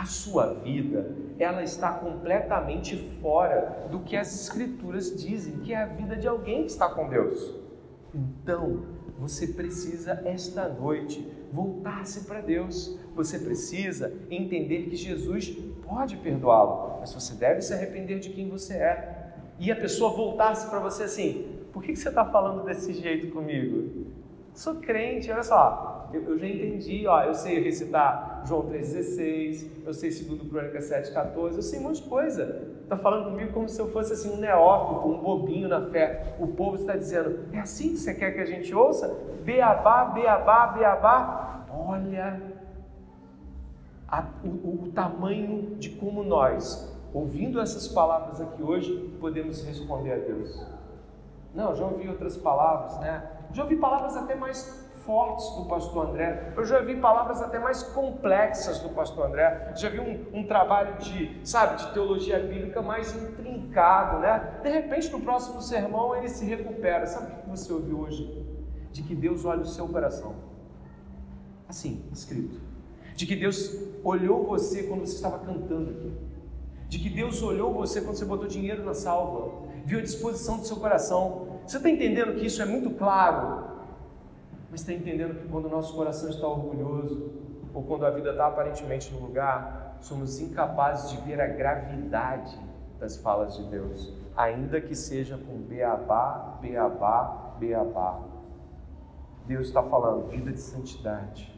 A 0.00 0.06
sua 0.06 0.54
vida, 0.54 1.14
ela 1.38 1.62
está 1.62 1.92
completamente 1.92 2.96
fora 3.20 3.86
do 3.90 4.00
que 4.00 4.16
as 4.16 4.34
escrituras 4.34 5.14
dizem, 5.14 5.58
que 5.58 5.74
é 5.74 5.76
a 5.76 5.84
vida 5.84 6.16
de 6.16 6.26
alguém 6.26 6.62
que 6.62 6.70
está 6.70 6.88
com 6.88 7.06
Deus. 7.06 7.54
Então, 8.14 8.82
você 9.18 9.48
precisa 9.48 10.22
esta 10.24 10.66
noite 10.70 11.30
voltar-se 11.52 12.24
para 12.24 12.40
Deus. 12.40 12.98
Você 13.14 13.40
precisa 13.40 14.10
entender 14.30 14.84
que 14.84 14.96
Jesus 14.96 15.50
pode 15.86 16.16
perdoá-lo, 16.16 17.00
mas 17.00 17.12
você 17.12 17.34
deve 17.34 17.60
se 17.60 17.74
arrepender 17.74 18.20
de 18.20 18.30
quem 18.30 18.48
você 18.48 18.78
é. 18.78 19.34
E 19.58 19.70
a 19.70 19.76
pessoa 19.76 20.16
voltar-se 20.16 20.70
para 20.70 20.78
você 20.78 21.02
assim: 21.02 21.58
por 21.74 21.82
que 21.82 21.94
você 21.94 22.08
está 22.08 22.24
falando 22.24 22.64
desse 22.64 22.94
jeito 22.94 23.30
comigo? 23.34 24.06
Sou 24.54 24.76
crente, 24.76 25.30
olha 25.30 25.42
só, 25.42 25.99
eu, 26.12 26.22
eu 26.22 26.38
já 26.38 26.46
entendi, 26.46 27.06
ó, 27.06 27.22
eu 27.22 27.34
sei 27.34 27.60
recitar 27.60 28.42
João 28.44 28.62
3,16, 28.62 29.66
eu 29.84 29.94
sei 29.94 30.10
2 30.10 30.48
Crônica 30.48 30.78
7,14, 30.78 31.56
eu 31.56 31.62
sei 31.62 31.78
um 31.78 31.82
monte 31.84 32.02
de 32.02 32.08
coisa. 32.08 32.68
Está 32.82 32.96
falando 32.96 33.30
comigo 33.30 33.52
como 33.52 33.68
se 33.68 33.80
eu 33.80 33.90
fosse 33.90 34.12
assim 34.12 34.30
um 34.30 34.36
neófito, 34.36 35.08
um 35.08 35.18
bobinho 35.18 35.68
na 35.68 35.82
fé. 35.90 36.36
O 36.38 36.48
povo 36.48 36.76
está 36.76 36.96
dizendo, 36.96 37.46
é 37.52 37.60
assim 37.60 37.90
que 37.90 37.98
você 37.98 38.14
quer 38.14 38.32
que 38.32 38.40
a 38.40 38.46
gente 38.46 38.74
ouça? 38.74 39.16
Beabá, 39.44 40.06
beabá, 40.06 40.66
beabá. 40.68 41.66
Olha 41.72 42.40
a, 44.08 44.24
o, 44.44 44.84
o 44.84 44.92
tamanho 44.92 45.76
de 45.76 45.90
como 45.90 46.24
nós, 46.24 46.92
ouvindo 47.14 47.60
essas 47.60 47.86
palavras 47.86 48.40
aqui 48.40 48.62
hoje, 48.62 49.16
podemos 49.20 49.64
responder 49.64 50.12
a 50.12 50.16
Deus. 50.16 50.66
Não, 51.54 51.74
já 51.74 51.84
ouvi 51.84 52.08
outras 52.08 52.36
palavras, 52.36 52.98
né? 53.00 53.28
Já 53.52 53.62
ouvi 53.62 53.76
palavras 53.76 54.16
até 54.16 54.34
mais 54.34 54.89
fortes 55.04 55.48
do 55.56 55.64
pastor 55.66 56.08
André. 56.08 56.52
Eu 56.56 56.64
já 56.64 56.80
vi 56.80 56.96
palavras 56.96 57.40
até 57.40 57.58
mais 57.58 57.82
complexas 57.82 58.80
do 58.80 58.90
pastor 58.90 59.26
André. 59.26 59.72
Já 59.76 59.88
vi 59.88 60.00
um, 60.00 60.40
um 60.40 60.46
trabalho 60.46 60.98
de, 60.98 61.40
sabe, 61.44 61.78
de 61.78 61.92
teologia 61.92 62.38
bíblica 62.38 62.82
mais 62.82 63.14
intrincado, 63.14 64.18
né? 64.18 64.60
De 64.62 64.68
repente, 64.68 65.10
no 65.10 65.20
próximo 65.20 65.60
sermão, 65.60 66.16
ele 66.16 66.28
se 66.28 66.44
recupera. 66.44 67.06
Sabe 67.06 67.32
o 67.32 67.36
que 67.36 67.48
você 67.48 67.72
ouviu 67.72 68.00
hoje? 68.00 68.46
De 68.92 69.02
que 69.02 69.14
Deus 69.14 69.44
olha 69.44 69.62
o 69.62 69.66
seu 69.66 69.88
coração. 69.88 70.34
Assim, 71.68 72.04
escrito. 72.12 72.60
De 73.14 73.26
que 73.26 73.36
Deus 73.36 73.76
olhou 74.02 74.46
você 74.46 74.84
quando 74.84 75.06
você 75.06 75.14
estava 75.14 75.38
cantando 75.38 75.90
aqui. 75.90 76.12
De 76.88 76.98
que 76.98 77.08
Deus 77.08 77.42
olhou 77.42 77.72
você 77.72 78.00
quando 78.00 78.16
você 78.16 78.24
botou 78.24 78.48
dinheiro 78.48 78.84
na 78.84 78.94
salva. 78.94 79.68
Viu 79.84 79.98
a 79.98 80.02
disposição 80.02 80.58
do 80.58 80.66
seu 80.66 80.76
coração. 80.76 81.60
Você 81.66 81.76
está 81.76 81.88
entendendo 81.88 82.34
que 82.34 82.46
isso 82.46 82.60
é 82.60 82.64
muito 82.64 82.90
claro? 82.90 83.69
Mas 84.70 84.80
está 84.80 84.92
entendendo 84.92 85.40
que 85.40 85.48
quando 85.48 85.66
o 85.66 85.68
nosso 85.68 85.94
coração 85.94 86.28
está 86.30 86.46
orgulhoso, 86.46 87.32
ou 87.74 87.82
quando 87.82 88.06
a 88.06 88.10
vida 88.10 88.30
está 88.30 88.46
aparentemente 88.46 89.12
no 89.12 89.20
lugar, 89.20 89.96
somos 90.00 90.40
incapazes 90.40 91.10
de 91.10 91.20
ver 91.22 91.40
a 91.40 91.46
gravidade 91.46 92.58
das 92.98 93.16
falas 93.16 93.56
de 93.56 93.64
Deus, 93.64 94.12
ainda 94.36 94.80
que 94.80 94.94
seja 94.94 95.36
com 95.38 95.56
beabá, 95.58 96.58
beabá, 96.60 97.54
beabá. 97.58 98.20
Deus 99.46 99.68
está 99.68 99.82
falando, 99.82 100.28
vida 100.28 100.52
de 100.52 100.60
santidade, 100.60 101.52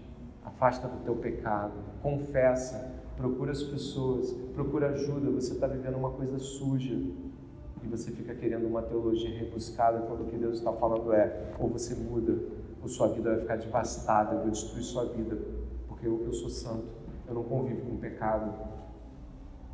afasta 0.44 0.88
do 0.88 1.04
teu 1.04 1.16
pecado, 1.16 1.74
confessa, 2.02 3.02
procura 3.16 3.52
as 3.52 3.62
pessoas, 3.62 4.32
procura 4.54 4.90
ajuda. 4.90 5.30
Você 5.30 5.52
está 5.52 5.66
vivendo 5.66 5.96
uma 5.96 6.10
coisa 6.10 6.38
suja. 6.38 6.94
E 6.94 7.88
você 7.88 8.12
fica 8.12 8.32
querendo 8.34 8.66
uma 8.66 8.80
teologia 8.80 9.36
rebuscada 9.36 9.98
quando 10.06 10.22
o 10.22 10.26
que 10.26 10.36
Deus 10.36 10.58
está 10.58 10.72
falando 10.72 11.12
é: 11.12 11.52
ou 11.58 11.68
você 11.68 11.94
muda, 11.96 12.38
ou 12.82 12.88
sua 12.88 13.08
vida 13.08 13.30
vai 13.30 13.40
ficar 13.40 13.56
devastada, 13.56 14.34
eu 14.34 14.40
vou 14.40 14.50
destruir 14.50 14.82
sua 14.82 15.06
vida, 15.06 15.38
porque 15.86 16.06
eu, 16.06 16.24
eu 16.24 16.32
sou 16.32 16.50
santo, 16.50 16.84
eu 17.28 17.34
não 17.34 17.44
convivo 17.44 17.82
com 17.82 17.96
pecado. 17.96 18.52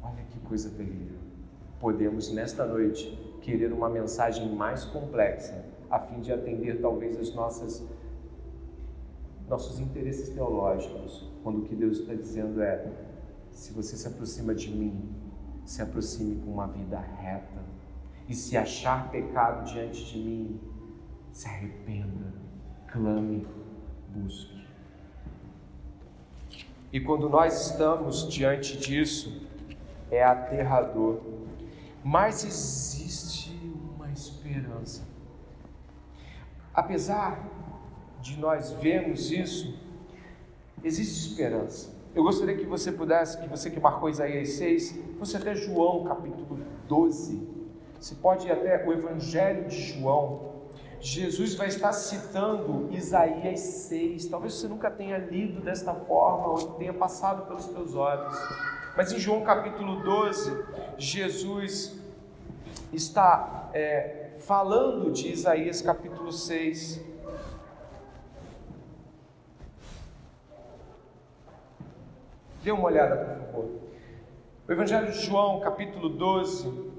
Olha 0.02 0.22
que 0.30 0.38
coisa 0.40 0.70
terrível. 0.70 1.18
Podemos 1.80 2.30
nesta 2.32 2.66
noite 2.66 3.06
querer 3.40 3.72
uma 3.72 3.88
mensagem 3.88 4.54
mais 4.54 4.84
complexa, 4.84 5.64
a 5.90 5.98
fim 5.98 6.20
de 6.20 6.32
atender 6.32 6.80
talvez 6.80 7.18
as 7.18 7.34
nossas 7.34 7.82
nossos 9.48 9.80
interesses 9.80 10.28
teológicos, 10.28 11.26
quando 11.42 11.60
o 11.60 11.62
que 11.62 11.74
Deus 11.74 12.00
está 12.00 12.12
dizendo 12.12 12.60
é: 12.60 12.92
se 13.50 13.72
você 13.72 13.96
se 13.96 14.06
aproxima 14.06 14.54
de 14.54 14.70
mim, 14.70 15.10
se 15.64 15.80
aproxime 15.80 16.36
com 16.42 16.50
uma 16.50 16.66
vida 16.66 16.98
reta, 16.98 17.62
e 18.28 18.34
se 18.34 18.56
achar 18.56 19.10
pecado 19.10 19.64
diante 19.72 20.04
de 20.04 20.18
mim, 20.18 20.60
se 21.32 21.48
arrependa, 21.48 22.34
clame, 22.92 23.46
busque. 24.08 24.66
E 26.92 27.00
quando 27.00 27.28
nós 27.28 27.68
estamos 27.68 28.28
diante 28.28 28.76
disso, 28.78 29.46
é 30.10 30.22
aterrador, 30.22 31.20
mas 32.02 32.44
existe 32.44 33.54
uma 33.94 34.10
esperança. 34.10 35.02
Apesar 36.72 37.44
de 38.22 38.38
nós 38.38 38.72
vermos 38.72 39.30
isso, 39.30 39.78
existe 40.82 41.28
esperança. 41.28 41.98
Eu 42.14 42.22
gostaria 42.22 42.56
que 42.56 42.64
você 42.64 42.90
pudesse, 42.90 43.38
que 43.38 43.48
você 43.48 43.70
que 43.70 43.78
marcou 43.78 44.08
Isaías 44.08 44.50
6, 44.50 44.98
fosse 45.18 45.36
até 45.36 45.54
João 45.54 46.04
capítulo 46.04 46.58
12. 46.88 47.46
Você 48.00 48.14
pode 48.14 48.46
ir 48.46 48.52
até 48.52 48.84
o 48.86 48.92
Evangelho 48.92 49.68
de 49.68 49.80
João. 49.80 50.47
Jesus 51.00 51.54
vai 51.54 51.68
estar 51.68 51.92
citando 51.92 52.88
Isaías 52.92 53.60
6. 53.60 54.26
Talvez 54.26 54.54
você 54.54 54.66
nunca 54.66 54.90
tenha 54.90 55.16
lido 55.16 55.60
desta 55.60 55.94
forma 55.94 56.48
ou 56.48 56.72
tenha 56.72 56.92
passado 56.92 57.46
pelos 57.46 57.66
teus 57.66 57.94
olhos. 57.94 58.34
Mas 58.96 59.12
em 59.12 59.18
João 59.18 59.42
capítulo 59.44 60.02
12, 60.02 60.64
Jesus 60.96 62.00
está 62.92 63.70
é, 63.72 64.30
falando 64.38 65.12
de 65.12 65.30
Isaías 65.30 65.80
capítulo 65.80 66.32
6. 66.32 67.00
Dê 72.62 72.72
uma 72.72 72.84
olhada, 72.84 73.16
por 73.16 73.46
favor. 73.46 73.70
O 74.66 74.72
Evangelho 74.72 75.12
de 75.12 75.20
João, 75.24 75.60
capítulo 75.60 76.08
12, 76.08 76.97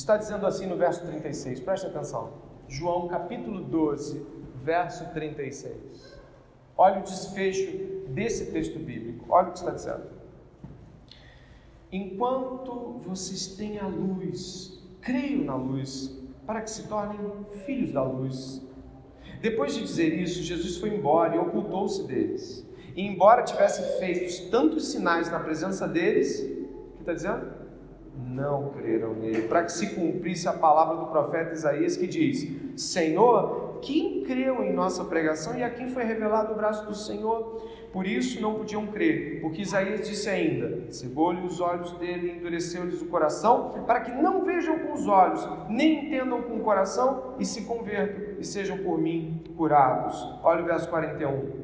está 0.00 0.16
dizendo 0.16 0.46
assim 0.46 0.66
no 0.66 0.76
verso 0.76 1.06
36, 1.06 1.60
preste 1.60 1.86
atenção. 1.86 2.32
João, 2.66 3.06
capítulo 3.06 3.60
12, 3.60 4.24
verso 4.62 5.04
36. 5.12 6.18
Olha 6.76 7.00
o 7.00 7.02
desfecho 7.02 8.06
desse 8.08 8.50
texto 8.50 8.78
bíblico, 8.78 9.26
olha 9.28 9.48
o 9.48 9.52
que 9.52 9.58
está 9.58 9.70
dizendo. 9.70 10.04
Enquanto 11.92 13.00
vocês 13.04 13.48
têm 13.48 13.78
a 13.78 13.86
luz, 13.86 14.82
creio 15.00 15.44
na 15.44 15.54
luz, 15.54 16.16
para 16.46 16.62
que 16.62 16.70
se 16.70 16.88
tornem 16.88 17.18
filhos 17.66 17.92
da 17.92 18.02
luz. 18.02 18.62
Depois 19.42 19.74
de 19.74 19.82
dizer 19.82 20.18
isso, 20.18 20.42
Jesus 20.42 20.78
foi 20.78 20.94
embora 20.94 21.36
e 21.36 21.38
ocultou-se 21.38 22.06
deles. 22.06 22.66
E 22.96 23.02
embora 23.02 23.42
tivesse 23.42 23.98
feito 23.98 24.50
tantos 24.50 24.90
sinais 24.90 25.30
na 25.30 25.40
presença 25.40 25.86
deles, 25.86 26.40
o 26.40 26.96
que 26.96 27.00
está 27.00 27.12
dizendo? 27.12 27.59
Não 28.16 28.70
creram 28.70 29.14
nele, 29.14 29.42
para 29.42 29.64
que 29.64 29.72
se 29.72 29.94
cumprisse 29.94 30.48
a 30.48 30.52
palavra 30.52 30.96
do 30.96 31.06
profeta 31.06 31.52
Isaías 31.52 31.96
que 31.96 32.06
diz: 32.06 32.48
Senhor, 32.76 33.78
quem 33.80 34.22
creu 34.22 34.62
em 34.62 34.72
nossa 34.72 35.04
pregação 35.04 35.56
e 35.56 35.62
a 35.62 35.70
quem 35.70 35.88
foi 35.88 36.04
revelado 36.04 36.52
o 36.52 36.56
braço 36.56 36.86
do 36.86 36.94
Senhor? 36.94 37.68
Por 37.92 38.06
isso 38.06 38.40
não 38.40 38.54
podiam 38.54 38.86
crer, 38.86 39.40
porque 39.40 39.62
Isaías 39.62 40.08
disse 40.08 40.28
ainda: 40.28 40.92
Cegou-lhe 40.92 41.44
os 41.44 41.60
olhos 41.60 41.92
dele 41.94 42.28
e 42.28 42.36
endureceu-lhes 42.36 43.02
o 43.02 43.06
coração, 43.06 43.70
para 43.86 44.00
que 44.00 44.12
não 44.12 44.44
vejam 44.44 44.78
com 44.78 44.92
os 44.92 45.08
olhos, 45.08 45.46
nem 45.68 46.06
entendam 46.06 46.42
com 46.42 46.56
o 46.56 46.60
coração, 46.60 47.34
e 47.38 47.44
se 47.44 47.62
convertam 47.62 48.38
e 48.38 48.44
sejam 48.44 48.78
por 48.78 48.98
mim 48.98 49.42
curados. 49.56 50.16
Olha 50.42 50.62
o 50.62 50.66
verso 50.66 50.88
41. 50.88 51.59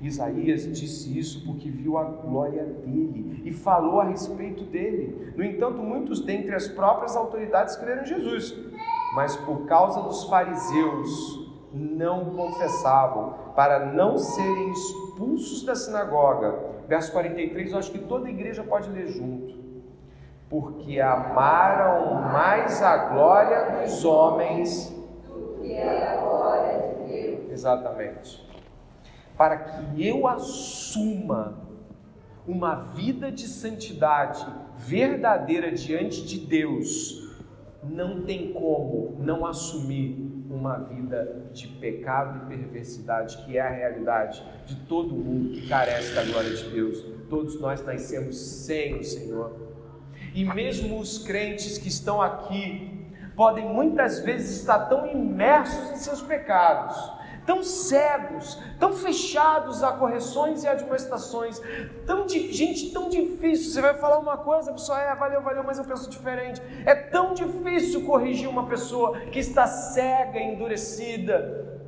Isaías 0.00 0.62
disse 0.62 1.18
isso 1.18 1.44
porque 1.44 1.68
viu 1.68 1.98
a 1.98 2.04
glória 2.04 2.64
dele 2.64 3.42
e 3.44 3.52
falou 3.52 4.00
a 4.00 4.04
respeito 4.04 4.64
dele. 4.64 5.34
No 5.36 5.44
entanto, 5.44 5.78
muitos 5.78 6.20
dentre 6.20 6.54
as 6.54 6.66
próprias 6.66 7.14
autoridades 7.14 7.76
creram 7.76 8.02
em 8.02 8.06
Jesus, 8.06 8.56
mas 9.14 9.36
por 9.36 9.66
causa 9.66 10.00
dos 10.02 10.24
fariseus 10.24 11.50
não 11.72 12.30
confessavam, 12.30 13.34
para 13.54 13.92
não 13.92 14.16
serem 14.16 14.70
expulsos 14.70 15.64
da 15.64 15.74
sinagoga. 15.74 16.58
Verso 16.88 17.12
43, 17.12 17.72
eu 17.72 17.78
acho 17.78 17.92
que 17.92 17.98
toda 17.98 18.26
a 18.26 18.30
igreja 18.30 18.64
pode 18.64 18.88
ler 18.90 19.06
junto. 19.08 19.60
Porque 20.48 20.98
amaram 20.98 22.22
mais 22.22 22.82
a 22.82 22.96
glória 23.12 23.82
dos 23.82 24.04
homens 24.04 24.90
do 25.28 25.60
que 25.60 25.78
a 25.78 26.16
glória 26.16 26.78
de 26.78 27.12
Deus. 27.12 27.50
Exatamente 27.52 28.49
para 29.40 29.56
que 29.56 30.06
eu 30.06 30.28
assuma 30.28 31.62
uma 32.46 32.74
vida 32.74 33.32
de 33.32 33.48
santidade 33.48 34.46
verdadeira 34.76 35.72
diante 35.72 36.26
de 36.26 36.40
Deus, 36.40 37.26
não 37.82 38.20
tem 38.20 38.52
como 38.52 39.16
não 39.18 39.46
assumir 39.46 40.44
uma 40.50 40.76
vida 40.80 41.46
de 41.54 41.68
pecado 41.68 42.44
e 42.44 42.54
perversidade, 42.54 43.38
que 43.46 43.56
é 43.56 43.62
a 43.62 43.70
realidade 43.70 44.44
de 44.66 44.76
todo 44.76 45.14
mundo 45.14 45.52
que 45.52 45.66
carece 45.66 46.14
da 46.14 46.22
glória 46.22 46.54
de 46.54 46.68
Deus. 46.68 47.02
Todos 47.30 47.58
nós 47.58 47.82
nascemos 47.82 48.38
sem 48.38 48.98
o 48.98 49.02
Senhor. 49.02 49.56
E 50.34 50.44
mesmo 50.44 51.00
os 51.00 51.16
crentes 51.16 51.78
que 51.78 51.88
estão 51.88 52.20
aqui 52.20 53.06
podem 53.34 53.66
muitas 53.66 54.20
vezes 54.20 54.60
estar 54.60 54.80
tão 54.80 55.10
imersos 55.10 55.92
em 55.92 55.96
seus 55.96 56.20
pecados, 56.20 57.19
tão 57.50 57.64
cegos, 57.64 58.56
tão 58.78 58.92
fechados 58.92 59.82
a 59.82 59.90
correções 59.90 60.62
e 60.62 60.68
admoestações, 60.68 61.60
tão 62.06 62.28
gente 62.28 62.92
tão 62.92 63.08
difícil. 63.08 63.72
Você 63.72 63.80
vai 63.80 63.94
falar 63.94 64.20
uma 64.20 64.36
coisa, 64.36 64.70
a 64.70 64.74
pessoa 64.74 65.00
é, 65.00 65.12
valeu, 65.16 65.42
valeu, 65.42 65.64
mas 65.64 65.76
eu 65.76 65.84
penso 65.84 66.08
diferente. 66.08 66.62
É 66.86 66.94
tão 66.94 67.34
difícil 67.34 68.06
corrigir 68.06 68.48
uma 68.48 68.66
pessoa 68.68 69.18
que 69.32 69.40
está 69.40 69.66
cega, 69.66 70.38
endurecida. 70.38 71.80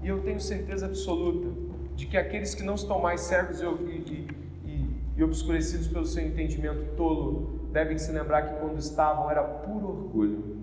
E 0.00 0.06
eu 0.06 0.22
tenho 0.22 0.38
certeza 0.38 0.86
absoluta 0.86 1.48
de 1.96 2.06
que 2.06 2.16
aqueles 2.16 2.54
que 2.54 2.62
não 2.62 2.76
estão 2.76 3.00
mais 3.00 3.22
cegos 3.22 3.60
e, 3.60 3.66
e, 3.66 4.28
e, 4.64 5.02
e 5.16 5.24
obscurecidos 5.24 5.88
pelo 5.88 6.06
seu 6.06 6.24
entendimento 6.24 6.94
tolo 6.96 7.58
devem 7.72 7.98
se 7.98 8.12
lembrar 8.12 8.42
que 8.42 8.60
quando 8.60 8.78
estavam 8.78 9.28
era 9.28 9.42
puro 9.42 9.88
orgulho 9.88 10.57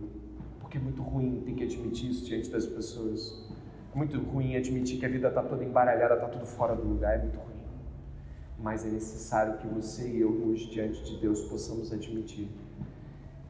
porque 0.76 0.78
é 0.78 0.80
muito 0.80 1.02
ruim 1.02 1.42
ter 1.46 1.54
que 1.54 1.64
admitir 1.64 2.10
isso 2.10 2.26
diante 2.26 2.50
das 2.50 2.66
pessoas. 2.66 3.44
É 3.94 3.98
muito 3.98 4.20
ruim 4.20 4.56
admitir 4.56 5.00
que 5.00 5.06
a 5.06 5.10
vida 5.10 5.30
está 5.30 5.42
toda 5.42 5.64
embaralhada, 5.64 6.16
está 6.16 6.28
tudo 6.28 6.46
fora 6.46 6.76
do 6.76 6.84
lugar, 6.84 7.16
é 7.16 7.22
muito 7.22 7.38
ruim. 7.38 7.64
Mas 8.60 8.86
é 8.86 8.90
necessário 8.90 9.58
que 9.58 9.68
você 9.68 10.10
e 10.10 10.22
eu, 10.22 10.30
hoje, 10.48 10.70
diante 10.70 11.04
de 11.04 11.18
Deus, 11.18 11.42
possamos 11.44 11.94
admitir 11.94 12.50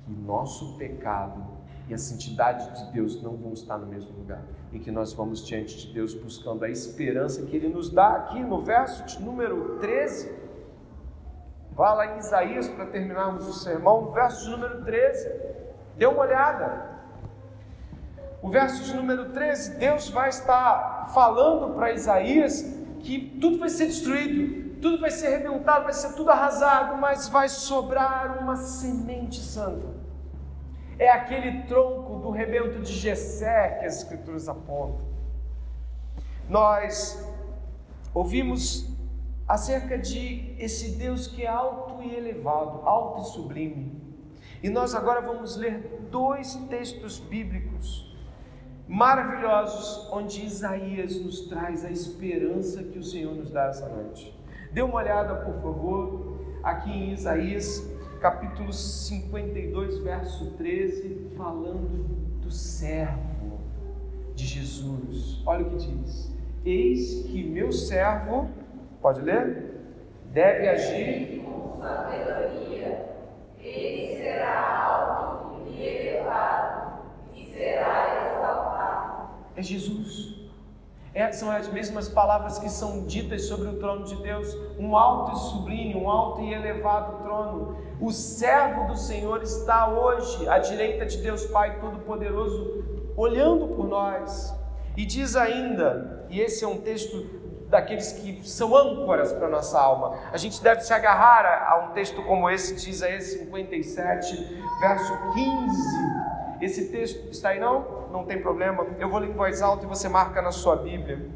que 0.05 0.11
nosso 0.11 0.77
pecado 0.77 1.43
e 1.87 1.93
a 1.93 1.97
santidade 1.97 2.79
de 2.79 2.91
Deus 2.91 3.21
não 3.21 3.35
vão 3.35 3.53
estar 3.53 3.77
no 3.77 3.87
mesmo 3.87 4.15
lugar. 4.17 4.43
E 4.71 4.79
que 4.79 4.91
nós 4.91 5.13
vamos 5.13 5.45
diante 5.45 5.77
de 5.77 5.93
Deus 5.93 6.13
buscando 6.13 6.63
a 6.63 6.69
esperança 6.69 7.43
que 7.43 7.55
Ele 7.55 7.69
nos 7.69 7.89
dá 7.89 8.15
aqui 8.15 8.39
no 8.41 8.61
verso 8.61 9.03
de 9.05 9.23
número 9.23 9.77
13. 9.79 10.31
Vá 11.71 11.93
lá 11.93 12.15
em 12.15 12.19
Isaías 12.19 12.67
para 12.69 12.85
terminarmos 12.85 13.47
o 13.47 13.53
sermão, 13.53 14.11
verso 14.11 14.49
número 14.49 14.83
13. 14.83 15.29
Dê 15.97 16.05
uma 16.05 16.21
olhada. 16.21 16.94
O 18.45 18.47
verso 18.47 18.83
de 18.83 18.93
número 18.93 19.31
13, 19.31 19.77
Deus 19.77 20.07
vai 20.07 20.29
estar 20.29 21.09
falando 21.15 21.73
para 21.73 21.91
Isaías 21.91 22.61
que 22.99 23.19
tudo 23.41 23.57
vai 23.57 23.69
ser 23.69 23.87
destruído, 23.87 24.79
tudo 24.79 25.01
vai 25.01 25.09
ser 25.09 25.33
arrebentado, 25.33 25.85
vai 25.85 25.93
ser 25.93 26.13
tudo 26.13 26.29
arrasado, 26.29 26.95
mas 27.01 27.27
vai 27.27 27.49
sobrar 27.49 28.37
uma 28.39 28.55
semente 28.55 29.41
santa. 29.41 29.87
É 30.99 31.09
aquele 31.09 31.63
tronco 31.63 32.19
do 32.19 32.29
rebento 32.29 32.83
de 32.83 32.93
Jessé 32.93 33.79
que 33.79 33.85
as 33.85 33.97
escrituras 34.03 34.47
apontam. 34.47 35.07
Nós 36.47 37.27
ouvimos 38.13 38.87
acerca 39.47 39.97
de 39.97 40.55
esse 40.59 40.91
Deus 40.97 41.25
que 41.25 41.41
é 41.41 41.47
alto 41.47 42.03
e 42.03 42.13
elevado, 42.13 42.87
alto 42.87 43.23
e 43.23 43.25
sublime. 43.25 43.99
E 44.61 44.69
nós 44.69 44.93
agora 44.93 45.19
vamos 45.19 45.55
ler 45.55 46.07
dois 46.11 46.53
textos 46.69 47.17
bíblicos 47.17 48.13
maravilhosos, 48.87 50.07
onde 50.11 50.45
Isaías 50.45 51.19
nos 51.19 51.41
traz 51.41 51.83
a 51.83 51.89
esperança 51.89 52.83
que 52.83 52.99
o 52.99 53.03
Senhor 53.03 53.33
nos 53.33 53.49
dá 53.49 53.65
essa 53.65 53.87
noite. 53.89 54.37
Dê 54.71 54.81
uma 54.81 54.95
olhada, 54.95 55.35
por 55.35 55.55
favor, 55.55 56.37
aqui 56.63 56.91
em 56.91 57.13
Isaías, 57.13 57.89
capítulo 58.19 58.71
52, 58.71 59.99
verso 59.99 60.51
13, 60.51 61.31
falando 61.35 62.03
do 62.41 62.51
servo 62.51 63.59
de 64.35 64.45
Jesus. 64.45 65.41
Olha 65.45 65.65
o 65.65 65.69
que 65.71 65.77
diz: 65.77 66.31
Eis 66.63 67.23
que 67.27 67.43
meu 67.43 67.71
servo, 67.71 68.49
pode 69.01 69.21
ler? 69.21 69.73
Deve 70.31 70.67
agir 70.67 71.41
com 71.43 71.79
sabedoria, 71.79 73.05
ele 73.57 74.17
será 74.17 74.83
alto 74.83 75.71
e 75.71 75.81
elevado, 75.81 76.99
e 77.33 77.45
será. 77.53 78.14
É 79.55 79.61
Jesus. 79.61 80.35
É, 81.13 81.31
são 81.31 81.49
as 81.49 81.69
mesmas 81.69 82.09
palavras 82.09 82.59
que 82.59 82.67
são 82.67 83.05
ditas 83.05 83.45
sobre 83.45 83.69
o 83.69 83.79
trono 83.79 84.03
de 84.03 84.17
Deus, 84.17 84.53
um 84.77 84.97
alto 84.97 85.31
e 85.31 85.39
sublime, 85.39 85.95
um 85.95 86.09
alto 86.09 86.41
e 86.41 86.53
elevado 86.53 87.23
trono. 87.23 87.77
O 88.01 88.11
servo 88.11 88.87
do 88.87 88.97
Senhor 88.97 89.41
está 89.41 89.87
hoje 89.87 90.45
à 90.49 90.59
direita 90.59 91.05
de 91.05 91.17
Deus 91.19 91.45
Pai 91.45 91.79
Todo-Poderoso, 91.79 92.83
olhando 93.15 93.69
por 93.69 93.87
nós. 93.87 94.53
E 94.97 95.05
diz 95.05 95.37
ainda, 95.37 96.25
e 96.29 96.41
esse 96.41 96.65
é 96.65 96.67
um 96.67 96.81
texto 96.81 97.25
daqueles 97.69 98.11
que 98.11 98.47
são 98.47 98.75
âncoras 98.75 99.31
para 99.31 99.47
nossa 99.47 99.79
alma. 99.79 100.19
A 100.33 100.37
gente 100.37 100.61
deve 100.61 100.81
se 100.81 100.93
agarrar 100.93 101.45
a, 101.45 101.71
a 101.71 101.85
um 101.85 101.93
texto 101.93 102.21
como 102.23 102.49
esse 102.49 102.75
de 102.75 102.89
Isaías 102.89 103.23
57, 103.23 104.35
verso 104.81 105.13
15 105.33 106.34
esse 106.65 106.89
texto 106.89 107.29
está 107.29 107.49
aí 107.49 107.59
não? 107.59 108.07
Não 108.11 108.25
tem 108.25 108.41
problema. 108.41 108.85
Eu 108.99 109.09
vou 109.09 109.19
ler 109.19 109.29
em 109.29 109.33
voz 109.33 109.61
alta 109.61 109.85
e 109.85 109.87
você 109.87 110.09
marca 110.09 110.41
na 110.41 110.51
sua 110.51 110.75
Bíblia. 110.75 111.29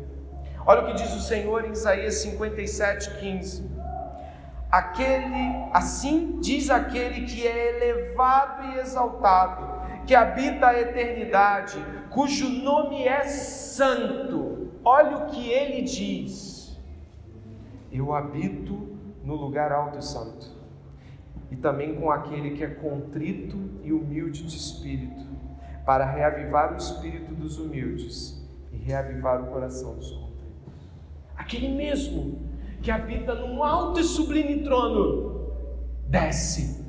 Olha 0.66 0.82
o 0.82 0.86
que 0.88 0.94
diz 0.94 1.14
o 1.14 1.22
Senhor 1.22 1.66
em 1.66 1.72
Isaías 1.72 2.16
57, 2.16 3.20
15. 3.20 3.70
Aquele, 4.72 5.70
assim 5.74 6.40
diz 6.40 6.70
aquele 6.70 7.26
que 7.26 7.48
é 7.48 7.76
elevado 7.76 8.66
e 8.68 8.80
exaltado, 8.80 10.06
que 10.06 10.14
habita 10.14 10.68
a 10.68 10.80
eternidade, 10.80 11.84
cujo 12.12 12.48
nome 12.48 13.08
é 13.08 13.24
santo. 13.24 14.72
Olha 14.84 15.18
o 15.18 15.26
que 15.28 15.50
ele 15.50 15.82
diz: 15.82 16.80
Eu 17.92 18.14
habito 18.14 18.98
no 19.24 19.36
lugar 19.36 19.72
alto 19.72 19.98
e 19.98 20.04
santo 20.04 20.59
também 21.60 21.96
com 21.96 22.12
aquele 22.12 22.52
que 22.52 22.64
é 22.64 22.68
contrito 22.68 23.58
e 23.84 23.92
humilde 23.92 24.44
de 24.44 24.56
espírito, 24.56 25.26
para 25.86 26.06
reavivar 26.06 26.74
o 26.74 26.78
espírito 26.78 27.34
dos 27.34 27.58
humildes 27.58 28.40
e 28.72 28.78
reavivar 28.78 29.42
o 29.42 29.48
coração 29.48 29.96
dos 29.96 30.12
contritos. 30.12 30.30
Aquele 31.36 31.70
mesmo 31.70 32.40
que 32.82 32.92
habita 32.92 33.36
num 33.36 33.64
alto 33.64 34.00
e 34.00 34.04
sublime 34.04 34.64
trono, 34.64 35.54
desce 36.08 36.86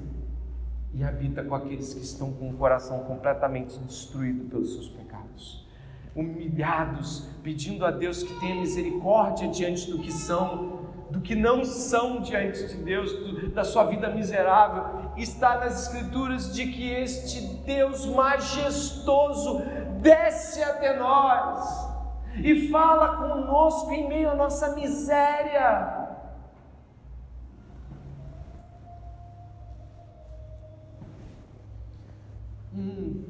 e 0.94 1.04
habita 1.04 1.42
com 1.42 1.54
aqueles 1.54 1.94
que 1.94 2.00
estão 2.00 2.32
com 2.32 2.50
o 2.50 2.54
coração 2.54 3.00
completamente 3.00 3.78
destruído 3.78 4.44
pelos 4.48 4.72
seus 4.72 4.88
pecados, 4.88 5.66
humilhados, 6.14 7.28
pedindo 7.42 7.84
a 7.86 7.90
Deus 7.90 8.22
que 8.22 8.40
tenha 8.40 8.56
misericórdia 8.56 9.48
diante 9.48 9.90
do 9.90 9.98
que 9.98 10.12
são 10.12 10.79
do 11.10 11.20
que 11.20 11.34
não 11.34 11.64
são 11.64 12.20
diante 12.20 12.68
de 12.68 12.74
Deus, 12.76 13.12
do, 13.12 13.50
da 13.50 13.64
sua 13.64 13.84
vida 13.84 14.08
miserável, 14.10 15.10
está 15.16 15.58
nas 15.58 15.82
Escrituras 15.82 16.54
de 16.54 16.66
que 16.66 16.88
este 16.88 17.40
Deus 17.64 18.06
majestoso 18.06 19.62
desce 20.00 20.62
até 20.62 20.96
nós 20.98 21.90
e 22.36 22.68
fala 22.68 23.16
conosco 23.16 23.90
em 23.92 24.08
meio 24.08 24.30
à 24.30 24.34
nossa 24.34 24.74
miséria. 24.74 26.08
Um, 32.72 33.24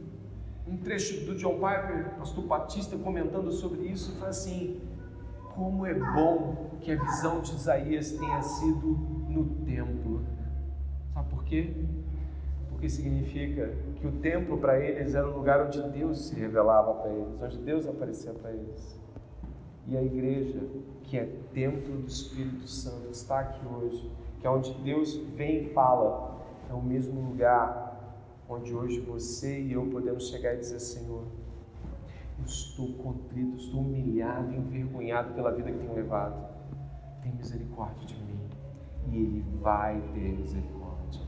um 0.68 0.76
trecho 0.76 1.24
do 1.24 1.34
John 1.34 1.54
Piper, 1.54 2.14
pastor 2.18 2.44
Batista, 2.44 2.96
comentando 2.98 3.50
sobre 3.50 3.88
isso, 3.88 4.14
fala 4.16 4.30
assim: 4.30 4.80
como 5.54 5.86
é 5.86 5.94
bom 5.94 6.70
que 6.80 6.92
a 6.92 6.96
visão 6.96 7.40
de 7.40 7.52
Isaías 7.54 8.12
tenha 8.12 8.42
sido 8.42 8.86
no 9.28 9.44
templo. 9.64 10.24
Sabe 11.12 11.28
por 11.28 11.44
quê? 11.44 11.74
Porque 12.68 12.88
significa 12.88 13.74
que 13.96 14.06
o 14.06 14.12
templo 14.12 14.58
para 14.58 14.78
eles 14.78 15.14
era 15.14 15.28
o 15.28 15.36
lugar 15.36 15.66
onde 15.66 15.82
Deus 15.90 16.28
se 16.28 16.34
revelava 16.34 16.94
para 16.94 17.10
eles, 17.10 17.42
onde 17.42 17.58
Deus 17.58 17.86
aparecia 17.86 18.32
para 18.32 18.52
eles. 18.52 18.98
E 19.86 19.96
a 19.96 20.02
igreja, 20.02 20.60
que 21.02 21.18
é 21.18 21.26
templo 21.52 21.96
do 21.96 22.06
Espírito 22.06 22.66
Santo, 22.66 23.10
está 23.10 23.40
aqui 23.40 23.66
hoje, 23.66 24.10
que 24.38 24.46
é 24.46 24.50
onde 24.50 24.72
Deus 24.82 25.16
vem 25.34 25.64
e 25.64 25.72
fala, 25.74 26.38
é 26.70 26.72
o 26.72 26.82
mesmo 26.82 27.20
lugar 27.20 27.90
onde 28.48 28.74
hoje 28.74 29.00
você 29.00 29.60
e 29.60 29.72
eu 29.72 29.86
podemos 29.86 30.28
chegar 30.28 30.54
e 30.54 30.58
dizer: 30.58 30.80
Senhor, 30.80 31.24
estou 32.44 32.92
contrito, 32.94 33.56
estou 33.56 33.80
humilhado, 33.80 34.52
envergonhado 34.54 35.34
pela 35.34 35.52
vida 35.52 35.70
que 35.70 35.78
tenho 35.78 35.94
levado. 35.94 36.48
Tem 37.22 37.32
misericórdia 37.32 38.06
de 38.06 38.14
mim. 38.14 38.40
E 39.10 39.16
Ele 39.16 39.44
vai 39.60 40.00
ter 40.12 40.38
misericórdia. 40.38 41.20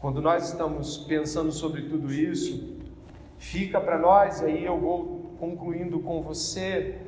Quando 0.00 0.20
nós 0.20 0.48
estamos 0.48 0.98
pensando 0.98 1.52
sobre 1.52 1.82
tudo 1.82 2.12
isso, 2.12 2.80
fica 3.38 3.80
para 3.80 3.98
nós, 3.98 4.40
e 4.40 4.46
aí 4.46 4.64
eu 4.64 4.78
vou 4.80 5.36
concluindo 5.38 6.00
com 6.00 6.20
você, 6.22 7.00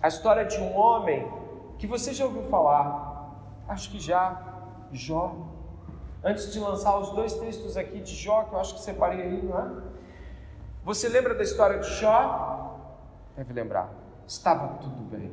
a 0.00 0.08
história 0.08 0.44
de 0.44 0.58
um 0.58 0.76
homem 0.76 1.26
que 1.78 1.86
você 1.86 2.12
já 2.12 2.24
ouviu 2.24 2.42
falar, 2.44 3.36
acho 3.68 3.90
que 3.90 4.00
já, 4.00 4.62
Jó. 4.92 5.34
Antes 6.24 6.52
de 6.52 6.60
lançar 6.60 6.98
os 6.98 7.10
dois 7.10 7.34
textos 7.34 7.76
aqui 7.76 8.00
de 8.00 8.14
Jó, 8.14 8.44
que 8.44 8.54
eu 8.54 8.60
acho 8.60 8.74
que 8.74 8.80
separei 8.80 9.22
aí, 9.22 9.42
não 9.42 9.58
é? 9.58 9.91
Você 10.84 11.08
lembra 11.08 11.32
da 11.32 11.44
história 11.44 11.78
de 11.78 11.88
Jó? 12.00 12.76
Deve 13.36 13.52
lembrar. 13.52 13.94
Estava 14.26 14.78
tudo 14.78 15.00
bem. 15.04 15.30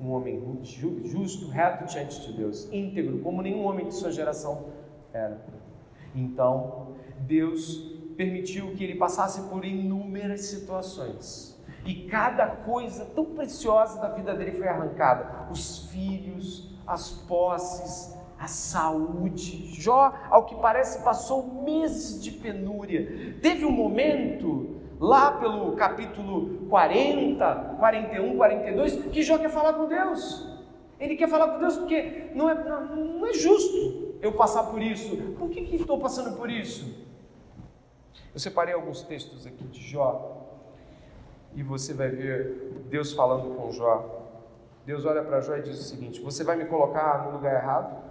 Um 0.00 0.10
homem 0.10 0.58
justo, 0.64 1.48
reto 1.48 1.84
diante 1.84 2.20
de 2.26 2.32
Deus, 2.32 2.68
íntegro, 2.72 3.20
como 3.20 3.40
nenhum 3.40 3.64
homem 3.66 3.86
de 3.86 3.94
sua 3.94 4.10
geração 4.10 4.66
era. 5.12 5.40
Então, 6.12 6.96
Deus 7.20 7.76
permitiu 8.16 8.74
que 8.74 8.82
ele 8.82 8.96
passasse 8.96 9.42
por 9.42 9.64
inúmeras 9.64 10.46
situações. 10.46 11.56
E 11.86 12.06
cada 12.08 12.48
coisa 12.48 13.04
tão 13.04 13.26
preciosa 13.26 14.00
da 14.00 14.08
vida 14.08 14.34
dele 14.34 14.52
foi 14.52 14.66
arrancada: 14.66 15.46
os 15.52 15.86
filhos, 15.86 16.76
as 16.84 17.10
posses, 17.10 18.18
a 18.36 18.48
saúde. 18.48 19.72
Jó, 19.80 20.12
ao 20.30 20.46
que 20.46 20.56
parece, 20.56 21.04
passou 21.04 21.62
meses 21.62 22.20
de 22.20 22.32
penúria. 22.32 23.38
Teve 23.40 23.64
um 23.64 23.70
momento 23.70 24.79
lá 25.00 25.32
pelo 25.32 25.72
capítulo 25.76 26.66
40, 26.68 27.76
41, 27.78 28.36
42, 28.36 29.04
que 29.06 29.22
Jó 29.22 29.38
quer 29.38 29.48
falar 29.48 29.72
com 29.72 29.86
Deus. 29.86 30.46
Ele 31.00 31.16
quer 31.16 31.28
falar 31.28 31.48
com 31.48 31.58
Deus 31.58 31.78
porque 31.78 32.30
não 32.34 32.50
é, 32.50 32.54
não 32.54 33.26
é 33.26 33.32
justo 33.32 34.18
eu 34.20 34.32
passar 34.32 34.64
por 34.64 34.82
isso. 34.82 35.16
Por 35.38 35.48
que, 35.48 35.64
que 35.64 35.76
estou 35.76 35.98
passando 35.98 36.36
por 36.36 36.50
isso? 36.50 37.08
Eu 38.34 38.38
separei 38.38 38.74
alguns 38.74 39.00
textos 39.00 39.46
aqui 39.46 39.64
de 39.64 39.80
Jó 39.80 40.48
e 41.54 41.62
você 41.62 41.94
vai 41.94 42.10
ver 42.10 42.84
Deus 42.90 43.14
falando 43.14 43.56
com 43.56 43.72
Jó. 43.72 44.28
Deus 44.84 45.06
olha 45.06 45.22
para 45.22 45.40
Jó 45.40 45.56
e 45.56 45.62
diz 45.62 45.80
o 45.80 45.82
seguinte: 45.82 46.20
Você 46.20 46.44
vai 46.44 46.56
me 46.56 46.66
colocar 46.66 47.24
no 47.24 47.32
lugar 47.32 47.54
errado? 47.54 48.04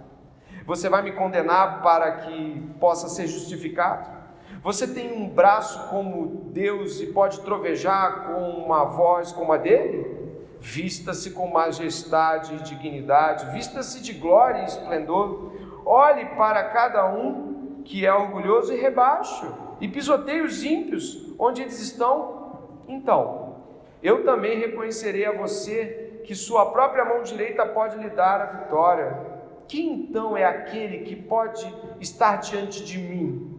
Você 0.66 0.88
vai 0.88 1.02
me 1.02 1.12
condenar 1.12 1.82
para 1.82 2.10
que 2.16 2.60
possa 2.80 3.08
ser 3.08 3.28
justificado? 3.28 4.19
Você 4.62 4.86
tem 4.86 5.10
um 5.10 5.26
braço 5.26 5.88
como 5.88 6.50
Deus 6.52 7.00
e 7.00 7.06
pode 7.06 7.40
trovejar 7.40 8.26
com 8.26 8.50
uma 8.50 8.84
voz 8.84 9.32
como 9.32 9.52
a 9.54 9.56
dele? 9.56 10.18
Vista-se 10.60 11.30
com 11.30 11.48
majestade 11.48 12.54
e 12.54 12.58
dignidade, 12.58 13.50
vista-se 13.52 14.02
de 14.02 14.12
glória 14.12 14.60
e 14.60 14.66
esplendor. 14.66 15.52
Olhe 15.86 16.26
para 16.36 16.62
cada 16.64 17.10
um 17.10 17.80
que 17.86 18.04
é 18.04 18.12
orgulhoso 18.12 18.72
e 18.72 18.76
rebaixo. 18.76 19.70
e 19.80 19.88
pisoteie 19.88 20.42
os 20.42 20.62
ímpios 20.62 21.34
onde 21.38 21.62
eles 21.62 21.80
estão, 21.80 22.68
então 22.86 23.56
eu 24.02 24.24
também 24.24 24.58
reconhecerei 24.58 25.24
a 25.24 25.32
você 25.32 26.20
que 26.24 26.34
sua 26.34 26.66
própria 26.66 27.02
mão 27.02 27.22
direita 27.22 27.64
pode 27.64 27.96
lhe 27.96 28.10
dar 28.10 28.42
a 28.42 28.46
vitória. 28.58 29.18
Quem 29.66 29.92
então 29.92 30.36
é 30.36 30.44
aquele 30.44 30.98
que 30.98 31.16
pode 31.16 31.66
estar 31.98 32.36
diante 32.36 32.84
de 32.84 32.98
mim? 32.98 33.49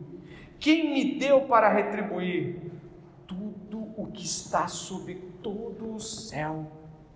Quem 0.61 0.93
me 0.93 1.19
deu 1.19 1.41
para 1.41 1.67
retribuir? 1.69 2.71
Tudo 3.25 3.91
o 3.97 4.11
que 4.13 4.23
está 4.23 4.67
sob 4.67 5.15
todo 5.41 5.95
o 5.95 5.99
céu 5.99 6.67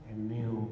é 0.10 0.14
meu. 0.14 0.72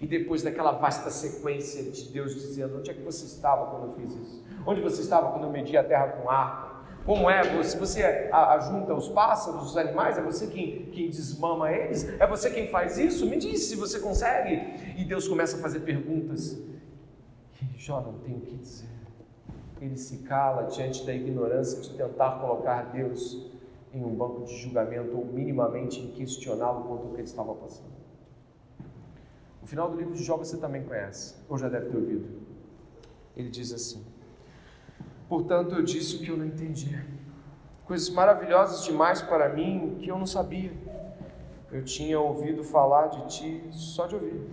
E 0.00 0.06
depois 0.08 0.42
daquela 0.42 0.72
vasta 0.72 1.08
sequência 1.08 1.84
de 1.84 2.08
Deus 2.08 2.34
dizendo: 2.34 2.78
Onde 2.78 2.90
é 2.90 2.94
que 2.94 3.02
você 3.02 3.24
estava 3.24 3.70
quando 3.70 3.86
eu 3.86 3.92
fiz 3.92 4.12
isso? 4.12 4.44
Onde 4.66 4.80
você 4.80 5.02
estava 5.02 5.30
quando 5.30 5.44
eu 5.44 5.50
medi 5.50 5.76
a 5.76 5.84
terra 5.84 6.08
com 6.08 6.28
arco? 6.28 6.82
Como 7.06 7.30
é? 7.30 7.62
Se 7.62 7.78
você 7.78 8.28
ajunta 8.32 8.92
os 8.92 9.08
pássaros, 9.08 9.70
os 9.70 9.76
animais, 9.76 10.18
é 10.18 10.22
você 10.22 10.48
quem, 10.48 10.86
quem 10.86 11.08
desmama 11.08 11.70
eles? 11.70 12.08
É 12.20 12.26
você 12.26 12.50
quem 12.50 12.66
faz 12.68 12.98
isso? 12.98 13.24
Me 13.26 13.36
diz 13.36 13.62
se 13.66 13.76
você 13.76 14.00
consegue. 14.00 14.96
E 14.96 15.04
Deus 15.04 15.28
começa 15.28 15.56
a 15.56 15.60
fazer 15.60 15.80
perguntas 15.80 16.60
que 17.52 17.66
Jó 17.76 18.00
não 18.00 18.14
tem 18.18 18.34
o 18.34 18.40
que 18.40 18.56
dizer. 18.56 18.91
Ele 19.82 19.96
se 19.96 20.18
cala 20.18 20.62
diante 20.62 21.04
da 21.04 21.12
ignorância 21.12 21.80
de 21.80 21.90
tentar 21.94 22.38
colocar 22.38 22.92
Deus 22.92 23.50
em 23.92 24.04
um 24.04 24.14
banco 24.14 24.44
de 24.44 24.56
julgamento 24.56 25.18
ou 25.18 25.26
minimamente 25.26 25.98
em 25.98 26.12
questioná-lo 26.12 26.84
quanto 26.84 27.06
ao 27.06 27.08
que 27.08 27.16
ele 27.16 27.22
estava 27.24 27.52
passando. 27.52 27.90
O 29.60 29.66
final 29.66 29.90
do 29.90 29.96
livro 29.96 30.14
de 30.14 30.22
Jó 30.22 30.36
você 30.36 30.56
também 30.56 30.84
conhece, 30.84 31.34
ou 31.48 31.58
já 31.58 31.68
deve 31.68 31.90
ter 31.90 31.96
ouvido. 31.96 32.28
Ele 33.36 33.50
diz 33.50 33.72
assim: 33.72 34.04
Portanto, 35.28 35.74
eu 35.74 35.82
disse 35.82 36.14
o 36.14 36.18
que 36.20 36.28
eu 36.28 36.36
não 36.36 36.46
entendia. 36.46 37.04
Coisas 37.84 38.08
maravilhosas 38.08 38.84
demais 38.84 39.20
para 39.20 39.48
mim 39.48 39.98
que 40.00 40.08
eu 40.08 40.16
não 40.16 40.26
sabia. 40.26 40.72
Eu 41.72 41.84
tinha 41.84 42.20
ouvido 42.20 42.62
falar 42.62 43.08
de 43.08 43.26
ti 43.26 43.64
só 43.72 44.06
de 44.06 44.14
ouvir, 44.14 44.48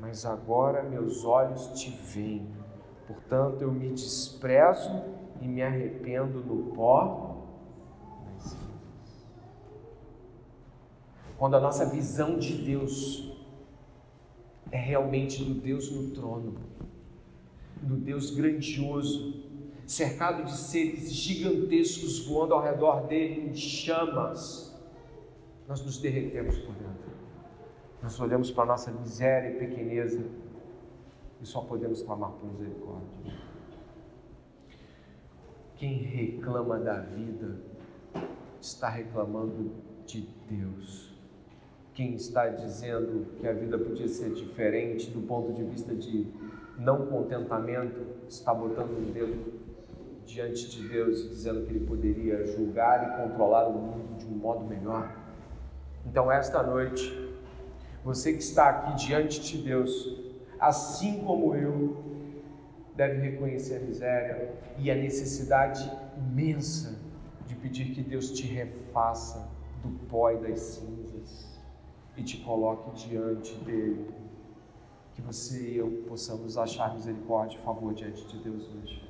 mas 0.00 0.26
agora 0.26 0.82
meus 0.82 1.24
olhos 1.24 1.68
te 1.80 1.88
veem. 1.90 2.55
Portanto, 3.06 3.62
eu 3.62 3.72
me 3.72 3.90
desprezo 3.90 4.90
e 5.40 5.46
me 5.46 5.62
arrependo 5.62 6.40
no 6.40 6.74
pó. 6.74 7.46
Quando 11.38 11.54
a 11.54 11.60
nossa 11.60 11.86
visão 11.86 12.38
de 12.38 12.54
Deus 12.54 13.36
é 14.72 14.78
realmente 14.78 15.44
do 15.44 15.54
Deus 15.54 15.90
no 15.90 16.10
trono, 16.10 16.56
do 17.82 17.96
Deus 17.96 18.30
grandioso, 18.30 19.44
cercado 19.86 20.44
de 20.44 20.56
seres 20.56 21.12
gigantescos 21.12 22.26
voando 22.26 22.54
ao 22.54 22.62
redor 22.62 23.06
dele 23.06 23.50
em 23.50 23.54
chamas, 23.54 24.74
nós 25.68 25.84
nos 25.84 25.98
derretemos 25.98 26.58
por 26.58 26.74
dentro. 26.74 27.16
Nós 28.02 28.18
olhamos 28.18 28.50
para 28.50 28.64
a 28.64 28.66
nossa 28.66 28.90
miséria 28.90 29.50
e 29.50 29.58
pequeneza 29.58 30.24
só 31.46 31.60
podemos 31.60 32.02
clamar 32.02 32.32
por 32.32 32.50
misericórdia. 32.50 33.32
Quem 35.76 35.98
reclama 35.98 36.78
da 36.78 37.00
vida 37.00 37.60
está 38.60 38.88
reclamando 38.88 39.70
de 40.04 40.28
Deus. 40.50 41.14
Quem 41.94 42.14
está 42.14 42.48
dizendo 42.48 43.26
que 43.38 43.46
a 43.46 43.52
vida 43.52 43.78
podia 43.78 44.08
ser 44.08 44.30
diferente 44.34 45.08
do 45.10 45.22
ponto 45.22 45.52
de 45.52 45.62
vista 45.62 45.94
de 45.94 46.26
não 46.76 47.06
contentamento 47.06 48.04
está 48.28 48.52
botando 48.52 48.98
o 48.98 49.12
dedo 49.12 49.62
diante 50.26 50.68
de 50.68 50.88
Deus 50.88 51.20
e 51.20 51.28
dizendo 51.28 51.64
que 51.64 51.70
ele 51.70 51.86
poderia 51.86 52.44
julgar 52.44 53.08
e 53.08 53.22
controlar 53.22 53.68
o 53.68 53.72
mundo 53.72 54.18
de 54.18 54.26
um 54.26 54.36
modo 54.36 54.64
melhor. 54.64 55.16
Então, 56.04 56.30
esta 56.30 56.60
noite, 56.62 57.36
você 58.04 58.32
que 58.32 58.42
está 58.42 58.68
aqui 58.68 59.06
diante 59.06 59.40
de 59.40 59.62
Deus, 59.62 60.15
assim 60.58 61.22
como 61.24 61.54
eu, 61.54 62.04
deve 62.94 63.20
reconhecer 63.30 63.76
a 63.76 63.80
miséria 63.80 64.54
e 64.78 64.90
a 64.90 64.94
necessidade 64.94 65.90
imensa 66.16 66.98
de 67.46 67.54
pedir 67.54 67.92
que 67.92 68.02
Deus 68.02 68.30
te 68.30 68.46
refaça 68.46 69.48
do 69.82 69.90
pó 70.06 70.30
e 70.30 70.38
das 70.38 70.60
cinzas 70.60 71.60
e 72.16 72.22
te 72.22 72.38
coloque 72.38 73.08
diante 73.08 73.54
dele. 73.56 74.10
Que 75.14 75.22
você 75.22 75.72
e 75.72 75.76
eu 75.78 76.04
possamos 76.08 76.58
achar 76.58 76.94
misericórdia 76.94 77.58
e 77.58 77.62
favor 77.62 77.94
diante 77.94 78.26
de 78.26 78.38
Deus 78.38 78.68
hoje 78.74 79.05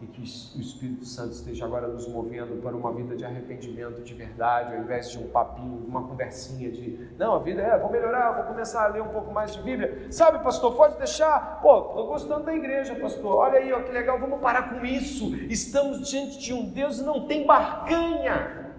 e 0.00 0.06
que 0.06 0.20
o 0.20 0.24
Espírito 0.24 1.04
Santo 1.04 1.32
esteja 1.32 1.64
agora 1.64 1.88
nos 1.88 2.06
movendo 2.06 2.62
para 2.62 2.76
uma 2.76 2.92
vida 2.92 3.16
de 3.16 3.24
arrependimento 3.24 4.00
de 4.02 4.14
verdade, 4.14 4.74
ao 4.74 4.82
invés 4.82 5.10
de 5.10 5.18
um 5.18 5.28
papinho, 5.28 5.84
uma 5.88 6.06
conversinha 6.06 6.70
de 6.70 7.08
não, 7.18 7.34
a 7.34 7.38
vida 7.40 7.60
é, 7.62 7.76
vou 7.76 7.90
melhorar, 7.90 8.32
vou 8.32 8.44
começar 8.44 8.84
a 8.84 8.88
ler 8.88 9.02
um 9.02 9.08
pouco 9.08 9.32
mais 9.32 9.52
de 9.52 9.62
Bíblia. 9.62 10.06
Sabe, 10.10 10.42
pastor, 10.42 10.76
pode 10.76 10.96
deixar? 10.98 11.60
Pô, 11.60 11.88
estou 11.88 12.06
gostando 12.06 12.44
da 12.44 12.54
igreja, 12.54 12.94
pastor. 12.94 13.36
Olha 13.36 13.58
aí, 13.58 13.72
ó, 13.72 13.80
que 13.80 13.90
legal, 13.90 14.18
vamos 14.20 14.40
parar 14.40 14.70
com 14.70 14.84
isso. 14.84 15.34
Estamos 15.48 16.08
diante 16.08 16.38
de 16.38 16.52
um 16.52 16.70
Deus 16.70 17.00
e 17.00 17.04
não 17.04 17.26
tem 17.26 17.44
barganha. 17.44 18.72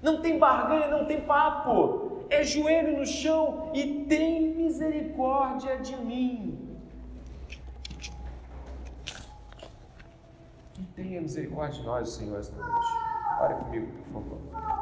Não 0.00 0.20
tem 0.20 0.38
barganha, 0.38 0.88
não 0.88 1.04
tem 1.04 1.20
papo. 1.20 2.26
É 2.30 2.44
joelho 2.44 2.98
no 2.98 3.06
chão 3.06 3.70
e 3.74 4.04
tem 4.04 4.54
misericórdia 4.54 5.78
de 5.78 5.96
mim. 5.96 6.71
Tenha 10.94 11.20
misericórdia 11.20 11.80
de 11.80 11.86
nós, 11.86 12.10
Senhor, 12.10 12.38
esta 12.38 12.54
noite. 12.56 12.86
Ore 13.40 13.54
comigo, 13.54 13.86
por 13.86 14.12
favor. 14.12 14.72